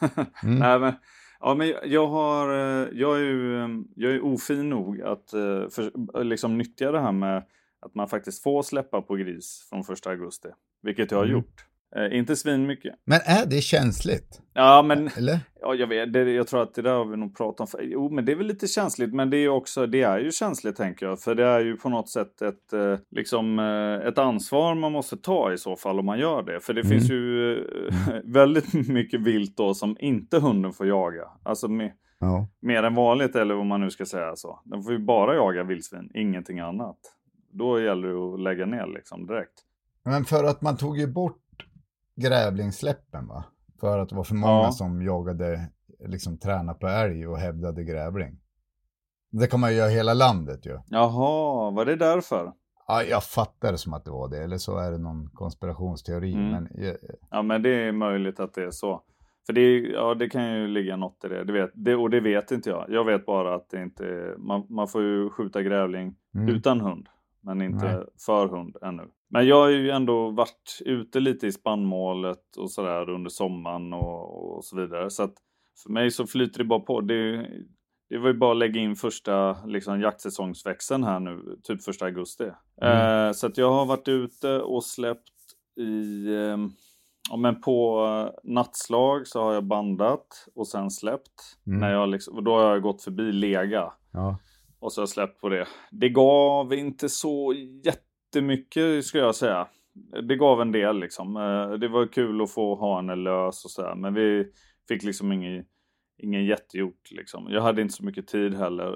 Mm. 0.42 0.58
Nej, 0.58 0.78
men, 0.78 0.92
ja, 1.40 1.54
men 1.54 1.74
jag 1.84 2.06
har, 2.06 2.48
eh, 2.52 2.88
jag 2.92 3.16
är 3.16 3.20
ju, 3.24 3.62
eh, 3.64 3.68
jag 3.96 4.12
är 4.12 4.24
ofin 4.24 4.68
nog 4.70 5.02
att 5.02 5.32
eh, 5.32 5.40
för, 5.70 6.22
liksom 6.24 6.58
nyttja 6.58 6.92
det 6.92 7.00
här 7.00 7.12
med 7.12 7.44
att 7.80 7.94
man 7.94 8.08
faktiskt 8.08 8.42
får 8.42 8.62
släppa 8.62 9.02
på 9.02 9.14
gris 9.14 9.66
från 9.70 9.84
första 9.84 10.10
augusti. 10.10 10.48
Vilket 10.82 11.10
jag 11.10 11.18
har 11.18 11.24
Mm. 11.24 11.36
gjort. 11.36 11.64
Eh, 11.96 12.18
inte 12.18 12.36
svin 12.36 12.66
mycket. 12.66 12.94
Men 13.04 13.20
är 13.24 13.46
det 13.46 13.60
känsligt? 13.60 14.40
Ja, 14.54 14.82
men 14.82 15.10
Eller? 15.16 15.40
ja, 15.60 15.74
jag 15.74 15.86
vet, 15.86 16.12
det, 16.12 16.30
jag 16.32 16.46
tror 16.46 16.62
att 16.62 16.74
det 16.74 16.82
där 16.82 16.94
har 16.94 17.04
vi 17.04 17.16
nog 17.16 17.36
pratat 17.36 17.60
om. 17.60 17.66
För, 17.66 17.80
jo, 17.82 18.10
men 18.10 18.24
det 18.24 18.32
är 18.32 18.36
väl 18.36 18.46
lite 18.46 18.66
känsligt, 18.66 19.14
men 19.14 19.30
det 19.30 19.36
är 19.36 19.48
också, 19.48 19.86
det 19.86 20.02
är 20.02 20.18
ju 20.18 20.30
känsligt 20.32 20.76
tänker 20.76 21.06
jag. 21.06 21.20
För 21.20 21.34
det 21.34 21.44
är 21.46 21.60
ju 21.60 21.76
på 21.76 21.88
något 21.88 22.08
sätt 22.08 22.42
ett, 22.42 22.72
eh, 22.72 22.98
liksom, 23.10 23.58
eh, 23.58 24.08
ett 24.08 24.18
ansvar 24.18 24.74
man 24.74 24.92
måste 24.92 25.16
ta 25.16 25.52
i 25.52 25.58
så 25.58 25.76
fall 25.76 25.98
om 25.98 26.06
man 26.06 26.18
gör 26.18 26.42
det. 26.42 26.60
För 26.60 26.74
det 26.74 26.80
Mm. 26.80 26.90
finns 26.90 27.10
ju 27.10 27.52
eh, 27.58 27.94
väldigt 28.24 28.88
mycket 28.88 29.20
vilt 29.20 29.56
då 29.56 29.74
som 29.74 29.96
inte 30.00 30.38
hunden 30.38 30.72
får 30.72 30.86
jaga. 30.86 31.24
Alltså 31.42 31.68
med, 31.68 31.92
Ja. 32.22 32.48
mer 32.62 32.82
än 32.82 32.94
vanligt 32.94 33.36
eller 33.36 33.54
vad 33.54 33.66
man 33.66 33.80
nu 33.80 33.90
ska 33.90 34.04
säga 34.06 34.36
så. 34.36 34.60
Den 34.64 34.82
får 34.82 34.92
ju 34.92 34.98
bara 34.98 35.34
jaga 35.34 35.62
vildsvin, 35.64 36.10
ingenting 36.14 36.58
annat. 36.60 36.98
Då 37.52 37.80
gäller 37.80 38.08
det 38.08 38.34
att 38.34 38.40
lägga 38.40 38.66
ner 38.66 38.86
liksom 38.86 39.26
direkt. 39.26 39.52
Men 40.04 40.24
för 40.24 40.44
att 40.44 40.62
man 40.62 40.76
tog 40.76 40.98
ju 40.98 41.06
bort 41.06 41.39
grävlingssläppen 42.20 43.26
va? 43.28 43.44
För 43.80 43.98
att 43.98 44.08
det 44.08 44.14
var 44.16 44.24
för 44.24 44.34
många 44.34 44.52
Ja. 44.62 44.72
som 44.72 45.02
jagade, 45.02 45.70
liksom 46.06 46.38
träna 46.38 46.74
på 46.74 46.86
älg 46.88 47.26
och 47.28 47.38
hävdade 47.38 47.84
grävling. 47.84 48.40
Det 49.32 49.46
kan 49.46 49.60
man 49.60 49.70
ju 49.70 49.76
göra 49.76 49.90
i 49.90 49.94
hela 49.94 50.14
landet 50.14 50.66
ju. 50.66 50.78
Jaha, 50.86 51.70
var 51.70 51.84
det 51.84 51.96
därför? 51.96 52.52
Ja, 52.88 53.02
jag 53.02 53.24
fattar 53.24 53.72
det 53.72 53.78
som 53.78 53.94
att 53.94 54.04
det 54.04 54.10
var 54.10 54.28
det, 54.28 54.44
eller 54.44 54.58
så 54.58 54.78
är 54.78 54.90
det 54.90 54.98
någon 54.98 55.30
konspirationsteori. 55.30 56.32
Mm. 56.34 56.50
Men 56.50 56.68
Ja, 57.30 57.42
men 57.42 57.62
det 57.62 57.70
är 57.70 57.92
möjligt 57.92 58.40
att 58.40 58.54
det 58.54 58.64
är 58.64 58.70
så. 58.70 59.02
För 59.46 59.52
det, 59.52 59.60
är- 59.60 59.92
ja, 59.92 60.14
det 60.14 60.28
kan 60.28 60.52
ju 60.52 60.66
ligga 60.66 60.96
något 60.96 61.24
i 61.24 61.28
det. 61.28 61.44
det, 61.44 61.52
vet, 61.52 61.70
det 61.74 61.94
och 61.96 62.10
det 62.10 62.20
vet 62.20 62.50
inte 62.50 62.70
jag. 62.70 62.84
Jag 62.88 63.04
vet 63.04 63.26
bara 63.26 63.54
att 63.54 63.70
det 63.70 63.82
inte 63.82 64.04
är, 64.06 64.36
man, 64.38 64.66
man 64.68 64.88
får 64.88 65.02
ju 65.02 65.30
skjuta 65.30 65.62
grävling 65.62 66.14
mm. 66.34 66.48
utan 66.48 66.80
hund. 66.80 67.08
Men 67.42 67.62
inte 67.62 67.96
Nej. 67.96 68.04
för 68.26 68.48
hund 68.48 68.76
ännu. 68.82 69.08
Men 69.30 69.46
jag 69.46 69.56
har 69.56 69.68
ju 69.68 69.90
ändå 69.90 70.30
varit 70.30 70.78
ute 70.84 71.20
lite 71.20 71.46
i 71.46 71.52
spannmålet 71.52 72.56
och 72.56 72.70
sådär 72.70 73.10
under 73.10 73.30
sommaren 73.30 73.92
och, 73.92 74.56
och 74.56 74.64
så 74.64 74.76
vidare. 74.76 75.10
Så 75.10 75.22
att 75.22 75.34
för 75.82 75.90
mig 75.90 76.10
så 76.10 76.26
flyter 76.26 76.58
det 76.58 76.64
bara 76.64 76.80
på. 76.80 77.00
Det, 77.00 77.46
det 78.08 78.18
var 78.18 78.28
ju 78.28 78.34
bara 78.34 78.52
att 78.52 78.58
lägga 78.58 78.80
in 78.80 78.96
första 78.96 79.64
liksom, 79.66 80.00
jaktsäsongsväxeln 80.00 81.04
här 81.04 81.20
nu, 81.20 81.58
typ 81.62 81.82
första 81.82 82.04
augusti. 82.04 82.50
Mm. 82.82 83.26
Eh, 83.26 83.32
så 83.32 83.46
att 83.46 83.58
jag 83.58 83.72
har 83.72 83.86
varit 83.86 84.08
ute 84.08 84.60
och 84.60 84.84
släppt 84.84 85.32
i, 85.80 86.26
eh, 86.26 86.56
ja 87.30 87.36
men 87.38 87.60
på 87.60 88.06
eh, 88.06 88.52
nattslag 88.52 89.26
så 89.26 89.42
har 89.42 89.54
jag 89.54 89.64
bandat 89.64 90.48
och 90.54 90.68
sen 90.68 90.90
släppt. 90.90 91.58
Mm. 91.66 91.78
När 91.78 91.92
jag 91.92 92.08
liksom, 92.08 92.36
och 92.36 92.42
då 92.42 92.54
har 92.58 92.70
jag 92.70 92.82
gått 92.82 93.02
förbi 93.02 93.32
lega. 93.32 93.92
Ja. 94.12 94.38
Och 94.80 94.92
så 94.92 95.00
har 95.00 95.02
jag 95.02 95.08
släppt 95.08 95.40
på 95.40 95.48
det. 95.48 95.66
Det 95.90 96.08
gav 96.08 96.74
inte 96.74 97.08
så 97.08 97.54
jättemycket 97.84 99.04
skulle 99.04 99.22
jag 99.22 99.34
säga. 99.34 99.68
Det 100.28 100.36
gav 100.36 100.60
en 100.60 100.72
del 100.72 100.98
liksom. 101.00 101.36
Eh, 101.36 101.70
Det 101.78 101.88
var 101.88 102.06
kul 102.12 102.42
att 102.42 102.50
få 102.50 102.74
ha 102.74 102.96
henne 102.96 103.14
lös 103.16 103.64
och 103.64 103.70
sådär. 103.70 103.94
Men 103.94 104.14
vi 104.14 104.46
fick 104.88 105.02
liksom 105.02 105.32
ingen, 105.32 105.64
ingen 106.18 106.44
jättegjort 106.44 107.10
liksom. 107.10 107.46
Jag 107.50 107.62
hade 107.62 107.82
inte 107.82 107.94
så 107.94 108.04
mycket 108.04 108.26
tid 108.26 108.54
heller. 108.54 108.92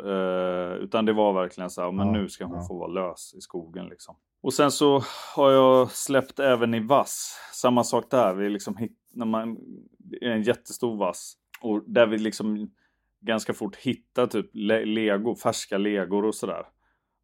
eh, 0.73 0.77
Utan 0.77 1.05
det 1.05 1.13
var 1.13 1.33
verkligen 1.33 1.71
så 1.71 1.83
här, 1.83 1.93
men 1.93 2.07
nu 2.13 2.29
ska 2.29 2.45
hon 2.45 2.67
få 2.69 2.79
vara 2.79 2.91
lös 3.09 3.35
i 3.39 3.41
skogen 3.41 3.87
liksom. 3.89 4.17
Och 4.43 4.53
sen 4.55 4.71
så 4.71 5.01
har 5.37 5.51
jag 5.51 5.91
släppt 5.91 6.39
även 6.41 6.75
i 6.75 6.81
vass. 6.81 7.39
Samma 7.53 7.85
sak 7.85 8.11
där. 8.11 8.35
Vi 8.35 8.49
liksom 8.51 8.77
hit, 8.77 8.99
när 9.15 9.27
man, 9.27 9.57
det 9.99 10.25
är 10.27 10.31
en 10.31 10.43
jättestor 10.43 10.97
vass. 10.97 11.35
Och 11.61 11.83
där 11.87 12.07
vi 12.07 12.19
liksom 12.19 12.71
ganska 13.27 13.53
fort 13.53 13.77
hitta 13.77 14.27
typ 14.27 14.51
le- 14.53 14.85
lego, 14.85 15.35
färska 15.35 15.79
legor 15.79 16.25
och 16.25 16.35
sådär. 16.35 16.67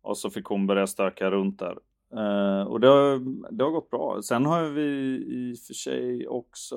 Och 0.03 0.19
så 0.19 0.31
fick 0.31 0.47
hon 0.47 0.67
börja 0.67 0.87
stöka 0.87 1.31
runt 1.31 1.59
där. 1.59 1.77
Uh, 2.15 2.63
och 2.63 2.81
det 2.81 2.89
har, 2.89 3.19
det 3.57 3.65
har 3.65 3.71
gått 3.71 3.91
bra. 3.91 4.23
Sen 4.23 4.47
har 4.47 4.63
vi 4.63 4.83
i 5.27 5.55
och 5.55 5.59
för 5.59 5.75
sig 5.75 6.29
också 6.29 6.77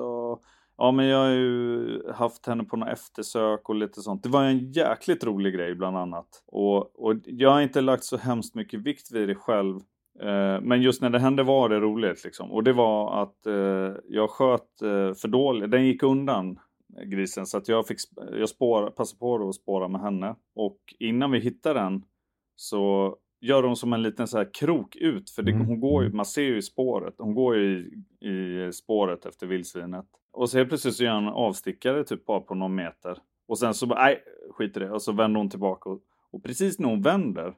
Ja 0.76 0.92
men 0.92 1.06
jag 1.06 1.18
har 1.18 1.30
ju 1.30 2.12
haft 2.12 2.46
henne 2.46 2.64
på 2.64 2.76
några 2.76 2.92
eftersök 2.92 3.68
och 3.68 3.74
lite 3.74 4.00
sånt. 4.00 4.22
Det 4.22 4.28
var 4.28 4.44
en 4.44 4.72
jäkligt 4.72 5.24
rolig 5.24 5.54
grej 5.54 5.74
bland 5.74 5.96
annat. 5.96 6.26
Och, 6.46 7.06
och 7.06 7.14
jag 7.24 7.50
har 7.50 7.60
inte 7.60 7.80
lagt 7.80 8.04
så 8.04 8.16
hemskt 8.16 8.54
mycket 8.54 8.80
vikt 8.80 9.12
vid 9.12 9.28
det 9.28 9.34
själv. 9.34 9.76
Uh, 10.22 10.60
men 10.60 10.82
just 10.82 11.02
när 11.02 11.10
det 11.10 11.18
hände 11.18 11.42
var 11.42 11.68
det 11.68 11.80
roligt 11.80 12.24
liksom. 12.24 12.52
Och 12.52 12.64
det 12.64 12.72
var 12.72 13.22
att 13.22 13.46
uh, 13.46 13.94
jag 14.08 14.30
sköt 14.30 14.68
för 15.20 15.28
dåligt. 15.28 15.70
Den 15.70 15.86
gick 15.86 16.02
undan 16.02 16.58
grisen 17.02 17.46
så 17.46 17.58
att 17.58 17.68
jag 17.68 17.86
fick 17.86 17.98
jag 18.32 18.48
spåra, 18.48 18.90
passa 18.90 19.16
på 19.16 19.48
att 19.48 19.54
spåra 19.54 19.88
med 19.88 20.00
henne. 20.00 20.36
Och 20.54 20.78
innan 20.98 21.30
vi 21.30 21.38
hittade 21.38 21.80
den 21.80 22.04
så 22.56 23.16
gör 23.40 23.62
hon 23.62 23.76
som 23.76 23.92
en 23.92 24.02
liten 24.02 24.28
så 24.28 24.38
här 24.38 24.54
krok 24.54 24.96
ut. 24.96 25.30
För 25.30 25.42
det, 25.42 25.52
mm. 25.52 25.66
hon 25.66 25.80
går 25.80 26.02
ju, 26.02 26.06
mm. 26.06 26.16
man 26.16 26.26
ser 26.26 26.42
ju 26.42 26.62
spåret. 26.62 27.14
Hon 27.18 27.34
går 27.34 27.56
ju 27.56 27.90
i, 28.20 28.28
i 28.28 28.72
spåret 28.72 29.26
efter 29.26 29.46
vildsvinet. 29.46 30.06
Och 30.32 30.50
så 30.50 30.58
helt 30.58 30.68
plötsligt 30.68 30.94
så 30.94 31.04
gör 31.04 31.14
hon 31.14 31.26
en 31.26 31.32
avstickare 31.32 32.04
typ 32.04 32.26
bara 32.26 32.40
på 32.40 32.54
någon 32.54 32.74
meter. 32.74 33.18
Och 33.48 33.58
sen 33.58 33.74
så 33.74 33.86
bara, 33.86 34.04
nej 34.04 34.24
skit 34.50 34.76
i 34.76 34.80
det. 34.80 34.90
Och 34.90 35.02
så 35.02 35.12
vänder 35.12 35.38
hon 35.38 35.50
tillbaka. 35.50 35.90
Och, 35.90 36.00
och 36.30 36.42
precis 36.42 36.78
när 36.78 36.88
hon 36.88 37.02
vänder. 37.02 37.54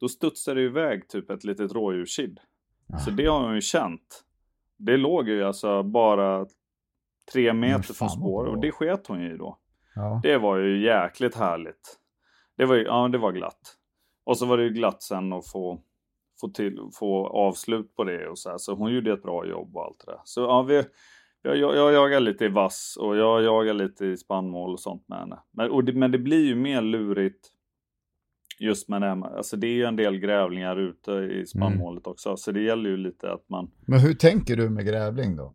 Då 0.00 0.08
studsar 0.08 0.54
det 0.54 0.62
iväg 0.62 1.08
typ 1.08 1.30
ett 1.30 1.44
litet 1.44 1.72
rådjurskid. 1.72 2.40
Så 3.04 3.10
det 3.10 3.26
har 3.26 3.44
hon 3.44 3.54
ju 3.54 3.60
känt. 3.60 4.24
Det 4.78 4.96
låg 4.96 5.28
ju 5.28 5.44
alltså 5.44 5.82
bara 5.82 6.46
tre 7.32 7.52
meter 7.52 7.94
från 7.94 8.10
spåret. 8.10 8.52
Och 8.52 8.60
det 8.60 8.72
sket 8.72 9.06
hon 9.06 9.22
ju 9.22 9.36
då. 9.36 9.58
Ja. 9.94 10.20
Det 10.22 10.38
var 10.38 10.58
ju 10.58 10.84
jäkligt 10.84 11.34
härligt. 11.34 11.98
Det 12.56 12.64
var 12.64 12.74
ju, 12.74 12.82
ja 12.82 13.08
det 13.08 13.18
var 13.18 13.32
glatt. 13.32 13.76
Och 14.24 14.38
så 14.38 14.46
var 14.46 14.58
det 14.58 14.64
ju 14.64 14.70
glatt 14.70 15.02
sen 15.02 15.32
att 15.32 15.48
få, 15.48 15.80
få, 16.40 16.48
till, 16.48 16.78
få 16.94 17.26
avslut 17.26 17.96
på 17.96 18.04
det 18.04 18.28
och 18.28 18.38
så 18.38 18.50
här. 18.50 18.58
Så 18.58 18.74
hon 18.74 18.94
gjorde 18.94 19.12
ett 19.12 19.22
bra 19.22 19.46
jobb 19.46 19.76
och 19.76 19.84
allt 19.84 20.02
det 20.06 20.12
där. 20.12 20.20
Så 20.24 20.40
ja, 20.40 20.62
vi, 20.62 20.84
jag, 21.42 21.56
jag, 21.56 21.76
jag 21.76 21.92
jagar 21.92 22.20
lite 22.20 22.44
i 22.44 22.48
vass 22.48 22.98
och 23.00 23.16
jag 23.16 23.42
jagar 23.42 23.74
lite 23.74 24.06
i 24.06 24.16
spannmål 24.16 24.72
och 24.72 24.80
sånt 24.80 25.08
med 25.08 25.18
henne. 25.18 25.38
Men, 25.50 25.84
det, 25.84 25.92
men 25.92 26.10
det 26.10 26.18
blir 26.18 26.46
ju 26.46 26.54
mer 26.54 26.82
lurigt 26.82 27.48
just 28.58 28.88
med 28.88 29.02
det 29.02 29.06
här. 29.06 29.36
Alltså 29.36 29.56
det 29.56 29.66
är 29.66 29.74
ju 29.74 29.84
en 29.84 29.96
del 29.96 30.18
grävlingar 30.18 30.76
ute 30.76 31.12
i 31.12 31.46
spannmålet 31.46 32.06
mm. 32.06 32.12
också. 32.12 32.36
Så 32.36 32.52
det 32.52 32.60
gäller 32.60 32.90
ju 32.90 32.96
lite 32.96 33.32
att 33.32 33.48
man... 33.48 33.70
Men 33.86 34.00
hur 34.00 34.14
tänker 34.14 34.56
du 34.56 34.70
med 34.70 34.86
grävling 34.86 35.36
då? 35.36 35.54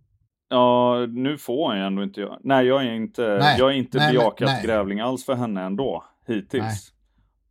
Ja, 0.50 1.06
nu 1.10 1.38
får 1.38 1.76
jag 1.76 1.88
ändå 1.88 2.04
inte 2.04 2.22
jag. 2.22 2.40
Nej, 2.44 2.66
jag 2.68 2.86
är 2.86 2.94
inte, 2.94 3.38
nej, 3.40 3.60
jag 3.60 3.70
är 3.70 3.76
inte 3.76 3.98
nej, 3.98 4.12
bejakat 4.12 4.50
nej. 4.50 4.66
grävling 4.66 5.00
alls 5.00 5.26
för 5.26 5.34
henne 5.34 5.62
ändå, 5.62 6.04
hittills. 6.28 6.94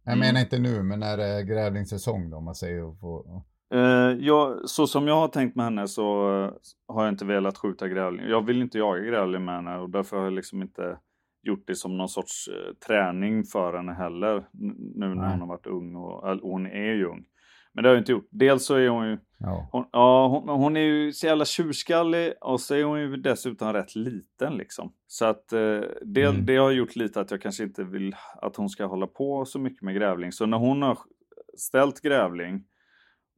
Jag 0.04 0.12
mm. 0.12 0.26
menar 0.26 0.40
inte 0.40 0.58
nu, 0.58 0.82
men 0.82 1.00
när 1.00 1.16
det 1.16 1.24
är 1.24 1.42
grävlingssäsong 1.42 2.30
då, 2.30 2.36
om 2.36 2.44
man 2.44 2.54
säger. 2.54 3.00
På... 3.00 3.42
Uh, 3.74 3.80
jag, 4.26 4.68
så 4.68 4.86
som 4.86 5.08
jag 5.08 5.14
har 5.14 5.28
tänkt 5.28 5.56
med 5.56 5.64
henne 5.64 5.88
så 5.88 6.30
uh, 6.30 6.52
har 6.88 7.04
jag 7.04 7.12
inte 7.12 7.24
velat 7.24 7.58
skjuta 7.58 7.88
grävling. 7.88 8.26
Jag 8.28 8.46
vill 8.46 8.62
inte 8.62 8.78
jaga 8.78 9.00
grävling 9.00 9.44
med 9.44 9.54
henne 9.54 9.78
och 9.78 9.90
därför 9.90 10.16
har 10.16 10.24
jag 10.24 10.32
liksom 10.32 10.62
inte 10.62 10.98
gjort 11.42 11.64
det 11.66 11.74
som 11.74 11.96
någon 11.96 12.08
sorts 12.08 12.48
uh, 12.48 12.74
träning 12.86 13.44
för 13.44 13.76
henne 13.76 13.92
heller. 13.92 14.46
Nu 14.94 15.06
när 15.06 15.14
Nej. 15.14 15.30
hon 15.30 15.40
har 15.40 15.48
varit 15.48 15.66
ung 15.66 15.96
och, 15.96 16.24
och 16.24 16.50
hon 16.50 16.66
är 16.66 16.94
ju 16.94 17.06
ung. 17.06 17.24
Men 17.76 17.82
det 17.82 17.88
har 17.88 17.94
jag 17.94 18.00
inte 18.00 18.12
gjort. 18.12 18.28
Dels 18.30 18.66
så 18.66 18.74
är 18.74 18.88
hon 18.88 19.08
ju, 19.08 19.18
ja. 19.38 19.68
Hon, 19.72 19.84
ja, 19.92 20.28
hon, 20.28 20.48
hon, 20.48 20.76
är 20.76 20.80
ju 20.80 21.12
så 21.12 21.26
jävla 21.26 21.44
tjurskallig 21.44 22.32
och 22.40 22.60
så 22.60 22.74
är 22.74 22.84
hon 22.84 23.00
ju 23.00 23.16
dessutom 23.16 23.72
rätt 23.72 23.96
liten 23.96 24.56
liksom. 24.56 24.92
Så 25.06 25.24
att 25.24 25.52
eh, 25.52 25.80
det, 26.02 26.22
mm. 26.22 26.46
det 26.46 26.56
har 26.56 26.70
gjort 26.70 26.96
lite 26.96 27.20
att 27.20 27.30
jag 27.30 27.42
kanske 27.42 27.62
inte 27.62 27.84
vill 27.84 28.16
att 28.42 28.56
hon 28.56 28.68
ska 28.68 28.86
hålla 28.86 29.06
på 29.06 29.44
så 29.44 29.58
mycket 29.58 29.82
med 29.82 29.94
grävling. 29.94 30.32
Så 30.32 30.46
när 30.46 30.58
hon 30.58 30.82
har 30.82 30.98
ställt 31.56 32.00
grävling 32.00 32.64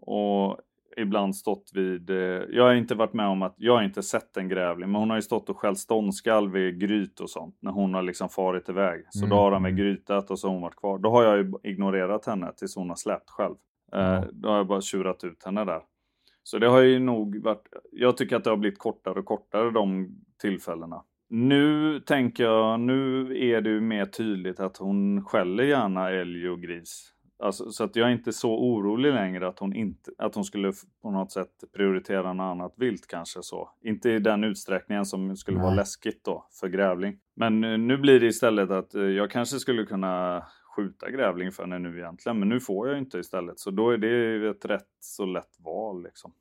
och 0.01 0.59
ibland 0.97 1.37
stått 1.37 1.71
vid, 1.75 2.11
eh, 2.11 2.17
jag 2.49 2.65
har 2.65 2.75
inte 2.75 2.95
varit 2.95 3.13
med 3.13 3.27
om 3.27 3.43
att, 3.43 3.55
jag 3.57 3.77
har 3.77 3.83
inte 3.83 4.03
sett 4.03 4.37
en 4.37 4.49
grävling, 4.49 4.93
men 4.93 5.01
hon 5.01 5.11
har 5.11 5.17
ju 5.17 5.23
stått 5.23 5.51
och 5.51 5.59
skällt 5.59 5.79
ståndskall 5.79 6.51
vid 6.51 6.81
gryt 6.81 7.21
och 7.21 7.31
sånt 7.31 7.57
när 7.61 7.73
hon 7.73 7.95
har 7.95 8.03
liksom 8.03 8.29
farit 8.29 8.69
iväg. 8.69 9.07
Så 9.11 9.19
mm. 9.19 9.31
då 9.31 9.37
har 9.37 9.53
han 9.53 9.63
väl 9.63 9.73
grytat 9.73 10.31
och 10.31 10.39
så 10.39 10.47
har 10.47 10.53
hon 10.53 10.63
varit 10.63 10.77
kvar. 10.77 10.99
Då 10.99 11.11
har 11.11 11.25
jag 11.25 11.37
ju 11.37 11.53
ignorerat 11.63 12.27
henne 12.27 12.53
tills 12.57 12.77
hon 12.77 12.89
har 12.89 12.97
släppt 12.97 13.31
själv. 13.31 13.55
Mm. 13.93 14.29
Då 14.33 14.49
har 14.49 14.57
jag 14.57 14.67
bara 14.67 14.81
tjurat 14.81 15.25
ut 15.25 15.45
henne 15.45 15.65
där. 15.65 15.83
Så 16.43 16.59
det 16.59 16.69
har 16.69 16.81
ju 16.81 16.99
nog 16.99 17.43
varit, 17.43 17.69
jag 17.93 18.17
tycker 18.17 18.37
att 18.37 18.45
det 18.45 18.51
har 18.51 18.57
blivit 18.57 18.79
kortare 18.79 19.19
och 19.19 19.25
kortare 19.25 19.71
de 19.71 20.09
tillfällena. 20.41 21.03
Nu 21.31 22.01
tänker 22.01 22.45
jag, 22.45 22.81
nu 22.81 23.21
är 23.51 23.61
det 23.61 23.71
ju 23.71 23.81
mer 23.81 24.05
tydligt 24.05 24.61
att 24.61 24.77
hon 24.77 25.25
skäller 25.25 25.65
gärna 25.65 26.11
älg 26.11 26.51
och 26.51 26.61
gris. 26.61 27.15
Alltså, 27.43 27.71
så 27.71 27.85
att 27.85 27.97
jag 27.97 28.09
är 28.09 28.13
inte 28.13 28.33
så 28.33 28.59
orolig 28.59 29.13
längre 29.13 29.49
att 29.49 29.59
hon, 29.59 29.77
inte, 29.77 30.11
att 30.19 30.35
hon 30.35 30.45
skulle 30.45 30.73
på 31.03 31.11
något 31.11 31.33
sätt 31.33 31.65
prioritera 31.77 32.33
något 32.33 32.45
annat 32.45 32.75
vilt 32.77 33.07
kanske 33.07 33.43
så. 33.43 33.71
Inte 33.83 34.11
i 34.11 34.19
den 34.19 34.45
utsträckningen 34.45 35.07
som 35.07 35.37
skulle 35.37 35.57
Nej. 35.57 35.65
vara 35.65 35.75
läskigt 35.75 36.25
då 36.25 36.47
för 36.61 36.69
grävling. 36.69 37.19
Men 37.37 37.61
nu 37.61 37.97
blir 37.97 38.21
det 38.21 38.27
istället 38.27 38.71
att 38.71 38.95
eh, 38.95 39.03
jag 39.03 39.31
kanske 39.31 39.59
skulle 39.59 39.85
kunna 39.85 40.43
skjuta 40.79 41.11
grävling 41.11 41.53
för 41.53 41.63
henne 41.63 41.79
nu 41.79 41.99
egentligen. 41.99 42.39
Men 42.39 42.49
nu 42.49 42.61
får 42.61 42.89
jag 42.89 42.99
inte 42.99 43.19
istället. 43.19 43.59
Så 43.59 43.71
då 43.71 43.91
är 43.91 43.99
det 43.99 44.49
ett 44.51 44.65
rätt 44.65 44.89
så 45.01 45.27
lätt 45.27 45.57
val 45.59 46.03
liksom. 46.03 46.33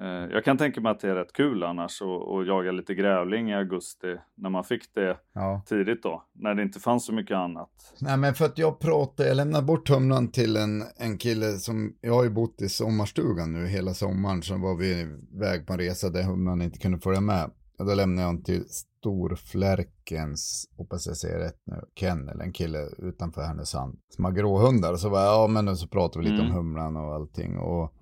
Eh, 0.00 0.06
jag 0.06 0.44
kan 0.44 0.58
tänka 0.58 0.80
mig 0.80 0.90
att 0.92 1.00
det 1.00 1.10
är 1.10 1.14
rätt 1.14 1.32
kul 1.32 1.62
annars 1.62 2.02
att 2.02 2.46
jaga 2.46 2.72
lite 2.72 2.94
grävling 2.94 3.50
i 3.50 3.54
augusti 3.54 4.16
när 4.34 4.50
man 4.50 4.64
fick 4.64 4.94
det 4.94 5.16
ja. 5.32 5.62
tidigt 5.66 6.02
då, 6.02 6.24
när 6.32 6.54
det 6.54 6.62
inte 6.62 6.80
fanns 6.80 7.06
så 7.06 7.12
mycket 7.12 7.36
annat. 7.36 7.70
Nej 8.00 8.16
men 8.16 8.34
för 8.34 8.44
att 8.44 8.58
jag 8.58 8.78
pratade, 8.78 9.28
jag 9.28 9.36
lämnade 9.36 9.64
bort 9.64 9.88
humlan 9.88 10.28
till 10.28 10.56
en, 10.56 10.82
en 10.96 11.18
kille 11.18 11.52
som, 11.52 11.94
jag 12.00 12.14
har 12.14 12.24
ju 12.24 12.30
bott 12.30 12.62
i 12.62 12.68
sommarstugan 12.68 13.52
nu 13.52 13.66
hela 13.66 13.94
sommaren, 13.94 14.42
så 14.42 14.56
var 14.56 14.76
vi 14.76 15.00
iväg 15.34 15.66
på 15.66 15.72
en 15.72 15.78
resa 15.78 16.10
där 16.10 16.22
humlan 16.22 16.62
inte 16.62 16.78
kunde 16.78 16.98
följa 16.98 17.20
med. 17.20 17.50
Då 17.86 17.94
lämnade 17.94 18.22
jag 18.22 18.26
honom 18.26 18.42
till 18.42 18.64
Storflärkens, 18.68 20.68
hoppas 20.76 21.06
jag 21.06 21.16
säger 21.16 21.38
rätt 21.38 21.60
nu, 21.64 21.84
kennel, 21.94 22.40
en 22.40 22.52
kille 22.52 22.88
utanför 22.98 23.42
Härnösand 23.42 23.98
som 24.08 24.24
har 24.24 24.32
gråhundar. 24.32 24.92
Och 24.92 25.00
så 25.00 25.08
var 25.08 25.20
ja 25.20 25.46
men 25.46 25.76
så 25.76 25.88
pratade 25.88 26.24
vi 26.24 26.30
lite 26.30 26.42
mm. 26.42 26.56
om 26.56 26.56
humlan 26.56 26.96
och 26.96 27.14
allting. 27.14 27.58
Och, 27.58 27.94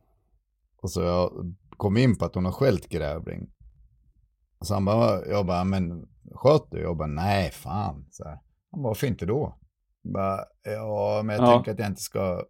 och 0.82 0.90
så 0.90 1.02
jag 1.02 1.54
kom 1.76 1.96
in 1.96 2.18
på 2.18 2.24
att 2.24 2.34
hon 2.34 2.44
har 2.44 2.52
skällt 2.52 2.88
grävling. 2.88 3.50
Så 4.60 4.74
han 4.74 4.84
bara, 4.84 5.26
jag 5.26 5.46
bara, 5.46 5.64
men 5.64 6.08
sköt 6.34 6.70
du? 6.70 6.80
Jag 6.80 6.96
bara, 6.96 7.08
nej 7.08 7.50
fan. 7.50 8.06
Så 8.10 8.24
här. 8.24 8.38
Han 8.70 8.82
bara, 8.82 8.88
varför 8.88 9.06
inte 9.06 9.26
då? 9.26 9.58
Jag 10.02 10.12
bara, 10.12 10.44
ja, 10.62 11.22
men 11.24 11.36
jag 11.36 11.48
ja. 11.48 11.52
tänker 11.52 11.72
att 11.72 11.78
jag 11.78 11.88
inte 11.88 12.02
ska 12.02 12.42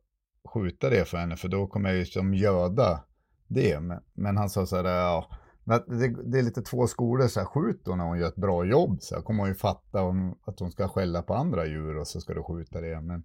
skjuta 0.55 0.91
det 0.91 1.05
för 1.05 1.19
henne, 1.19 1.37
för 1.37 1.49
då 1.49 1.67
kommer 1.67 1.89
jag 1.89 1.99
ju 1.99 2.05
som 2.05 2.35
göda 2.35 3.05
det. 3.49 3.81
Men, 3.81 4.03
men 4.15 4.37
han 4.37 4.51
sa 4.51 4.67
så 4.67 4.77
här, 4.77 4.85
ja, 4.85 5.31
det, 5.69 6.31
det, 6.33 6.39
är 6.39 6.43
lite 6.43 6.63
två 6.63 6.87
skolor, 6.87 7.27
så 7.27 7.41
här, 7.41 7.47
skjut 7.47 7.85
då 7.85 7.97
när 7.97 8.05
hon 8.05 8.19
gör 8.19 8.29
ett 8.29 8.37
bra 8.37 8.65
jobb. 8.65 8.97
Så 9.01 9.15
här, 9.15 9.23
kommer 9.23 9.41
hon 9.41 9.49
ju 9.49 9.55
fatta 9.55 10.03
om, 10.03 10.39
att 10.45 10.61
hon 10.61 10.71
ska 10.71 10.89
skälla 10.89 11.23
på 11.23 11.35
andra 11.35 11.67
djur 11.67 11.97
och 11.97 12.07
så 12.07 12.21
ska 12.21 12.35
du 12.35 12.43
skjuta 12.43 12.81
det. 12.81 13.01
Men 13.01 13.25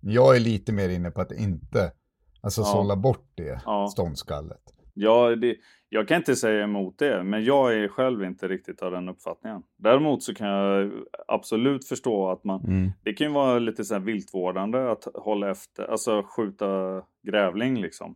jag 0.00 0.36
är 0.36 0.40
lite 0.40 0.72
mer 0.72 0.88
inne 0.88 1.10
på 1.10 1.20
att 1.20 1.32
inte, 1.32 1.92
alltså 2.40 2.60
ja. 2.60 2.64
sålla 2.64 2.96
bort 2.96 3.30
det 3.34 3.60
ja. 3.64 3.88
ståndskallet. 3.88 4.62
Ja, 4.94 5.36
det, 5.36 5.56
jag 5.88 6.08
kan 6.08 6.16
inte 6.16 6.36
säga 6.36 6.64
emot 6.64 6.98
det, 6.98 7.22
men 7.22 7.44
jag 7.44 7.74
är 7.74 7.88
själv 7.88 8.24
inte 8.24 8.48
riktigt 8.48 8.82
av 8.82 8.92
den 8.92 9.08
uppfattningen. 9.08 9.62
Däremot 9.76 10.22
så 10.22 10.34
kan 10.34 10.48
jag 10.48 10.92
absolut 11.28 11.88
förstå 11.88 12.30
att 12.30 12.44
man, 12.44 12.64
mm. 12.64 12.90
det 13.02 13.12
kan 13.12 13.26
ju 13.26 13.32
vara 13.32 13.58
lite 13.58 13.84
så 13.84 13.94
här 13.94 14.00
viltvårdande 14.00 14.90
att 14.90 15.04
hålla 15.14 15.50
efter, 15.50 15.90
alltså 15.90 16.22
skjuta 16.22 17.02
grävling 17.22 17.80
liksom. 17.80 18.14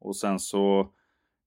Och 0.00 0.16
sen 0.16 0.38
så 0.38 0.90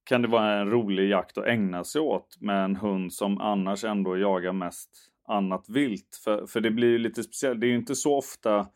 kan 0.10 0.22
det 0.22 0.28
vara 0.28 0.60
en 0.60 0.70
rolig 0.70 1.10
jakt 1.10 1.38
att 1.38 1.46
ägna 1.46 1.84
sig 1.84 2.02
åt 2.02 2.38
med 2.42 2.66
en 2.66 2.76
hund 2.76 3.14
som 3.14 3.38
annars 3.38 3.84
ändå 3.84 4.18
jagar 4.18 4.54
mest 4.54 4.90
annat 5.28 5.66
vilt. 5.70 6.22
För, 6.24 6.46
för 6.46 6.62
det 6.62 6.72
blir 6.72 6.88
ju 6.88 6.98
lite 6.98 7.24
speciellt. 7.24 7.62
Det 7.62 7.68
är 7.68 7.70
ju 7.70 7.76
inte 7.76 7.96
så 7.96 8.18
ofta 8.18 8.68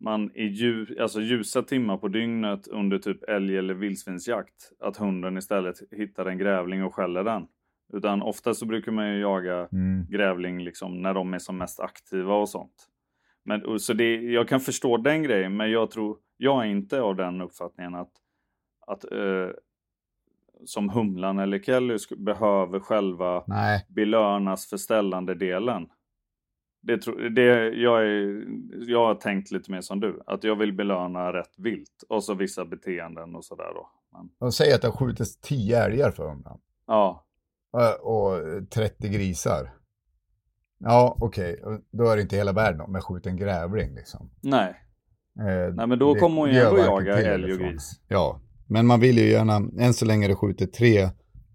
man 0.00 0.30
i 0.36 0.44
ljus, 0.44 0.88
alltså 1.00 1.20
ljusa 1.20 1.62
timmar 1.62 1.96
på 1.96 2.08
dygnet 2.08 2.66
under 2.68 2.98
typ 2.98 3.22
älg 3.22 3.58
eller 3.58 3.74
vildsvinsjakt 3.74 4.72
att 4.80 4.96
hunden 4.96 5.36
istället 5.36 5.76
hittar 5.90 6.26
en 6.26 6.38
grävling 6.38 6.84
och 6.84 6.94
skäller 6.94 7.24
den. 7.24 7.46
Utan 7.92 8.22
ofta 8.22 8.54
så 8.54 8.66
brukar 8.66 8.92
man 8.92 9.14
ju 9.14 9.20
jaga 9.20 9.68
mm. 9.72 10.06
grävling 10.10 10.64
liksom 10.64 11.02
när 11.02 11.14
de 11.14 11.34
är 11.34 11.38
som 11.38 11.58
mest 11.58 11.80
aktiva 11.80 12.34
och 12.34 12.48
sånt. 12.48 12.88
Men, 13.44 13.78
så 13.78 13.92
det, 13.92 14.14
jag 14.14 14.48
kan 14.48 14.60
förstå 14.60 14.96
den 14.96 15.22
grejen, 15.22 15.56
men 15.56 15.70
jag 15.70 15.90
tror, 15.90 16.18
jag 16.36 16.64
är 16.64 16.68
inte 16.68 17.00
av 17.00 17.16
den 17.16 17.40
uppfattningen 17.40 17.94
att, 17.94 18.12
att 18.86 19.12
eh, 19.12 19.48
som 20.66 20.88
Humlan 20.88 21.38
eller 21.38 21.58
Kelly 21.58 21.98
behöver 22.16 22.80
själva 22.80 23.44
Nej. 23.46 23.86
belönas 23.88 24.68
för 24.68 24.76
ställande 24.76 25.34
delen. 25.34 25.86
Det, 26.82 26.96
det, 27.34 27.68
jag, 27.68 28.02
är, 28.02 28.44
jag 28.90 29.06
har 29.06 29.14
tänkt 29.14 29.50
lite 29.50 29.70
mer 29.70 29.80
som 29.80 30.00
du, 30.00 30.22
att 30.26 30.44
jag 30.44 30.56
vill 30.56 30.72
belöna 30.72 31.32
rätt 31.32 31.54
vilt 31.58 32.04
och 32.08 32.24
så 32.24 32.34
vissa 32.34 32.64
beteenden 32.64 33.36
och 33.36 33.44
sådär 33.44 33.72
då. 33.74 33.90
Men... 34.12 34.30
De 34.38 34.52
säger 34.52 34.74
att 34.74 34.82
det 34.82 34.88
har 34.88 34.96
skjutits 34.96 35.40
10 35.40 35.84
älgar 35.84 36.10
för 36.10 36.28
Humlan. 36.28 36.60
Ja. 36.86 37.26
Och, 37.72 38.32
och 38.32 38.70
30 38.70 39.08
grisar. 39.08 39.70
Ja, 40.78 41.16
okej, 41.20 41.60
okay. 41.62 41.78
då 41.90 42.08
är 42.08 42.16
det 42.16 42.22
inte 42.22 42.36
hela 42.36 42.52
världen 42.52 42.80
om 42.80 42.94
jag 42.94 43.04
skjuter 43.04 43.30
en 43.30 43.36
grävling 43.36 43.94
liksom. 43.94 44.30
Nej. 44.40 44.80
Eh, 45.38 45.74
Nej, 45.74 45.86
men 45.86 45.98
då 45.98 46.14
kommer 46.14 46.40
hon 46.40 46.50
ju 46.50 46.58
ändå 46.60 46.78
jaga 46.78 47.18
älg 47.18 47.52
och 47.52 47.58
gris. 47.58 48.00
Ja, 48.08 48.40
Men 48.66 48.86
man 48.86 49.00
vill 49.00 49.18
ju 49.18 49.30
gärna, 49.30 49.68
än 49.78 49.94
så 49.94 50.04
länge 50.04 50.28
det 50.28 50.34
skjuter 50.34 50.66
tre 50.66 51.08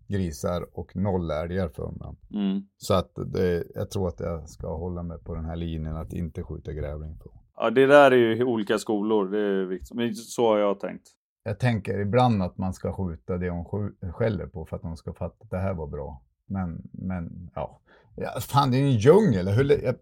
grisar 0.08 0.66
och 0.74 0.96
noll 0.96 1.32
älgar 1.32 1.70
för 1.70 1.92
mig. 1.92 2.16
Mm. 2.34 2.64
Så 2.78 2.94
att 2.94 3.12
det, 3.34 3.64
jag 3.76 3.92
tror 3.92 4.08
att 4.08 4.20
jag 4.20 4.50
ska 4.50 4.76
hålla 4.78 5.04
mig 5.04 5.20
på 5.20 5.36
den 5.36 5.46
här 5.46 5.56
linjen 5.56 5.96
att 5.96 6.14
inte 6.14 6.44
skjuta 6.44 6.74
grävling 6.74 7.18
på. 7.18 7.32
Ja, 7.56 7.70
det 7.70 7.86
där 7.86 8.12
är 8.12 8.16
ju 8.16 8.44
olika 8.44 8.78
skolor. 8.78 9.30
Det 9.32 9.40
är 9.40 9.66
viktigt. 9.66 9.94
Men 9.94 10.16
så 10.16 10.48
har 10.48 10.58
jag 10.58 10.80
tänkt. 10.80 11.04
Jag 11.44 11.60
tänker 11.60 12.00
ibland 12.00 12.44
att 12.44 12.58
man 12.58 12.74
ska 12.74 12.94
skjuta 12.94 13.38
det 13.38 13.50
hon 13.50 13.66
skäller 14.14 14.46
på 14.46 14.66
för 14.66 14.76
att 14.76 14.84
hon 14.84 14.98
ska 14.98 15.14
fatta 15.14 15.44
att 15.44 15.50
det 15.50 15.58
här 15.58 15.74
var 15.74 15.88
bra. 15.88 16.22
Men, 16.46 16.82
men 16.92 17.50
ja. 17.56 17.80
ja 18.16 18.40
fan, 18.40 18.72
det 18.72 18.78
är 18.78 18.82
ju 18.82 18.86
en 18.86 18.98
djungel. 18.98 19.46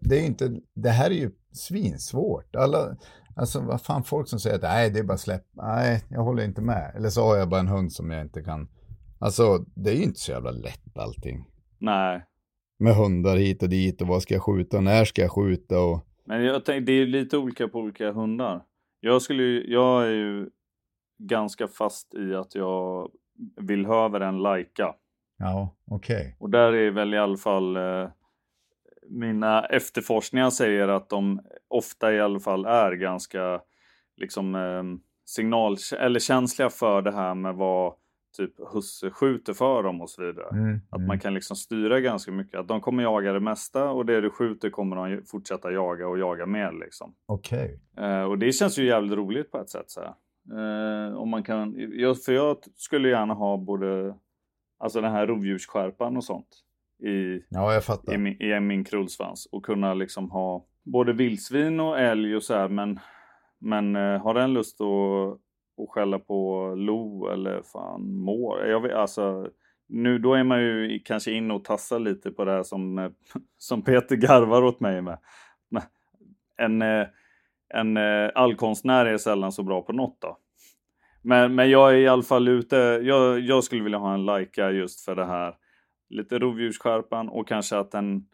Det, 0.00 0.20
är 0.20 0.26
inte, 0.26 0.60
det 0.74 0.90
här 0.90 1.10
är 1.10 1.14
ju 1.14 1.30
svinsvårt. 1.52 2.56
Alla, 2.56 2.96
alltså 3.38 3.60
vad 3.60 3.82
fan, 3.82 4.04
folk 4.04 4.28
som 4.28 4.38
säger 4.38 4.56
att 4.56 4.62
nej, 4.62 4.90
det 4.90 4.98
är 4.98 5.04
bara 5.04 5.18
släpp. 5.18 5.44
Nej, 5.52 6.04
jag 6.10 6.20
håller 6.20 6.44
inte 6.44 6.62
med. 6.62 6.92
Eller 6.96 7.08
så 7.08 7.22
har 7.22 7.36
jag 7.36 7.48
bara 7.48 7.60
en 7.60 7.68
hund 7.68 7.92
som 7.92 8.10
jag 8.10 8.22
inte 8.22 8.42
kan. 8.42 8.68
Alltså, 9.18 9.58
det 9.58 9.90
är 9.90 9.94
ju 9.94 10.02
inte 10.02 10.20
så 10.20 10.32
jävla 10.32 10.50
lätt 10.50 10.98
allting. 10.98 11.44
Nej. 11.78 12.24
Med 12.78 12.94
hundar 12.94 13.36
hit 13.36 13.62
och 13.62 13.68
dit 13.68 14.02
och 14.02 14.08
vad 14.08 14.22
ska 14.22 14.34
jag 14.34 14.42
skjuta 14.42 14.76
och 14.76 14.84
när 14.84 15.04
ska 15.04 15.22
jag 15.22 15.32
skjuta 15.32 15.80
och... 15.80 16.04
Men 16.24 16.44
jag 16.44 16.64
tänk, 16.64 16.86
det 16.86 16.92
är 16.92 17.06
lite 17.06 17.36
olika 17.36 17.68
på 17.68 17.78
olika 17.78 18.12
hundar. 18.12 18.62
Jag 19.00 19.22
skulle 19.22 19.42
ju, 19.42 19.72
jag 19.72 20.04
är 20.06 20.10
ju 20.10 20.50
ganska 21.18 21.68
fast 21.68 22.14
i 22.14 22.34
att 22.34 22.54
jag 22.54 23.10
vill 23.56 23.86
ha 23.86 24.04
över 24.04 24.20
en 24.20 24.38
Laika. 24.38 24.94
Ja, 25.38 25.76
okej. 25.90 26.16
Okay. 26.16 26.32
Och 26.38 26.50
där 26.50 26.72
är 26.72 26.90
väl 26.90 27.14
i 27.14 27.18
alla 27.18 27.36
fall 27.36 27.76
eh, 27.76 28.10
mina 29.08 29.66
efterforskningar 29.66 30.50
säger 30.50 30.88
att 30.88 31.08
de 31.08 31.40
ofta 31.68 32.12
i 32.12 32.20
alla 32.20 32.40
fall 32.40 32.64
är 32.64 32.92
ganska 32.92 33.60
liksom 34.16 34.54
eh, 34.54 34.82
signal 35.24 35.76
eller 35.98 36.20
känsliga 36.20 36.70
för 36.70 37.02
det 37.02 37.12
här 37.12 37.34
med 37.34 37.54
vad 37.54 37.94
typ 38.36 38.54
husse 38.72 39.10
skjuter 39.10 39.52
för 39.52 39.82
dem 39.82 40.00
och 40.00 40.10
så 40.10 40.22
vidare. 40.22 40.48
Mm, 40.50 40.80
att 40.90 41.00
man 41.00 41.20
kan 41.20 41.34
liksom 41.34 41.56
styra 41.56 42.00
ganska 42.00 42.32
mycket. 42.32 42.60
Att 42.60 42.68
de 42.68 42.80
kommer 42.80 43.02
jaga 43.02 43.32
det 43.32 43.40
mesta 43.40 43.90
och 43.90 44.06
det 44.06 44.20
du 44.20 44.30
skjuter 44.30 44.70
kommer 44.70 44.96
de 44.96 45.22
fortsätta 45.26 45.72
jaga 45.72 46.08
och 46.08 46.18
jaga 46.18 46.46
mer 46.46 46.72
liksom. 46.72 47.14
Okej. 47.26 47.80
Eh, 47.96 48.22
och 48.22 48.38
det 48.38 48.52
känns 48.52 48.78
ju 48.78 48.84
jävligt 48.84 49.12
roligt 49.12 49.50
på 49.50 49.58
ett 49.58 49.70
sätt 49.70 49.90
så. 49.90 50.00
Eh, 50.00 51.16
om 51.16 51.28
man 51.28 51.42
kan, 51.42 51.74
jag, 51.92 52.22
för 52.22 52.32
jag 52.32 52.56
skulle 52.76 53.08
gärna 53.08 53.34
ha 53.34 53.56
både, 53.56 54.14
alltså 54.78 55.00
den 55.00 55.12
här 55.12 55.26
rovdjursskärpan 55.26 56.16
och 56.16 56.24
sånt. 56.24 56.64
I, 57.02 57.44
Ja, 57.48 57.74
jag 57.74 57.84
fattar. 57.84 58.14
i, 58.14 58.18
min, 58.18 58.42
i 58.42 58.60
min 58.60 58.84
krullsvans. 58.84 59.48
Och 59.52 59.64
kunna 59.64 59.94
liksom 59.94 60.30
ha 60.30 60.66
både 60.84 61.12
vildsvin 61.12 61.80
och 61.80 62.00
älg 62.00 62.36
och 62.36 62.42
så 62.42 62.54
här. 62.54 62.68
Men, 62.68 63.00
men 63.58 63.96
eh, 63.96 64.22
har 64.22 64.34
den 64.34 64.52
lust 64.52 64.80
att, 64.80 65.32
att 65.82 65.90
skälla 65.90 66.18
på 66.18 66.74
lo 66.76 67.28
eller 67.28 67.62
fan 67.62 68.12
mår? 68.12 68.66
Jag 68.66 68.80
vet, 68.80 68.92
alltså, 68.92 69.48
nu 69.88 70.18
då 70.18 70.34
är 70.34 70.44
man 70.44 70.60
ju 70.60 71.00
kanske 71.04 71.32
inne 71.32 71.54
och 71.54 71.64
tassar 71.64 71.98
lite 71.98 72.30
på 72.30 72.44
det 72.44 72.52
här 72.52 72.62
som, 72.62 72.98
eh, 72.98 73.10
som 73.58 73.82
Peter 73.82 74.16
garvar 74.16 74.62
åt 74.62 74.80
mig 74.80 75.02
med. 75.02 75.18
En, 76.60 76.82
eh, 76.82 77.06
en 77.74 77.96
eh, 77.96 78.30
allkonstnär 78.34 79.06
är 79.06 79.18
sällan 79.18 79.52
så 79.52 79.62
bra 79.62 79.82
på 79.82 79.92
något 79.92 80.20
då. 80.20 80.38
Men, 81.22 81.54
men 81.54 81.70
jag 81.70 81.90
är 81.90 81.94
i 81.94 82.08
alla 82.08 82.22
fall 82.22 82.48
ute, 82.48 82.76
jag, 83.02 83.40
jag 83.40 83.64
skulle 83.64 83.82
vilja 83.82 83.98
ha 83.98 84.14
en 84.14 84.26
Leica 84.26 84.70
just 84.70 85.04
för 85.04 85.16
det 85.16 85.26
här. 85.26 85.54
Lite 86.08 86.38
rovdjursskärpan 86.38 87.28
och 87.28 87.48
kanske 87.48 87.78
att 87.78 87.90
den 87.90 88.26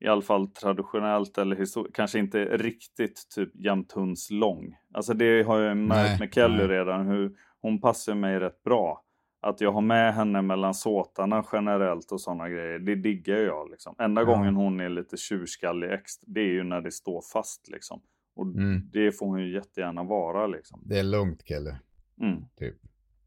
i 0.00 0.08
alla 0.08 0.22
fall 0.22 0.46
traditionellt 0.48 1.38
eller 1.38 1.92
kanske 1.92 2.18
inte 2.18 2.44
riktigt 2.56 3.28
typ 3.34 3.50
jämthundslång. 3.54 4.76
Alltså 4.94 5.14
det 5.14 5.42
har 5.42 5.60
jag 5.60 5.76
märkt 5.76 6.10
Nej, 6.10 6.18
med 6.20 6.34
Kelly 6.34 6.56
nej. 6.56 6.66
redan 6.68 7.06
hur 7.06 7.36
hon 7.60 7.80
passar 7.80 8.14
mig 8.14 8.40
rätt 8.40 8.62
bra. 8.62 9.04
Att 9.40 9.60
jag 9.60 9.72
har 9.72 9.80
med 9.80 10.14
henne 10.14 10.42
mellan 10.42 10.74
såtarna 10.74 11.44
generellt 11.52 12.12
och 12.12 12.20
sådana 12.20 12.48
grejer. 12.48 12.78
Det 12.78 12.94
diggar 12.94 13.36
jag 13.36 13.70
liksom. 13.70 13.94
Enda 13.98 14.20
Ja. 14.22 14.24
gången 14.26 14.56
hon 14.56 14.80
är 14.80 14.88
lite 14.88 15.16
tjurskallig 15.16 15.92
extra, 15.92 16.24
det 16.30 16.40
är 16.40 16.52
ju 16.52 16.62
när 16.64 16.80
det 16.80 16.90
står 16.90 17.22
fast 17.32 17.68
liksom. 17.68 18.00
Och 18.36 18.46
Mm. 18.46 18.80
det 18.92 19.12
får 19.12 19.26
hon 19.26 19.40
ju 19.40 19.54
jättegärna 19.54 20.02
vara 20.02 20.46
liksom. 20.46 20.80
Det 20.84 20.98
är 20.98 21.02
lugnt, 21.04 21.42
Kelle. 21.48 21.78
Mm, 22.20 22.44
Typ. 22.58 22.76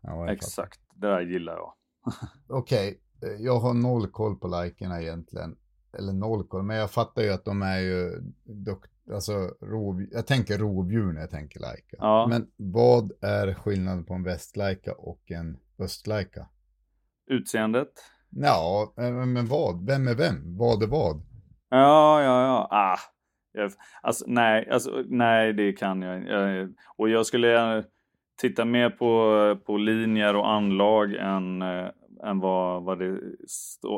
Ja, 0.01 0.31
exakt, 0.31 0.79
det 0.95 1.07
där 1.07 1.21
gillar 1.21 1.53
jag. 1.53 1.73
Okej, 2.49 2.99
jag 3.39 3.59
har 3.59 3.73
noll 3.73 4.07
koll 4.07 4.35
på 4.35 4.47
likerna 4.47 5.01
egentligen. 5.01 5.55
Eller 5.97 6.13
noll 6.13 6.43
koll, 6.47 6.63
men 6.63 6.77
jag 6.77 6.91
fattar 6.91 7.21
ju 7.21 7.29
att 7.29 7.45
de 7.45 7.61
är 7.61 7.79
ju, 7.79 8.21
dok- 8.45 9.13
alltså 9.13 9.33
rov, 9.61 10.05
jag 10.11 10.27
tänker 10.27 10.57
rovdjur 10.57 11.13
när 11.13 11.21
jag 11.21 11.29
tänker 11.29 11.59
lajka. 11.59 11.97
Ja. 11.99 12.27
Men 12.29 12.47
vad 12.57 13.11
är 13.21 13.53
skillnaden 13.53 14.05
på 14.05 14.13
en 14.13 14.23
västlajka 14.23 14.93
och 14.93 15.31
en 15.31 15.57
östlajka? 15.79 16.47
Utseendet? 17.27 17.91
Ja, 18.29 18.93
eh, 18.97 19.11
men 19.11 19.45
vad? 19.45 19.85
Vem 19.85 20.07
är 20.07 20.15
vem? 20.15 20.57
Vad 20.57 20.83
är 20.83 20.87
vad? 20.87 21.21
Ja, 21.69 22.21
ja, 22.23 22.43
ja. 22.45 22.67
Ah. 22.71 22.97
Jag, 23.51 23.71
alltså, 24.01 24.25
nej, 24.27 24.69
alltså, 24.69 25.03
nej, 25.07 25.53
det 25.53 25.73
kan 25.73 26.01
jag 26.01 26.17
inte. 26.17 26.69
Och 26.97 27.09
jag 27.09 27.25
skulle 27.25 27.83
titta 28.41 28.65
mer 28.65 28.89
på, 28.89 29.57
på 29.65 29.77
linjer 29.77 30.35
och 30.35 30.51
anlag 30.51 31.13
än, 31.13 31.61
eh, 31.61 31.87
än 32.25 32.39
vad, 32.39 32.83
vad 32.83 32.99
det 32.99 33.05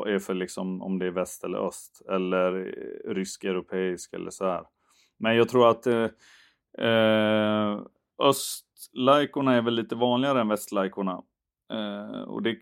är 0.06 0.18
för 0.18 0.34
liksom, 0.34 0.82
om 0.82 0.98
det 0.98 1.06
är 1.06 1.10
väst 1.10 1.44
eller 1.44 1.58
öst. 1.58 2.02
Eller 2.10 2.58
eh, 2.58 3.14
rysk-europeisk 3.14 4.12
eller 4.12 4.30
så 4.30 4.44
här. 4.44 4.64
Men 5.18 5.36
jag 5.36 5.48
tror 5.48 5.70
att 5.70 5.86
eh, 5.86 6.08
eh, 6.88 7.80
östlajkorna 8.22 9.54
är 9.54 9.62
väl 9.62 9.74
lite 9.74 9.94
vanligare 9.94 10.40
än 10.40 10.48
västlajkorna. 10.48 11.22
Eh, 11.72 12.22
och 12.22 12.42
det 12.42 12.56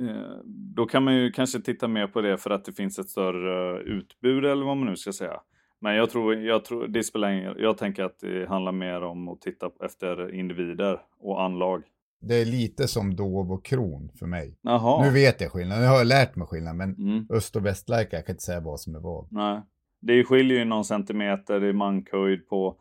Eh, 0.00 0.38
Då 0.74 0.86
kan 0.86 1.04
man 1.04 1.16
ju 1.16 1.32
kanske 1.32 1.60
titta 1.60 1.88
mer 1.88 2.06
på 2.06 2.20
det 2.20 2.38
för 2.38 2.50
att 2.50 2.64
det 2.64 2.72
finns 2.72 2.98
ett 2.98 3.08
större 3.08 3.82
utbud 3.82 4.44
eller 4.44 4.64
vad 4.64 4.76
man 4.76 4.86
nu 4.86 4.96
ska 4.96 5.12
säga. 5.12 5.40
Men 5.80 5.94
jag 5.94 6.10
tror, 6.10 6.34
jag 6.34 6.64
tror 6.64 6.86
det 6.86 7.02
spelar 7.02 7.30
ingen 7.30 7.54
Jag 7.58 7.78
tänker 7.78 8.04
att 8.04 8.18
det 8.18 8.48
handlar 8.48 8.72
mer 8.72 9.02
om 9.02 9.28
att 9.28 9.40
titta 9.40 9.70
efter 9.84 10.34
individer 10.34 11.00
och 11.18 11.42
anlag. 11.42 11.82
Det 12.20 12.34
är 12.34 12.44
lite 12.44 12.88
som 12.88 13.16
dov 13.16 13.52
och 13.52 13.64
kron 13.64 14.10
för 14.18 14.26
mig. 14.26 14.58
Jaha. 14.62 15.04
Nu 15.04 15.10
vet 15.10 15.40
jag 15.40 15.52
skillnaden, 15.52 15.82
nu 15.82 15.88
har 15.88 15.98
jag 15.98 16.06
lärt 16.06 16.36
mig 16.36 16.46
skillnaden, 16.46 16.76
men 16.76 16.94
Mm, 16.94 17.26
öst 17.30 17.56
och 17.56 17.66
västlajka, 17.66 18.16
jag 18.16 18.26
kan 18.26 18.32
inte 18.32 18.42
säga 18.44 18.60
vad 18.60 18.80
som 18.80 18.94
är 18.94 19.00
vad. 19.00 19.26
nej. 19.30 19.60
Det 20.00 20.24
skiljer 20.24 20.58
ju 20.58 20.64
någon 20.64 20.84
centimeter 20.84 21.64
i 21.64 21.72
mankhöjd 21.72 22.48
på 22.48 22.76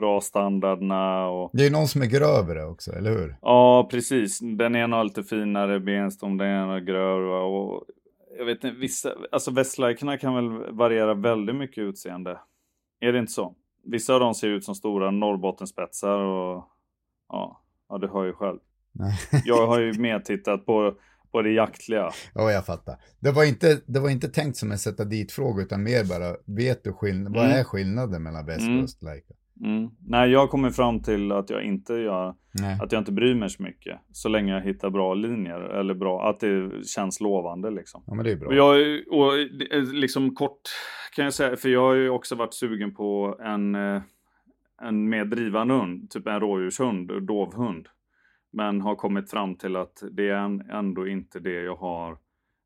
rasstandarderna 0.00 1.28
och 1.28 1.50
Det 1.52 1.66
är 1.66 1.70
någon 1.70 1.88
som 1.88 2.02
är 2.02 2.06
grövre 2.06 2.64
också, 2.64 2.92
eller 2.92 3.10
hur? 3.10 3.36
Ja, 3.42 3.88
precis. 3.90 4.40
Den 4.40 4.76
ena 4.76 4.96
har 4.96 5.04
lite 5.04 5.22
finare 5.24 5.80
benstom, 5.80 6.36
den 6.38 6.48
ena 6.48 6.80
grövre 6.80 7.38
och 7.40 7.84
jag 8.38 8.44
vet 8.44 8.64
inte, 8.64 8.70
vissa, 8.80 9.12
alltså 9.32 9.50
västlajkarna 9.50 10.18
kan 10.18 10.34
väl 10.34 10.72
variera 10.74 11.14
väldigt 11.14 11.56
mycket 11.56 11.78
utseende. 11.82 12.38
Är 13.00 13.12
det 13.12 13.18
inte 13.18 13.32
så? 13.32 13.54
Vissa 13.84 14.14
av 14.14 14.20
dem 14.20 14.34
ser 14.34 14.48
ut 14.48 14.64
som 14.64 14.74
stora 14.74 15.10
Norrbottenspetsar 15.10 16.18
och 16.18 16.64
ja, 17.28 17.60
ja 17.88 17.98
du 17.98 18.08
hör 18.08 18.24
ju 18.24 18.32
själv. 18.32 18.58
Jag 19.44 19.66
har 19.66 19.80
ju 19.80 19.92
mer 19.98 20.18
tittat 20.20 20.66
på, 20.66 20.94
på 21.32 21.42
det 21.42 21.50
jaktliga. 21.50 22.10
Ja, 22.34 22.50
jag 22.52 22.66
fattar. 22.66 22.96
Det 23.20 23.30
var 23.32 23.44
inte, 23.44 23.80
det 23.86 24.00
var 24.00 24.10
inte 24.10 24.28
tänkt 24.28 24.56
som 24.56 24.72
en 24.72 24.78
sätta 24.78 25.04
dit-fråga, 25.04 25.62
utan 25.62 25.82
mer 25.82 26.04
bara, 26.04 26.36
vet 26.56 26.84
du 26.84 26.92
skill- 26.92 27.26
vad 27.28 27.44
Mm. 27.44 27.58
är 27.60 27.64
skillnaden 27.64 28.22
mellan 28.22 28.46
väst 28.46 28.66
Mm. 28.66 28.78
och 28.78 28.84
östlajka? 28.84 29.34
Mm. 29.64 29.88
Nej, 30.00 30.30
jag 30.30 30.50
kommer 30.50 30.70
fram 30.70 31.02
till 31.02 31.32
att 31.32 31.50
jag 31.50 31.62
inte 31.62 31.92
gör, 31.94 32.34
Nej. 32.60 32.78
att 32.82 32.92
jag 32.92 33.00
inte 33.00 33.12
bryr 33.12 33.34
mig 33.34 33.50
så 33.50 33.62
mycket. 33.62 33.98
Så 34.12 34.28
länge 34.28 34.52
jag 34.54 34.60
hittar 34.60 34.90
bra 34.90 35.14
linjer 35.14 35.60
eller 35.60 35.94
bra, 35.94 36.28
att 36.30 36.40
det 36.40 36.70
känns 36.86 37.20
lovande 37.20 37.70
liksom. 37.70 38.02
Ja, 38.06 38.14
men 38.14 38.24
det 38.24 38.32
är 38.32 38.36
bra. 38.36 38.48
Och 38.48 38.54
jag, 38.54 38.76
och 39.10 39.32
är 39.70 39.92
liksom 39.94 40.34
kort 40.34 40.60
kan 41.16 41.24
jag 41.24 41.34
säga, 41.34 41.56
för 41.56 41.68
jag 41.68 41.80
har 41.80 41.94
ju 41.94 42.10
också 42.10 42.34
varit 42.34 42.54
sugen 42.54 42.94
på 42.94 43.36
en, 43.40 43.74
eh, 43.74 44.02
en 44.82 45.08
mer 45.08 45.24
drivande 45.24 45.74
hund, 45.74 46.10
typ 46.10 46.26
en 46.26 46.40
rådjurshund, 46.40 47.26
dovhund. 47.26 47.86
Men 48.56 48.80
har 48.80 48.96
kommit 48.96 49.30
fram 49.30 49.54
till 49.56 49.76
att 49.76 50.02
det 50.12 50.28
är 50.28 50.70
ändå 50.78 51.06
inte 51.08 51.40
det 51.40 51.62
jag 51.62 51.76
har 51.76 52.18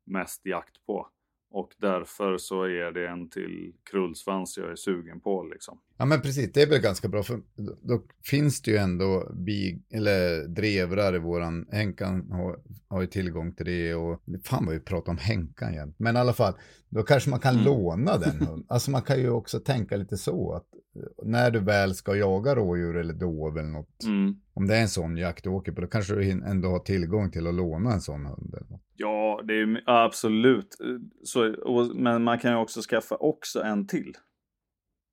mest 0.05 0.45
jakt 0.45 0.85
på. 0.85 1.07
Och 1.53 1.71
därför 1.77 2.37
så 2.37 2.63
är 2.63 2.91
det 2.91 3.07
en 3.07 3.29
till 3.29 3.73
krullsvans 3.91 4.57
jag 4.57 4.71
är 4.71 4.75
sugen 4.75 5.19
på 5.21 5.43
liksom. 5.43 5.79
Ja, 5.97 6.05
men 6.05 6.21
precis, 6.21 6.51
det 6.53 6.61
är 6.61 6.69
väl 6.69 6.81
ganska 6.81 7.07
bra, 7.07 7.23
för 7.23 7.41
då, 7.81 8.01
finns 8.23 8.61
det 8.61 8.71
ju 8.71 8.77
ändå 8.77 9.31
bi, 9.33 9.81
eller 9.93 10.47
drevrar 10.47 11.15
i 11.15 11.19
våran, 11.19 11.67
Henkan 11.71 12.31
har, 12.31 12.59
har 12.87 13.01
ju 13.01 13.07
tillgång 13.07 13.51
till 13.55 13.65
det 13.65 13.95
och, 13.95 14.21
fan 14.43 14.65
vad 14.65 14.73
vi 14.75 14.79
pratar 14.81 15.11
om 15.11 15.17
Henkan 15.17 15.73
igen. 15.73 15.93
Men 15.97 16.15
i 16.15 16.19
alla 16.19 16.33
fall, 16.33 16.53
då 16.89 17.03
kanske 17.03 17.29
man 17.29 17.39
kan 17.39 17.53
Mm. 17.53 17.65
låna 17.65 18.17
den 18.17 18.39
hunden. 18.39 18.65
Alltså 18.69 18.91
man 18.91 19.01
kan 19.01 19.19
ju 19.19 19.29
också 19.29 19.59
tänka 19.59 19.97
lite 19.97 20.17
så 20.17 20.53
att 20.53 20.67
eh, 20.95 21.25
när 21.25 21.51
du 21.51 21.59
väl 21.59 21.95
ska 21.95 22.15
jaga 22.15 22.55
rådjur 22.55 22.97
eller 22.97 23.13
dov 23.13 23.57
eller 23.57 23.69
något, 23.69 24.03
Mm. 24.03 24.35
Om 24.53 24.67
det 24.67 24.75
är 24.75 24.81
en 24.81 24.89
sån 24.89 25.17
jakt 25.17 25.43
du 25.43 25.49
åker 25.49 25.71
på, 25.71 25.81
då 25.81 25.87
kanske 25.87 26.15
du 26.15 26.31
ändå 26.31 26.69
har 26.69 26.79
tillgång 26.79 27.31
till 27.31 27.47
att 27.47 27.53
låna 27.53 27.93
en 27.93 28.01
sån 28.01 28.25
hund. 28.25 28.55
Eller. 28.55 28.79
Ja, 28.95 29.41
det 29.43 29.53
är 29.53 29.83
absolut. 29.85 30.77
Så, 31.23 31.53
och, 31.53 31.95
men 31.95 32.23
man 32.23 32.39
kan 32.39 32.51
ju 32.51 32.57
också 32.57 32.81
skaffa 32.81 33.15
också 33.15 33.61
en 33.61 33.87
till. 33.87 34.13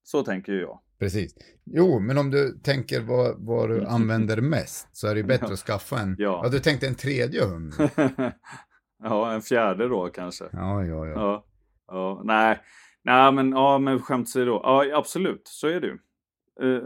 Så 0.03 0.22
tänker 0.22 0.53
ju 0.53 0.61
jag. 0.61 0.80
Precis. 0.99 1.34
Jo, 1.64 2.01
men 2.01 2.18
om 2.18 2.30
du 2.30 2.59
tänker 2.62 3.01
vad, 3.01 3.34
vad 3.39 3.68
du 3.68 3.86
använder 3.86 4.41
mest 4.41 4.97
så 4.97 5.09
är 5.09 5.14
det 5.14 5.20
ju 5.20 5.26
bättre 5.26 5.53
att 5.53 5.59
skaffa 5.59 5.99
en. 5.99 6.16
Ja. 6.18 6.41
ja 6.45 6.51
du 6.51 6.59
tänkte 6.59 6.86
en 6.86 6.95
tredje 6.95 7.45
hund. 7.45 7.74
ja, 9.03 9.32
en 9.32 9.43
fjärde 9.43 9.89
då 9.89 10.09
kanske. 10.09 10.45
Ja, 10.53 10.84
ja, 10.84 11.07
ja. 11.07 11.12
Ja, 11.14 11.45
ja 11.86 12.22
nej. 12.24 12.61
Nej, 13.03 13.32
men 13.32 13.51
ja, 13.51 13.78
men 13.78 14.03
skämt 14.03 14.28
åsido. 14.28 14.61
Ja, 14.62 14.97
absolut, 14.99 15.43
så 15.45 15.66
är 15.66 15.80
det 15.80 15.86
ju. 15.86 15.99
Eh, 16.62 16.82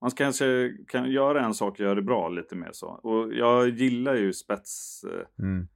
man 0.00 0.10
kanske 0.10 0.72
kan 0.88 1.10
göra 1.10 1.44
en 1.44 1.54
sak 1.54 1.72
och 1.74 1.80
göra 1.80 1.94
det 1.94 2.02
bra 2.02 2.28
lite 2.28 2.56
mer 2.56 2.70
så. 2.72 2.86
Och 2.86 3.34
jag 3.34 3.68
gillar 3.68 4.14
ju 4.14 4.32
spets... 4.32 5.04
eh, 5.04 5.44
Mm. 5.44 5.68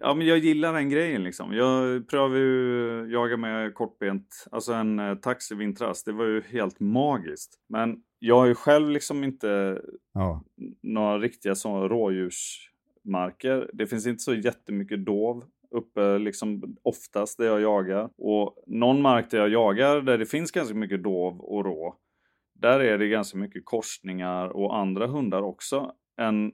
Ja, 0.00 0.14
men 0.14 0.26
jag 0.26 0.38
gillar 0.38 0.72
den 0.72 0.90
grejen 0.90 1.24
liksom. 1.24 1.52
Jag 1.54 2.08
prövade 2.08 2.38
ju 2.40 3.06
jaga 3.12 3.36
med 3.36 3.74
kortbent, 3.74 4.46
alltså 4.50 4.72
en 4.72 4.98
eh, 4.98 5.14
tax 5.14 5.52
i 5.52 5.54
vintras. 5.54 6.04
Det 6.04 6.12
var 6.12 6.24
ju 6.24 6.40
helt 6.40 6.80
magiskt. 6.80 7.54
Men 7.68 8.02
jag 8.18 8.36
har 8.38 8.46
ju 8.46 8.54
själv 8.54 8.90
liksom 8.90 9.24
inte 9.24 9.80
Ja. 10.14 10.44
några 10.82 11.18
riktiga 11.18 11.54
sådana 11.54 11.88
rådjursmarker. 11.88 13.70
Det 13.72 13.86
finns 13.86 14.06
inte 14.06 14.22
så 14.22 14.34
jättemycket 14.34 15.04
dov 15.06 15.44
uppe 15.70 16.18
liksom 16.18 16.76
oftast 16.82 17.38
där 17.38 17.46
jag 17.46 17.60
jagar. 17.60 18.10
Och 18.18 18.64
någon 18.66 19.02
mark 19.02 19.30
där 19.30 19.38
jag 19.38 19.48
jagar 19.48 20.00
där 20.00 20.18
det 20.18 20.26
finns 20.26 20.50
ganska 20.50 20.74
mycket 20.74 21.02
dov 21.02 21.40
och 21.40 21.64
rå. 21.64 21.96
Där 22.60 22.80
är 22.80 22.98
det 22.98 23.08
ganska 23.08 23.38
mycket 23.38 23.64
korsningar 23.64 24.48
och 24.48 24.76
andra 24.78 25.06
hundar 25.06 25.42
också. 25.42 25.92
En 26.16 26.52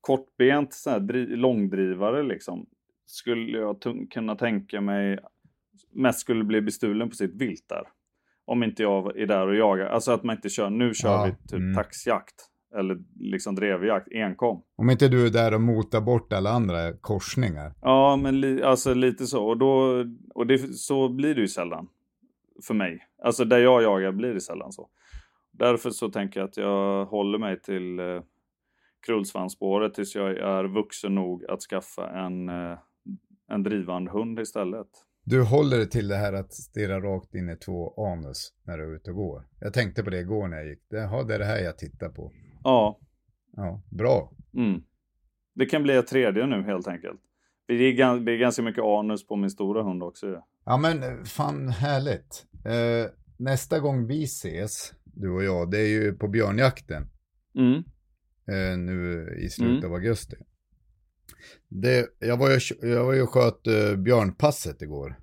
kortbent 0.00 0.74
så 0.74 0.90
här, 0.90 1.00
dri- 1.00 1.36
långdrivare 1.36 2.22
liksom 2.22 2.66
skulle 3.06 3.58
jag 3.58 3.76
kunna 4.10 4.36
tänka 4.36 4.80
mig 4.80 5.18
mest 5.92 6.20
skulle 6.20 6.44
bli 6.44 6.60
bestulen 6.60 7.08
på 7.08 7.14
sitt 7.14 7.34
vilt 7.34 7.68
där. 7.68 7.82
Om 8.44 8.62
inte 8.62 8.82
jag 8.82 9.18
är 9.18 9.26
där 9.26 9.46
och 9.46 9.56
jagar. 9.56 9.86
Alltså 9.86 10.12
att 10.12 10.22
man 10.22 10.36
inte 10.36 10.48
kör, 10.48 10.70
nu 10.70 10.94
kör 10.94 11.08
Ja, 11.08 11.24
vi 11.24 11.48
typ 11.48 11.58
mm. 11.58 11.74
taxjakt. 11.74 12.34
Eller 12.78 12.98
liksom 13.20 13.54
drevjakt, 13.54 14.08
enkom. 14.12 14.62
Om 14.76 14.90
inte 14.90 15.08
du 15.08 15.26
är 15.26 15.30
där 15.30 15.54
och 15.54 15.60
motar 15.60 16.00
bort 16.00 16.32
alla 16.32 16.50
andra 16.50 16.92
korsningar. 16.92 17.72
Ja, 17.82 18.16
men 18.16 18.40
li, 18.40 18.62
alltså 18.62 18.94
lite 18.94 19.26
så. 19.26 19.46
Och, 19.46 19.58
då, 19.58 20.04
och 20.34 20.46
det, 20.46 20.58
så 20.58 21.08
blir 21.08 21.34
det 21.34 21.40
ju 21.40 21.48
sällan. 21.48 21.88
För 22.66 22.74
mig. 22.74 23.06
Alltså 23.22 23.44
där 23.44 23.58
jag 23.58 23.82
jagar 23.82 24.12
blir 24.12 24.34
det 24.34 24.40
sällan 24.40 24.72
så. 24.72 24.88
Därför 25.58 25.90
så 25.90 26.08
tänker 26.08 26.40
jag 26.40 26.48
att 26.48 26.56
jag 26.56 27.06
håller 27.06 27.38
mig 27.38 27.60
till 27.60 27.98
eh, 27.98 28.22
krullsvansspåret 29.06 29.94
tills 29.94 30.14
jag 30.14 30.30
är 30.38 30.64
vuxen 30.64 31.14
nog 31.14 31.44
att 31.44 31.60
skaffa 31.60 32.10
en, 32.10 32.48
eh, 32.48 32.78
en 33.48 33.62
drivande 33.62 34.10
hund 34.10 34.40
istället. 34.40 34.86
Du 35.24 35.42
håller 35.42 35.76
dig 35.76 35.90
till 35.90 36.08
det 36.08 36.16
här 36.16 36.32
att 36.32 36.52
stirra 36.52 37.00
rakt 37.00 37.34
in 37.34 37.48
i 37.48 37.56
två 37.56 38.04
anus 38.12 38.54
när 38.64 38.78
du 38.78 38.84
är 38.84 38.96
ute 38.96 39.10
och 39.10 39.16
går. 39.16 39.42
Jag 39.60 39.72
tänkte 39.74 40.02
på 40.02 40.10
det 40.10 40.18
igår 40.18 40.48
när 40.48 40.56
jag 40.56 40.66
gick. 40.66 40.82
Jaha, 40.88 41.22
det 41.22 41.34
är 41.34 41.38
det 41.38 41.44
här 41.44 41.58
jag 41.58 41.78
tittar 41.78 42.08
på. 42.08 42.32
Ja, 42.64 42.98
Ja, 43.56 43.82
bra. 43.90 44.32
mm. 44.54 44.82
det 45.54 45.66
kan 45.66 45.82
bli 45.82 45.96
ett 45.96 46.06
tredje 46.06 46.46
nu 46.46 46.62
helt 46.62 46.88
enkelt. 46.88 47.20
Det 47.66 47.74
är, 47.74 48.36
ganska 48.38 48.62
mycket 48.62 48.84
anus 48.84 49.26
på 49.26 49.36
min 49.36 49.50
stora 49.50 49.82
hund 49.82 50.02
också. 50.02 50.42
Ja 50.64 50.76
men 50.76 51.02
eh, 51.02 51.24
fan 51.24 51.68
härligt. 51.68 52.46
Eh, 52.64 53.10
nästa 53.36 53.78
gång 53.80 54.06
vi 54.06 54.24
ses, 54.24 54.92
du 55.16 55.30
och 55.30 55.44
jag, 55.44 55.70
det 55.70 55.78
är 55.78 55.86
ju 55.88 56.12
på 56.12 56.28
björnjakten. 56.28 57.08
Mm. 57.58 57.74
eh, 58.48 58.78
nu 58.78 59.28
i 59.38 59.48
slutet 59.50 59.78
Mm. 59.78 59.84
av 59.90 59.94
augusti. 59.94 60.36
Det, 61.68 62.06
jag, 62.18 62.36
var 62.36 62.50
ju, 62.50 62.58
jag 62.88 63.04
var 63.04 63.12
ju 63.12 63.22
och 63.22 63.30
sköt 63.30 63.66
eh, 63.66 63.96
björnpasset 63.96 64.82
igår. 64.82 65.18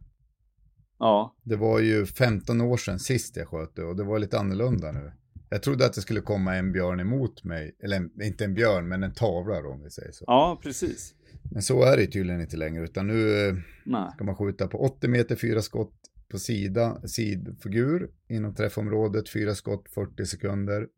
Ja, 0.99 1.35
Det 1.43 1.55
var 1.55 1.79
ju 1.79 2.05
15 2.05 2.61
år 2.61 2.77
sedan 2.77 2.99
sist 2.99 3.37
jag 3.37 3.47
sköt 3.47 3.75
det 3.75 3.83
och 3.83 3.95
det 3.95 4.03
var 4.03 4.19
lite 4.19 4.39
annorlunda 4.39 4.91
nu. 4.91 5.11
Jag 5.49 5.63
trodde 5.63 5.85
att 5.85 5.93
det 5.93 6.01
skulle 6.01 6.21
komma 6.21 6.55
en 6.55 6.71
björn 6.71 6.99
emot 6.99 7.43
mig, 7.43 7.75
eller 7.83 8.23
inte 8.23 8.45
en 8.45 8.53
björn 8.53 8.87
men 8.87 9.03
en 9.03 9.13
tavla 9.13 9.61
då, 9.61 9.69
om 9.69 9.83
vi 9.83 9.89
säger 9.89 10.11
så. 10.11 10.23
ja 10.27 10.59
precis. 10.63 11.13
Men 11.51 11.61
så 11.61 11.83
är 11.83 11.97
det 11.97 12.07
tydligen 12.07 12.41
inte 12.41 12.57
längre 12.57 12.83
utan 12.83 13.07
nu 13.07 13.47
eh, 13.47 13.55
Nej. 13.85 14.11
kan 14.17 14.25
man 14.25 14.35
skjuta 14.35 14.67
på 14.67 14.77
80 14.81 15.07
meter, 15.07 15.35
fyra 15.35 15.61
skott 15.61 15.93
på 16.27 16.39
sida, 16.39 17.07
sidfigur 17.07 18.11
inom 18.27 18.55
träffområdet, 18.55 19.29
fyra 19.29 19.55
skott 19.55 19.89
40 19.89 20.25
sekunder. 20.25 20.89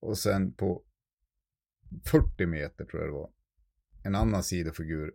Och 0.00 0.18
sen 0.18 0.52
på 0.52 0.82
40 2.04 2.46
meter 2.46 2.84
tror 2.84 3.02
jag 3.02 3.08
det 3.08 3.14
var, 3.14 3.30
en 4.04 4.14
annan 4.14 4.42
sidofigur 4.42 5.12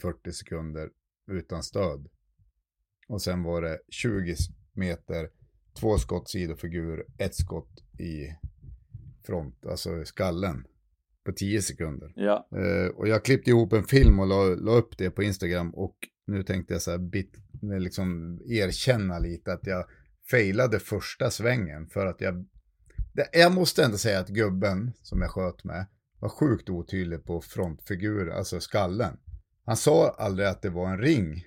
40 0.00 0.32
sekunder 0.32 0.90
utan 1.26 1.62
stöd. 1.62 2.08
Och 3.08 3.22
sen 3.22 3.42
var 3.42 3.62
det 3.62 3.78
20 3.88 4.34
meter, 4.72 5.30
två 5.80 5.98
skott 5.98 6.30
sidofigur, 6.30 7.06
ett 7.18 7.34
skott 7.34 7.84
i 7.98 8.36
front, 9.26 9.66
alltså 9.66 10.04
skallen 10.04 10.66
på 11.24 11.32
10 11.32 11.62
sekunder. 11.62 12.12
Ja, 12.16 12.48
Eh, 12.52 12.88
och 12.88 13.08
jag 13.08 13.24
klippte 13.24 13.50
ihop 13.50 13.72
en 13.72 13.84
film 13.84 14.20
och 14.20 14.26
la, 14.26 14.44
la 14.44 14.72
upp 14.72 14.98
det 14.98 15.10
på 15.10 15.22
Instagram 15.22 15.70
och 15.70 15.96
nu 16.26 16.42
tänkte 16.42 16.72
jag 16.72 16.82
så 16.82 16.90
här 16.90 16.98
bit, 16.98 17.36
liksom 17.62 18.40
erkänna 18.46 19.18
lite 19.18 19.52
att 19.52 19.66
jag 19.66 19.84
failade 20.30 20.78
första 20.78 21.30
svängen 21.30 21.88
för 21.88 22.06
att 22.06 22.20
jag, 22.20 22.46
det, 23.12 23.28
jag 23.32 23.52
måste 23.52 23.84
ändå 23.84 23.98
säga 23.98 24.20
att 24.20 24.28
gubben 24.28 24.92
som 25.02 25.20
jag 25.20 25.30
sköt 25.30 25.64
med 25.64 25.86
var 26.20 26.28
sjukt 26.28 26.70
otydlig 26.70 27.24
på 27.24 27.40
frontfigur, 27.40 28.30
alltså 28.30 28.60
skallen. 28.60 29.16
Han 29.64 29.76
sa 29.76 30.14
aldrig 30.18 30.48
att 30.48 30.62
det 30.62 30.70
var 30.70 30.90
en 30.90 30.98
ring 30.98 31.44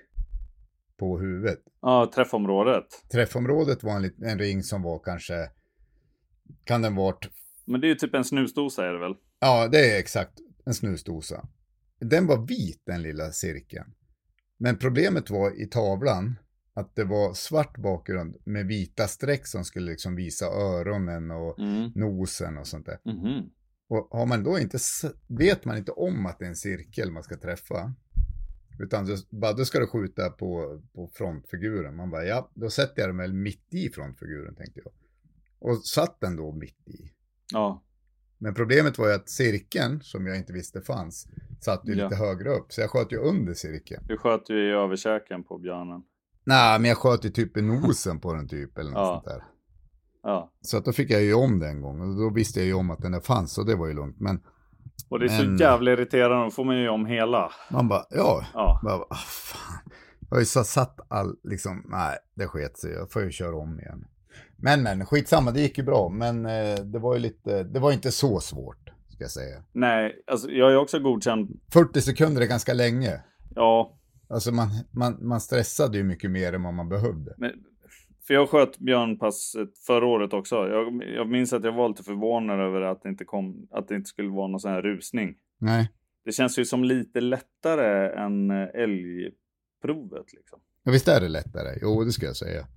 på 0.97 1.19
huvudet. 1.19 1.59
ja 1.81 2.11
träffområdet. 2.15 2.85
Träffområdet 3.11 3.83
var 3.83 3.95
en, 3.95 4.23
en 4.23 4.39
ring 4.39 4.63
som 4.63 4.81
var 4.81 4.99
kanske, 4.99 5.49
kan 6.63 6.81
den 6.81 6.95
varit 6.95 7.29
Men 7.65 7.81
det 7.81 7.87
är 7.87 7.89
ju 7.89 7.95
typ 7.95 8.13
en 8.13 8.23
snusdosa 8.23 8.85
är 8.85 8.93
det 8.93 8.99
väl? 8.99 9.15
Ja, 9.39 9.67
det 9.67 9.91
är 9.91 9.99
exakt 9.99 10.33
en 10.65 10.73
snusdosa. 10.73 11.47
Den 11.99 12.27
var 12.27 12.47
vit, 12.47 12.81
den 12.85 13.01
lilla 13.01 13.31
cirkeln. 13.31 13.93
Men 14.61 14.77
problemet 14.77 15.29
var 15.29 15.61
i 15.61 15.65
tavlan 15.65 16.35
att 16.73 16.95
det 16.95 17.03
var 17.03 17.33
svart 17.33 17.77
bakgrund 17.77 18.35
med 18.43 18.65
vita 18.65 19.07
streck 19.07 19.47
som 19.47 19.65
skulle 19.65 19.91
liksom 19.91 20.15
visa 20.15 20.45
öronen 20.45 21.31
och 21.31 21.59
Mm. 21.59 21.91
nosen 21.95 22.57
och 22.57 22.67
sånt 22.67 22.85
där. 22.85 22.99
Mhm. 23.05 23.49
Och 23.87 24.07
har 24.11 24.25
man 24.25 24.43
då 24.43 24.59
inte, 24.59 24.77
vet 25.27 25.65
man 25.65 25.77
inte 25.77 25.91
om 25.91 26.25
att 26.25 26.39
det 26.39 26.45
är 26.45 26.49
en 26.49 26.55
cirkel 26.55 27.11
man 27.11 27.23
ska 27.23 27.37
träffa. 27.37 27.93
Utan 28.79 29.05
du, 29.05 29.17
bara, 29.29 29.53
då 29.53 29.65
ska 29.65 29.79
du 29.79 29.87
skjuta 29.87 30.29
på, 30.29 30.81
på 30.93 31.09
frontfiguren. 31.13 31.95
Man 31.95 32.09
bara, 32.09 32.25
ja, 32.25 32.51
då 32.53 32.69
sätter 32.69 33.01
jag 33.01 33.09
den 33.09 33.17
väl 33.17 33.33
mitt 33.33 33.73
i 33.73 33.89
frontfiguren 33.89 34.55
tänkte 34.55 34.81
jag. 34.83 34.93
Och 35.59 35.85
satt 35.85 36.19
den 36.19 36.35
då 36.35 36.51
mitt 36.51 36.87
i. 36.87 37.11
Ja, 37.53 37.83
Men 38.39 38.53
problemet 38.53 38.97
var 38.97 39.07
ju 39.07 39.13
att 39.13 39.29
cirkeln, 39.29 40.01
som 40.01 40.27
jag 40.27 40.37
inte 40.37 40.53
visste 40.53 40.81
fanns, 40.81 41.27
satt 41.61 41.81
ju 41.87 41.93
Ja. 41.95 42.03
lite 42.03 42.15
högre 42.15 42.49
upp. 42.49 42.73
Så 42.73 42.81
jag 42.81 42.89
sköt 42.89 43.11
ju 43.11 43.17
under 43.17 43.53
cirkeln. 43.53 44.03
du 44.07 44.17
sköt 44.17 44.49
ju 44.49 44.69
i 44.69 44.71
överkäken 44.71 45.43
på 45.43 45.57
björnen. 45.57 46.01
Nej, 46.43 46.79
men 46.79 46.89
jag 46.89 46.97
sköt 46.97 47.25
ju 47.25 47.29
typ 47.29 47.57
i 47.57 47.61
nosen 47.61 48.19
på 48.19 48.33
den 48.33 48.47
typ, 48.47 48.77
eller 48.77 48.91
något 48.91 48.99
Ja. 48.99 49.13
sånt 49.13 49.25
där. 49.25 49.43
Ja, 50.23 50.51
Så 50.61 50.77
att 50.77 50.85
då 50.85 50.91
fick 50.91 51.11
jag 51.11 51.21
ju 51.23 51.33
om 51.33 51.59
den 51.59 51.81
gång. 51.81 52.01
Och 52.01 52.15
då 52.19 52.29
visste 52.29 52.59
jag 52.59 52.67
ju 52.67 52.73
om 52.73 52.91
att 52.91 53.01
den 53.01 53.11
där 53.11 53.19
fanns, 53.19 53.57
och 53.57 53.65
det 53.65 53.75
var 53.75 53.87
ju 53.87 53.93
lugnt. 53.93 54.19
Men 54.19 54.41
och 55.09 55.19
det 55.19 55.25
är 55.25 55.45
Men- 55.45 55.57
så 55.57 55.63
jävla 55.63 55.91
irriterande, 55.91 56.43
då 56.45 56.51
får 56.51 56.63
man 56.65 56.77
ju 56.81 56.89
om 56.89 57.05
hela. 57.05 57.51
man 57.71 57.87
bara, 57.87 58.05
ja. 58.09 58.45
Ja, 58.53 58.79
Bara, 58.83 58.95
ah, 59.09 59.15
fan. 59.27 59.91
Jag 60.29 60.35
har 60.35 60.39
ju 60.39 60.45
satt 60.45 60.99
all, 61.07 61.35
liksom, 61.43 61.83
nej, 61.89 62.17
det 62.35 62.47
sket 62.47 62.77
sig. 62.77 62.91
Jag 62.91 63.11
får 63.11 63.21
ju 63.23 63.31
köra 63.31 63.55
om 63.55 63.79
igen. 63.79 64.05
Men, 64.61 64.83
men, 64.83 65.05
skitsamma, 65.05 65.51
det 65.51 65.61
gick 65.61 65.77
ju 65.77 65.83
bra. 65.83 66.09
Men 66.09 66.45
eh, 66.45 66.75
det 66.75 66.99
var 66.99 67.13
ju 67.13 67.19
lite, 67.19 67.63
det 67.63 67.79
var 67.79 67.91
inte 67.91 68.11
så 68.11 68.39
svårt, 68.39 68.89
ska 69.09 69.23
jag 69.23 69.31
säga. 69.31 69.63
nej, 69.71 70.23
alltså 70.27 70.51
jag 70.51 70.71
är 70.71 70.77
också 70.77 70.99
godkänd. 70.99 71.59
40 71.73 72.01
sekunder 72.01 72.41
är 72.41 72.45
ganska 72.45 72.73
länge. 72.73 73.23
Ja, 73.55 73.95
Alltså 74.31 74.51
man, 74.51 74.67
man, 74.91 75.27
man 75.27 75.41
stressade 75.41 75.97
ju 75.97 76.03
mycket 76.03 76.31
mer 76.31 76.53
än 76.53 76.63
vad 76.63 76.73
man 76.73 76.89
behövde. 76.89 77.33
men, 77.37 77.51
för 78.27 78.33
jag 78.33 78.49
sköt 78.49 78.79
björnpasset 78.79 79.77
förra 79.87 80.05
året 80.05 80.33
också. 80.33 80.55
Jag, 80.55 81.03
jag 81.15 81.29
minns 81.29 81.53
att 81.53 81.63
jag 81.63 81.71
var 81.71 81.89
lite 81.89 82.03
förvånad 82.03 82.59
över 82.59 82.81
att 82.81 83.03
det 83.03 83.09
inte 83.09 83.25
kom, 83.25 83.67
att 83.71 83.87
det 83.87 83.95
inte 83.95 84.09
skulle 84.09 84.29
vara 84.29 84.47
någon 84.47 84.59
sån 84.59 84.71
här 84.71 84.81
rusning. 84.81 85.35
Nej. 85.57 85.91
Det 86.25 86.31
känns 86.31 86.59
ju 86.59 86.65
som 86.65 86.83
lite 86.83 87.21
lättare 87.21 88.13
än 88.23 88.51
eh, 88.51 88.67
älgprovet 88.73 90.33
liksom. 90.33 90.59
Ja, 90.83 90.91
visst 90.91 91.07
är 91.07 91.21
det 91.21 91.29
lättare? 91.29 91.79
Jo, 91.81 92.03
det 92.03 92.11
ska 92.11 92.25
jag 92.25 92.35
säga. 92.35 92.67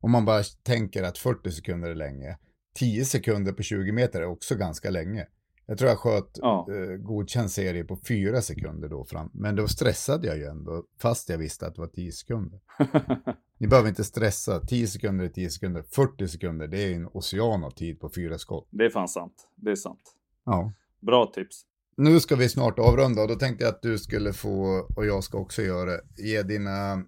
Om 0.00 0.10
man 0.10 0.24
bara 0.24 0.42
tänker 0.62 1.02
att 1.02 1.18
40 1.18 1.50
sekunder 1.50 1.90
är 1.90 1.94
länge. 1.94 2.38
10 2.74 3.04
sekunder 3.04 3.52
på 3.52 3.62
20 3.62 3.92
meter 3.92 4.20
är 4.20 4.26
också 4.26 4.54
ganska 4.54 4.90
länge. 4.90 5.26
Jag 5.66 5.78
tror 5.78 5.90
jag 5.90 5.98
sköt 5.98 6.30
Ja. 6.42 6.66
eh, 6.70 6.96
godkänd 6.96 7.50
serie 7.50 7.84
på 7.84 7.96
4 8.08 8.42
sekunder 8.42 8.88
då 8.88 9.04
fram. 9.04 9.30
Men 9.32 9.56
då 9.56 9.68
stressade 9.68 10.26
jag 10.26 10.36
ju 10.38 10.44
ändå, 10.44 10.84
fast 11.00 11.28
jag 11.28 11.38
visste 11.38 11.66
att 11.66 11.74
det 11.74 11.80
var 11.80 11.88
10 11.88 12.12
sekunder. 12.12 12.60
Ni 13.58 13.66
behöver 13.66 13.88
inte 13.88 14.04
stressa. 14.04 14.60
10 14.60 14.86
sekunder 14.86 15.24
är 15.24 15.28
10 15.28 15.50
sekunder. 15.50 15.82
40 15.90 16.28
sekunder, 16.28 16.68
det 16.68 16.78
är 16.82 16.94
en 16.94 17.06
ocean 17.12 17.64
av 17.64 17.70
tid 17.70 18.00
på 18.00 18.08
fyra 18.14 18.38
skott. 18.38 18.66
det 18.70 18.84
är 18.84 18.90
fan 18.90 19.08
sant. 19.08 19.48
Det 19.54 19.70
är 19.70 19.76
sant. 19.76 20.14
Ja. 20.44 20.72
Bra 21.00 21.26
tips. 21.34 21.62
Nu 21.96 22.20
ska 22.20 22.36
vi 22.36 22.48
snart 22.48 22.78
avrunda 22.78 23.22
och 23.22 23.28
då 23.28 23.34
tänkte 23.34 23.64
jag 23.64 23.74
att 23.74 23.82
du 23.82 23.98
skulle 23.98 24.32
få, 24.32 24.86
och 24.96 25.06
jag 25.06 25.24
ska 25.24 25.38
också 25.38 25.62
göra 25.62 25.90
det, 25.90 26.02
ge 26.16 26.42
dina 26.42 27.04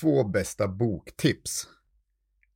två 0.00 0.24
bästa 0.24 0.68
boktips. 0.68 1.66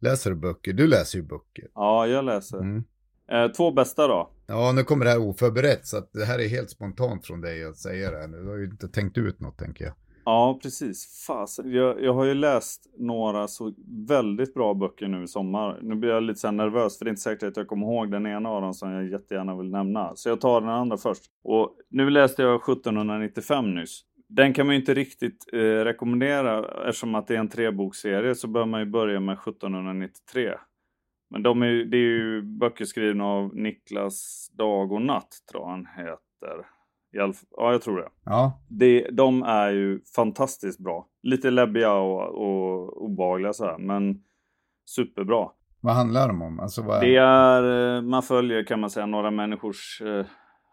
Läser 0.07 0.31
du 0.31 0.37
böcker? 0.37 0.73
Du 0.73 0.87
läser 0.87 1.19
ju 1.19 1.25
böcker. 1.25 1.69
Ja, 1.75 2.07
jag 2.07 2.25
läser. 2.25 2.59
Mm. 2.59 2.85
Eh, 3.31 3.49
två 3.49 3.71
bästa 3.71 4.09
då? 4.09 4.31
Ja, 4.47 4.73
nu 4.73 4.83
kommer 4.83 5.05
det 5.05 5.11
här 5.11 5.29
oförberett 5.29 5.87
så 5.87 5.97
att 5.97 6.13
det 6.13 6.25
här 6.25 6.39
är 6.39 6.49
helt 6.49 6.71
spontant 6.71 7.27
från 7.27 7.41
dig 7.41 7.65
att 7.65 7.77
säga 7.77 8.11
det 8.11 8.19
här 8.19 8.29
nu. 8.29 8.43
Du 8.43 8.49
har 8.49 8.57
ju 8.57 8.65
inte 8.65 8.89
tänkt 8.89 9.19
ut 9.19 9.41
något 9.41 9.59
tänker 9.59 9.85
jag. 9.85 9.95
Ja, 10.25 10.59
precis. 10.63 11.25
Fasen. 11.27 11.71
Jag, 11.71 12.03
jag 12.03 12.15
har 12.15 12.25
ju 12.25 12.35
läst 12.35 12.87
några 12.99 13.49
så 13.49 13.75
väldigt 14.09 14.55
bra 14.55 14.75
böcker 14.75 15.09
nu 15.09 15.23
i 15.25 15.29
sommar. 15.29 15.79
Nu 15.83 15.95
blir 15.95 16.11
jag 16.11 16.23
lite 16.23 16.41
så 16.41 16.51
nervös 16.51 16.99
för 16.99 17.05
det 17.05 17.09
är 17.09 17.13
inte 17.13 17.23
säkert 17.23 17.49
att 17.49 17.57
jag 17.57 17.69
kommer 17.69 17.87
ihåg 17.87 18.11
den 18.11 18.27
ena 18.27 18.49
av 18.49 18.63
dem 18.63 18.75
som 18.75 18.93
jag 18.93 19.09
jättegärna 19.09 19.57
vill 19.57 19.71
nämna. 19.71 20.17
Så 20.17 20.29
jag 20.29 20.41
tar 20.41 20.61
den 20.61 20.71
andra 20.71 20.97
först. 20.97 21.23
Och 21.45 21.77
nu 21.89 22.11
läste 22.11 22.43
jag 22.43 22.55
1795 22.55 23.75
nyss. 23.75 24.03
Den 24.29 24.53
kan 24.53 24.67
man 24.67 24.75
ju 24.75 24.81
inte 24.81 24.95
riktigt 24.95 25.47
eh, 25.53 25.59
rekommendera 25.59 26.59
eftersom 26.89 27.15
att 27.15 27.27
det 27.27 27.35
är 27.35 27.39
en 27.39 27.49
treboksserie 27.49 28.35
så 28.35 28.49
bör 28.49 28.67
man 28.67 28.81
ju 28.81 28.87
börja 28.87 29.21
med 29.21 29.33
1793. 29.33 30.55
Men 31.31 31.43
de 31.43 31.63
är, 31.63 31.67
det 31.67 31.97
är 31.97 32.01
ju 32.01 32.43
böcker 32.43 32.85
skrivna 32.85 33.25
av 33.25 33.57
Niklas 33.57 34.49
Dag 34.53 34.93
och 34.93 35.03
Natt 35.03 35.29
tror 35.51 35.63
jag 35.63 35.71
han 35.71 35.87
heter. 35.87 36.67
Ja, 37.11 37.33
jag 37.73 37.83
tror 37.83 37.97
det. 37.97 38.09
Ja, 38.25 38.61
det. 38.69 39.09
De 39.13 39.43
är 39.43 39.71
ju 39.71 40.01
fantastiskt 40.17 40.81
bra. 40.81 41.07
Lite 41.23 41.51
läbbiga 41.51 41.93
och, 41.93 42.29
och 42.29 43.03
obehagliga 43.05 43.53
så 43.53 43.65
här, 43.65 43.79
men 43.79 44.23
superbra. 44.87 45.49
vad 45.81 45.95
handlar 45.95 46.29
de 46.29 46.43
om? 46.43 46.61
Alltså 46.61 46.83
vad... 46.83 47.01
Det 47.01 47.17
är, 47.17 47.97
eh, 47.97 48.03
man 48.03 48.23
följer 48.23 48.65
kan 48.65 48.81
man 48.81 48.91
säga 48.91 49.07
några 49.07 49.31
människors 49.31 50.03
eh, 50.03 50.27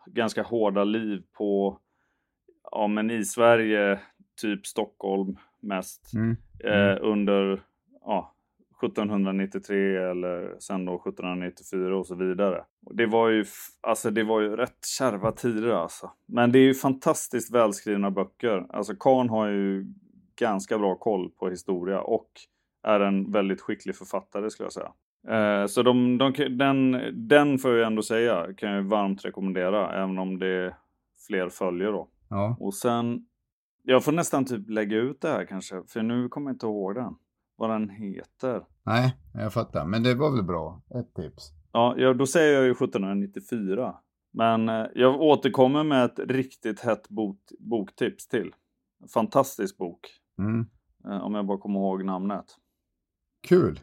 ganska 0.05 0.43
hårda 0.43 0.83
liv 0.83 1.21
på, 1.37 1.79
ja 2.75 2.87
men 2.87 3.11
i 3.11 3.25
Sverige, 3.25 3.99
typ 4.41 4.65
Stockholm 4.67 5.35
mest, 5.59 6.11
Mm. 6.13 6.35
eh, 6.63 6.97
under, 7.01 7.61
ja, 8.05 8.29
1793 8.83 9.97
eller 9.97 10.55
sen 10.59 10.85
då 10.85 10.95
1794 10.95 11.97
och 11.97 12.07
så 12.07 12.15
vidare. 12.15 12.63
Det 12.91 13.05
var 13.05 13.29
ju, 13.29 13.45
alltså 13.81 14.11
det 14.11 14.23
var 14.23 14.41
ju 14.41 14.55
rätt 14.55 14.85
kärva 14.99 15.31
tider 15.31 15.69
alltså. 15.69 16.11
Men 16.25 16.51
det 16.51 16.59
är 16.59 16.63
ju 16.63 16.73
fantastiskt 16.73 17.55
välskrivna 17.55 18.11
böcker. 18.11 18.65
Alltså 18.69 18.93
Kahn 18.99 19.29
har 19.29 19.47
ju 19.47 19.85
ganska 20.39 20.77
bra 20.77 20.95
koll 20.95 21.29
på 21.29 21.49
historia 21.49 22.01
och 22.01 22.29
är 22.83 22.99
en 22.99 23.31
väldigt 23.31 23.61
skicklig 23.61 23.95
författare 23.95 24.49
skulle 24.49 24.65
jag 24.65 24.73
säga. 24.73 24.91
Eh, 25.27 25.67
så 25.67 25.81
de, 25.83 26.17
de, 26.17 26.33
den, 26.57 26.97
den 27.27 27.57
får 27.57 27.71
jag 27.77 27.87
ändå 27.87 28.01
säga 28.01 28.47
kan 28.57 28.69
jag 28.71 28.83
varmt 28.83 29.25
rekommendera 29.25 29.93
även 30.03 30.17
om 30.19 30.39
det 30.39 30.47
är 30.47 30.75
fler 31.27 31.49
följer 31.49 31.91
då. 31.91 32.07
Ja. 32.33 32.57
Och 32.59 32.73
sen, 32.73 33.25
jag 33.83 34.03
får 34.03 34.11
nästan 34.11 34.45
typ 34.45 34.69
lägga 34.69 34.97
ut 34.97 35.21
det 35.21 35.27
här 35.27 35.45
kanske, 35.45 35.83
för 35.87 36.03
nu 36.03 36.29
kommer 36.29 36.49
jag 36.49 36.55
inte 36.55 36.65
ihåg 36.65 36.95
den. 36.95 37.15
Vad 37.55 37.69
den 37.69 37.89
heter. 37.89 38.65
Nej, 38.83 39.17
jag 39.33 39.53
fattar. 39.53 39.85
Men 39.85 40.03
det 40.03 40.15
var 40.15 40.31
väl 40.31 40.43
bra. 40.43 40.81
Ett 40.95 41.13
tips. 41.13 41.51
Ja, 41.71 41.95
ja 41.97 42.13
då 42.13 42.25
säger 42.25 42.53
jag 42.53 42.63
ju 42.63 42.71
1794. 42.71 43.95
Men 44.33 44.69
eh, 44.69 44.85
jag 44.95 45.21
återkommer 45.21 45.83
med 45.83 46.05
ett 46.05 46.19
riktigt 46.19 46.79
hett 46.79 47.09
bok, 47.09 47.39
boktips 47.59 48.27
till. 48.27 48.51
Fantastisk 49.13 49.77
bok. 49.77 49.99
Mm. 50.39 50.65
Eh, 51.05 51.23
om 51.23 51.35
jag 51.35 51.45
bara 51.45 51.57
kommer 51.57 51.79
ihåg 51.79 52.05
namnet. 52.05 52.45
Kul. 53.47 53.79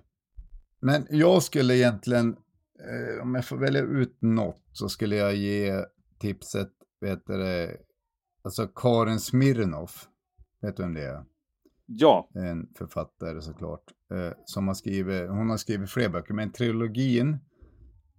Men 0.80 1.07
jag 1.11 1.42
skulle 1.42 1.76
egentligen, 1.76 2.36
eh, 2.88 3.22
om 3.22 3.34
jag 3.34 3.44
får 3.44 3.57
välja 3.57 3.82
ut 3.82 4.16
något, 4.20 4.62
så 4.72 4.88
skulle 4.88 5.16
jag 5.16 5.34
ge 5.34 5.84
tipset, 6.18 6.72
vet 7.01 7.26
du 7.26 7.36
det, 7.36 7.76
alltså 8.43 8.66
Karin 8.66 9.20
Smirnoff. 9.20 10.09
Vet 10.61 10.76
du 10.76 10.82
vem 10.82 10.95
det 10.95 11.05
är? 11.05 11.24
Ja, 11.86 12.28
En 12.34 12.68
författare 12.74 13.41
såklart. 13.43 13.84
Eh, 14.12 14.32
som 14.45 14.68
har 14.68 14.74
skrivit, 14.74 15.28
hon 15.30 15.51
har 15.51 15.57
skrivit 15.57 15.91
fler 15.91 16.09
böcker, 16.09 16.34
men 16.34 16.53
trilogin 16.53 17.38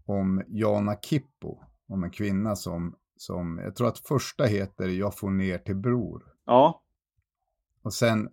om 0.06 0.44
Jana 0.48 0.96
Kippo. 1.02 1.60
Om 1.88 2.04
en 2.04 2.12
kvinna 2.12 2.56
som, 2.56 2.96
som, 3.18 3.58
jag 3.64 3.76
tror 3.76 3.88
att 3.88 4.00
första 4.00 4.44
heter 4.44 4.88
Jag 4.88 5.18
får 5.18 5.30
ner 5.30 5.58
till 5.58 5.76
bror. 5.76 6.24
ja, 6.46 6.82
Och 7.82 7.94
sen, 7.94 8.30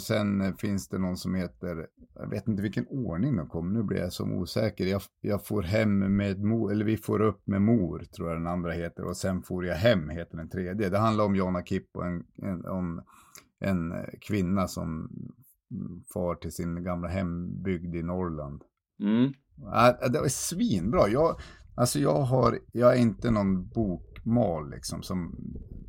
sen 0.00 0.54
finns 0.56 0.88
det 0.88 0.98
någon 0.98 1.16
som 1.16 1.34
heter, 1.34 1.86
jag 2.14 2.30
vet 2.30 2.48
inte 2.48 2.62
vilken 2.62 2.86
ordning 2.86 3.36
de 3.36 3.48
kom, 3.48 3.72
nu 3.72 3.82
blir 3.82 3.98
jag 3.98 4.12
som 4.12 4.32
osäker. 4.32 4.86
Jag, 4.86 5.02
jag 5.20 5.46
får 5.46 5.62
hem 5.62 6.16
med 6.16 6.44
mor, 6.44 6.72
eller 6.72 6.84
vi 6.84 6.96
får 6.96 7.20
upp 7.20 7.46
med 7.46 7.62
mor, 7.62 8.04
tror 8.16 8.28
jag 8.28 8.36
den 8.36 8.46
andra 8.46 8.72
heter. 8.72 9.04
Och 9.04 9.16
sen 9.16 9.42
får 9.42 9.66
jag 9.66 9.74
hem, 9.74 10.08
heter 10.08 10.36
den 10.36 10.48
tredje. 10.48 10.88
Det 10.88 10.98
handlar 10.98 11.24
om 11.24 11.36
Jana 11.36 11.64
Kippo, 11.64 12.00
en, 12.02 12.24
en, 12.42 12.66
om 12.66 13.02
en 13.60 13.92
eh, 13.92 14.04
kvinna 14.20 14.68
som 14.68 14.88
mm, 15.70 16.02
far 16.14 16.34
till 16.34 16.52
sin 16.52 16.84
gamla 16.84 17.08
hembygd 17.08 17.94
i 17.94 18.02
Norrland. 18.02 18.62
mm, 19.02 19.32
Ja, 19.56 20.08
det 20.08 20.20
var 20.20 20.28
svinbra. 20.28 21.08
Jag, 21.08 21.40
alltså 21.74 21.98
jag, 21.98 22.22
har, 22.22 22.58
jag 22.72 22.92
är 22.92 23.00
inte 23.00 23.30
någon 23.30 23.68
bokmal 23.68 24.70
liksom 24.70 25.02
som 25.02 25.34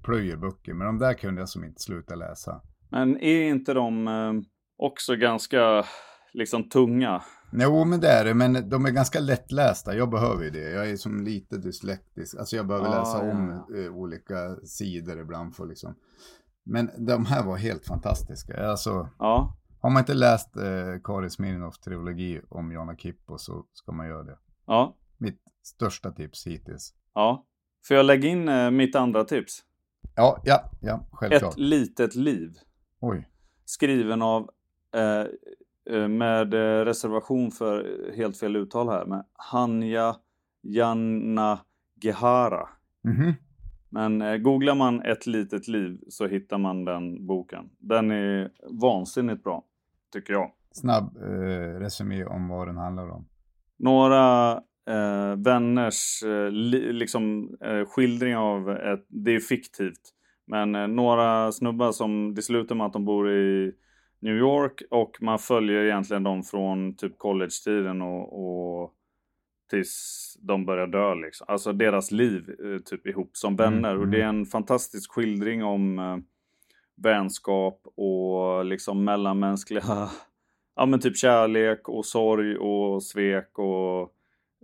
plöjer 0.04 0.38
böcker, 0.38 0.74
men 0.74 0.88
de 0.88 0.98
där 0.98 1.14
kunde 1.14 1.42
jag 1.42 1.50
som 1.50 1.64
inte 1.64 1.82
sluta 1.82 2.16
läsa. 2.16 2.62
Men 2.92 3.20
är 3.20 3.50
inte 3.50 3.74
de 3.74 4.08
eh, 4.08 4.34
också 4.78 5.16
ganska 5.16 5.86
liksom 6.34 6.70
tunga? 6.70 7.24
Jo, 7.54 7.86
men 7.86 8.00
det 8.00 8.08
är 8.08 8.26
det, 8.26 8.34
men 8.34 8.70
de 8.70 8.86
är 8.86 8.92
ganska 8.92 9.20
lättlästa. 9.20 9.96
Jag 9.96 10.10
behöver 10.10 10.44
ju 10.44 10.50
det. 10.50 10.70
Jag 10.72 10.90
är 10.90 10.96
som 10.98 11.24
lite 11.24 11.58
dyslektisk. 11.58 12.36
Alltså 12.40 12.56
jag 12.56 12.68
behöver 12.68 12.88
Ah, 12.88 13.00
läsa 13.00 13.26
ja, 13.26 13.32
om 13.32 13.50
eh, 13.76 13.92
olika 13.96 14.56
sidor 14.64 15.20
ibland 15.20 15.56
för 15.56 15.66
liksom. 15.66 15.96
Men 16.64 16.90
de 17.06 17.26
här 17.26 17.44
var 17.46 17.58
helt 17.58 17.86
fantastiska. 17.86 18.70
Alltså, 18.70 19.10
Ja, 19.20 19.58
har 19.82 19.90
man 19.90 20.00
inte 20.00 20.14
läst 20.14 20.58
eh, 20.58 21.02
Karin 21.04 21.30
Smirnoff 21.30 21.80
trilogi 21.80 22.42
om 22.50 22.72
Jana 22.72 22.96
Kippo 22.96 23.38
så 23.38 23.66
ska 23.74 23.92
man 23.92 24.08
göra 24.08 24.24
det. 24.24 24.38
ja, 24.68 24.96
Mitt 25.18 25.42
största 25.64 26.12
tips 26.12 26.48
hittills. 26.48 26.94
ja. 27.14 27.46
Får 27.88 27.98
jag 27.98 28.06
lägga 28.06 28.30
in 28.30 28.50
eh, 28.50 28.72
mitt 28.72 28.96
andra 28.96 29.24
tips? 29.24 29.60
Ja, 30.16 30.42
ja, 30.46 30.72
ja, 30.82 31.08
självklart. 31.12 31.54
Ett 31.54 31.58
litet 31.60 32.16
liv. 32.16 32.54
Oj. 33.02 33.28
skriven 33.66 34.22
av, 34.22 34.50
eh, 34.96 35.26
eh, 35.96 36.08
med 36.08 36.54
eh, 36.54 36.86
reservation 36.86 37.52
för 37.52 38.12
helt 38.16 38.38
fel 38.38 38.56
uttal 38.56 38.90
här, 38.90 39.06
med 39.06 39.26
Hanja 39.34 40.16
Janna 40.62 41.60
Gehara. 42.02 42.70
Mhm. 43.04 43.34
Men 43.90 44.22
eh, 44.22 44.38
googlar 44.38 44.76
man 44.76 45.02
ett 45.02 45.28
litet 45.28 45.68
liv 45.68 46.00
så 46.10 46.28
hittar 46.28 46.58
man 46.58 46.86
den 46.86 47.28
boken. 47.28 47.70
Den 47.80 48.12
är 48.12 48.52
vansinnigt 48.82 49.44
bra, 49.44 49.64
tycker 50.14 50.34
jag. 50.34 50.52
Snabb 50.72 51.18
eh, 51.18 51.80
resumé 51.80 52.26
om 52.26 52.48
vad 52.48 52.68
den 52.68 52.78
handlar 52.78 53.10
om. 53.10 53.26
Några 53.78 54.52
eh, 54.88 55.36
vänners 55.38 56.24
eh, 56.24 56.52
li, 56.52 56.94
liksom, 56.94 57.56
eh, 57.62 57.86
skildring 57.86 58.36
av 58.36 58.70
ett, 58.70 59.06
det 59.08 59.36
är 59.36 59.40
fiktivt. 59.40 60.14
Men 60.52 60.76
eh, 60.76 60.88
några 60.88 61.52
snubbar 61.52 61.92
som 61.92 62.34
det 62.36 62.42
slutar 62.42 62.76
med 62.76 62.88
att 62.88 62.94
de 62.94 63.06
bor 63.06 63.32
i 63.32 63.74
New 64.20 64.36
York 64.36 64.82
och 64.90 65.18
man 65.22 65.40
följer 65.40 65.84
egentligen 65.84 66.24
dem 66.24 66.44
från 66.44 66.96
typ 66.96 67.18
college-tiden 67.18 68.02
och, 68.02 68.82
och 68.84 68.94
tills 69.70 70.38
de 70.42 70.66
börjar 70.66 70.88
dö 70.88 71.16
liksom. 71.16 71.46
Alltså 71.50 71.74
deras 71.74 72.12
liv 72.12 72.50
eh, 72.50 72.82
typ 72.82 73.08
ihop 73.08 73.38
som 73.38 73.56
vänner. 73.56 73.92
Mm, 73.92 74.02
Och 74.02 74.08
det 74.08 74.22
är 74.22 74.28
en 74.28 74.46
fantastisk 74.46 75.12
skildring 75.12 75.64
om 75.64 76.00
eh, 76.00 76.18
vänskap 76.96 77.82
och 77.96 78.66
liksom 78.66 79.04
mellanmänskliga 79.04 79.84
ja 80.76 80.86
men 80.86 81.00
typ 81.00 81.18
kärlek 81.18 81.90
och 81.90 82.06
sorg 82.06 82.58
och 82.58 83.04
svek 83.04 83.60
och 83.60 84.14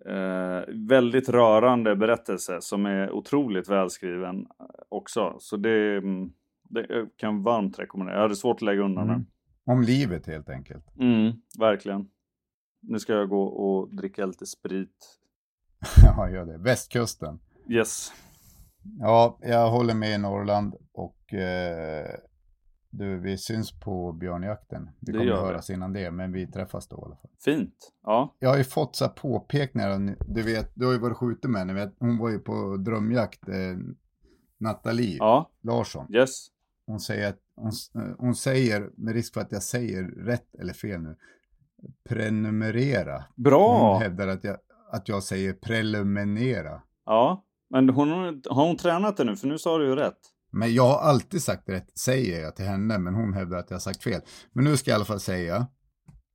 eh, 0.06 0.74
väldigt 0.74 1.30
rörande 1.30 1.96
berättelse 1.96 2.62
som 2.62 2.86
är 2.86 3.12
otroligt 3.12 3.70
välskriven 3.70 4.48
eh, 4.60 4.66
också. 4.90 5.36
Så 5.40 5.58
det, 5.58 5.98
mm, 5.98 6.32
det 6.70 6.86
jag 6.90 7.10
kan 7.18 7.44
varmt 7.44 7.80
rekommendera. 7.80 8.16
Jag 8.16 8.22
hade 8.22 8.36
svårt 8.36 8.56
att 8.56 8.62
lägga 8.62 8.82
undan 8.82 9.10
Mm. 9.10 9.26
Om 9.66 9.82
livet 9.82 10.28
helt 10.28 10.50
enkelt. 10.50 10.86
den. 10.96 11.20
Mm, 11.22 11.34
verkligen. 11.60 12.08
Nu 12.82 13.00
ska 13.00 13.14
jag 13.14 13.30
gå 13.30 13.44
och 13.44 13.96
dricka 13.96 14.26
lite 14.26 14.46
sprit. 14.46 15.20
ja, 16.04 16.30
gör 16.30 16.46
det. 16.46 16.58
Västkusten. 16.58 17.40
Yes. 17.70 18.12
Ja, 19.00 19.38
jag 19.42 19.70
håller 19.72 19.94
med 19.94 20.16
i 20.16 20.18
Norrland 20.18 20.76
och 20.94 21.34
eh, 21.34 22.08
du, 22.98 23.20
vi 23.20 23.38
syns 23.38 23.80
på 23.80 24.12
björnjakten. 24.12 24.90
Vi 25.00 25.12
Det 25.12 25.18
kommer 25.18 25.32
att 25.32 25.40
höras 25.40 25.70
innan 25.70 25.94
det, 25.94 26.12
men 26.12 26.32
vi 26.32 26.48
träffas 26.48 26.88
då 26.88 26.96
i 26.96 27.06
alla 27.06 27.16
fall. 27.16 27.32
Fint. 27.46 27.94
Ja. 28.04 28.36
Jag 28.40 28.50
har 28.50 28.58
ju 28.58 28.64
fått 28.64 28.96
så 28.96 29.06
här 29.06 29.12
påpekningar, 29.12 30.16
du 30.28 30.42
vet, 30.42 30.72
du 30.76 30.86
har 30.86 30.94
ju 30.94 31.00
varit 31.00 31.18
skjuten 31.18 31.52
med 31.52 31.68
henne, 31.68 31.92
hon 32.00 32.18
var 32.18 32.30
ju 32.30 32.40
på 32.40 32.78
drömjakt, 32.78 33.48
eh, 33.50 33.56
Nathalie 34.58 35.18
Ja. 35.20 35.50
Larsson. 35.62 36.14
Yes. 36.14 36.48
Hon 36.88 37.00
säger, 37.00 37.30
att, 37.30 37.40
hon, 37.56 37.72
eh, 38.04 38.16
hon 38.18 38.36
säger, 38.36 38.90
med 38.98 39.14
risk 39.14 39.34
för 39.34 39.42
att 39.42 39.52
jag 39.52 39.64
säger 39.64 40.04
rätt 40.04 40.56
eller 40.60 40.74
fel 40.74 41.02
nu, 41.02 41.16
prenumerera. 42.10 43.24
Bra. 43.36 43.92
Hon 43.92 44.02
hävdar 44.02 44.28
att 44.28 44.44
jag, 44.44 44.58
att 44.92 45.10
jag 45.10 45.24
säger 45.24 45.54
preliminera. 45.54 46.82
Ja. 47.06 47.44
Men 47.70 47.90
hon, 47.90 48.10
har 48.50 48.68
hon 48.68 48.78
tränat 48.78 49.18
det 49.18 49.24
nu? 49.24 49.36
För 49.36 49.48
nu 49.48 49.58
sa 49.58 49.78
du 49.78 49.86
ju 49.86 49.96
rätt. 49.96 50.18
Men 50.52 50.74
jag 50.74 50.84
har 50.84 51.00
alltid 51.00 51.42
sagt 51.42 51.70
rätt, 51.70 51.98
säger 51.98 52.42
jag 52.42 52.56
till 52.56 52.66
henne, 52.66 52.98
men 52.98 53.16
hon 53.16 53.34
hävdar 53.34 53.58
att 53.58 53.70
jag 53.70 53.76
har 53.76 53.82
sagt 53.82 54.04
fel. 54.04 54.22
Men 54.54 54.64
nu 54.64 54.78
ska 54.78 54.92
jag 54.92 54.96
i 54.96 54.98
alla 54.98 55.06
fall 55.06 55.20
säga 55.20 55.68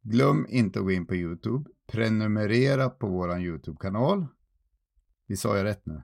Glöm 0.03 0.47
inte 0.49 0.79
att 0.79 0.85
gå 0.85 0.91
in 0.93 1.07
på 1.07 1.15
YouTube. 1.15 1.71
Prenumerera 1.93 2.91
på 2.91 3.07
vår 3.07 3.39
YouTube-kanal. 3.39 4.27
Vi 5.27 5.37
sa 5.37 5.57
jag 5.57 5.65
rätt 5.65 5.87
nu? 5.87 6.03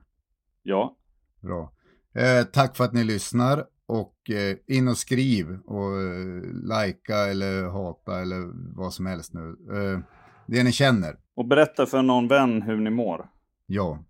Ja. 0.63 0.97
Bra. 1.41 1.73
Eh, 2.13 2.43
tack 2.43 2.77
för 2.77 2.83
att 2.83 2.93
ni 2.93 3.03
lyssnar 3.03 3.65
och 3.85 4.29
eh, 4.29 4.57
in 4.67 4.87
och 4.87 4.97
skriv 4.97 5.59
och 5.65 6.01
eh, 6.01 6.43
likea 6.53 7.17
eller 7.17 7.63
hata 7.63 8.21
eller 8.21 8.51
vad 8.75 8.93
som 8.93 9.05
helst 9.05 9.33
nu. 9.33 9.57
Eh, 9.73 9.99
det 10.47 10.63
ni 10.63 10.71
känner. 10.71 11.17
Och 11.35 11.47
berätta 11.47 11.85
för 11.85 12.01
någon 12.01 12.27
vän 12.27 12.61
hur 12.61 12.77
ni 12.77 12.89
mår. 12.89 13.29
Ja, 13.65 14.03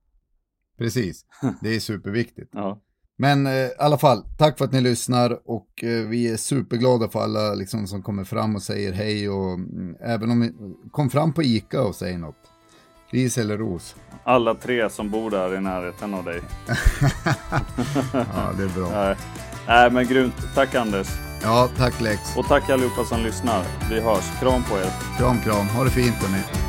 precis. 0.78 1.26
Det 1.62 1.76
är 1.76 1.80
superviktigt. 1.80 2.50
Ja. 2.54 2.82
Men 3.22 3.48
eh, 3.48 3.54
i 3.54 3.72
alla 3.80 3.98
fall, 3.98 4.24
tack 4.38 4.58
för 4.58 4.66
att 4.66 4.72
ni 4.72 4.82
lyssnar 4.82 5.40
och 5.46 5.84
eh, 5.84 6.08
vi 6.08 6.34
är 6.34 6.38
superglada 6.38 7.10
för 7.10 7.20
alla 7.20 7.54
liksom, 7.54 7.88
som 7.88 8.02
kommer 8.02 8.24
fram 8.24 8.56
och 8.56 8.62
säger 8.62 8.94
hej 8.94 9.30
och 9.30 9.54
mm, 9.54 9.96
även 10.02 10.32
om 10.32 10.40
ni 10.40 10.54
kom 10.92 11.10
fram 11.10 11.34
på 11.34 11.44
ICA 11.44 11.82
och 11.82 11.96
säger 11.96 12.18
något. 12.18 12.36
Ris 13.10 13.38
eller 13.38 13.58
ros? 13.58 13.96
Alla 14.24 14.56
tre 14.56 14.90
som 14.90 15.10
bor 15.10 15.32
där 15.32 15.56
i 15.56 15.62
närheten 15.62 16.14
av 16.14 16.24
dig. 16.24 16.42
ja, 18.14 18.52
det 18.58 18.64
är 18.64 18.80
bra. 18.80 18.90
Nej. 18.92 19.16
Nej, 19.68 19.92
men 19.92 20.08
grymt. 20.08 20.36
Tack 20.56 20.76
Anders. 20.76 21.08
Ja, 21.44 21.70
tack 21.78 22.02
Lex. 22.02 22.38
Och 22.38 22.46
tack 22.46 22.70
allihopa 22.70 23.04
som 23.04 23.24
lyssnar. 23.24 23.64
Vi 23.90 24.00
hörs. 24.00 24.40
Kram 24.40 24.64
på 24.64 24.78
er. 24.78 25.18
Kram, 25.18 25.42
kram. 25.42 25.68
Ha 25.68 25.84
det 25.84 25.90
fint 25.90 26.16
hörni. 26.16 26.69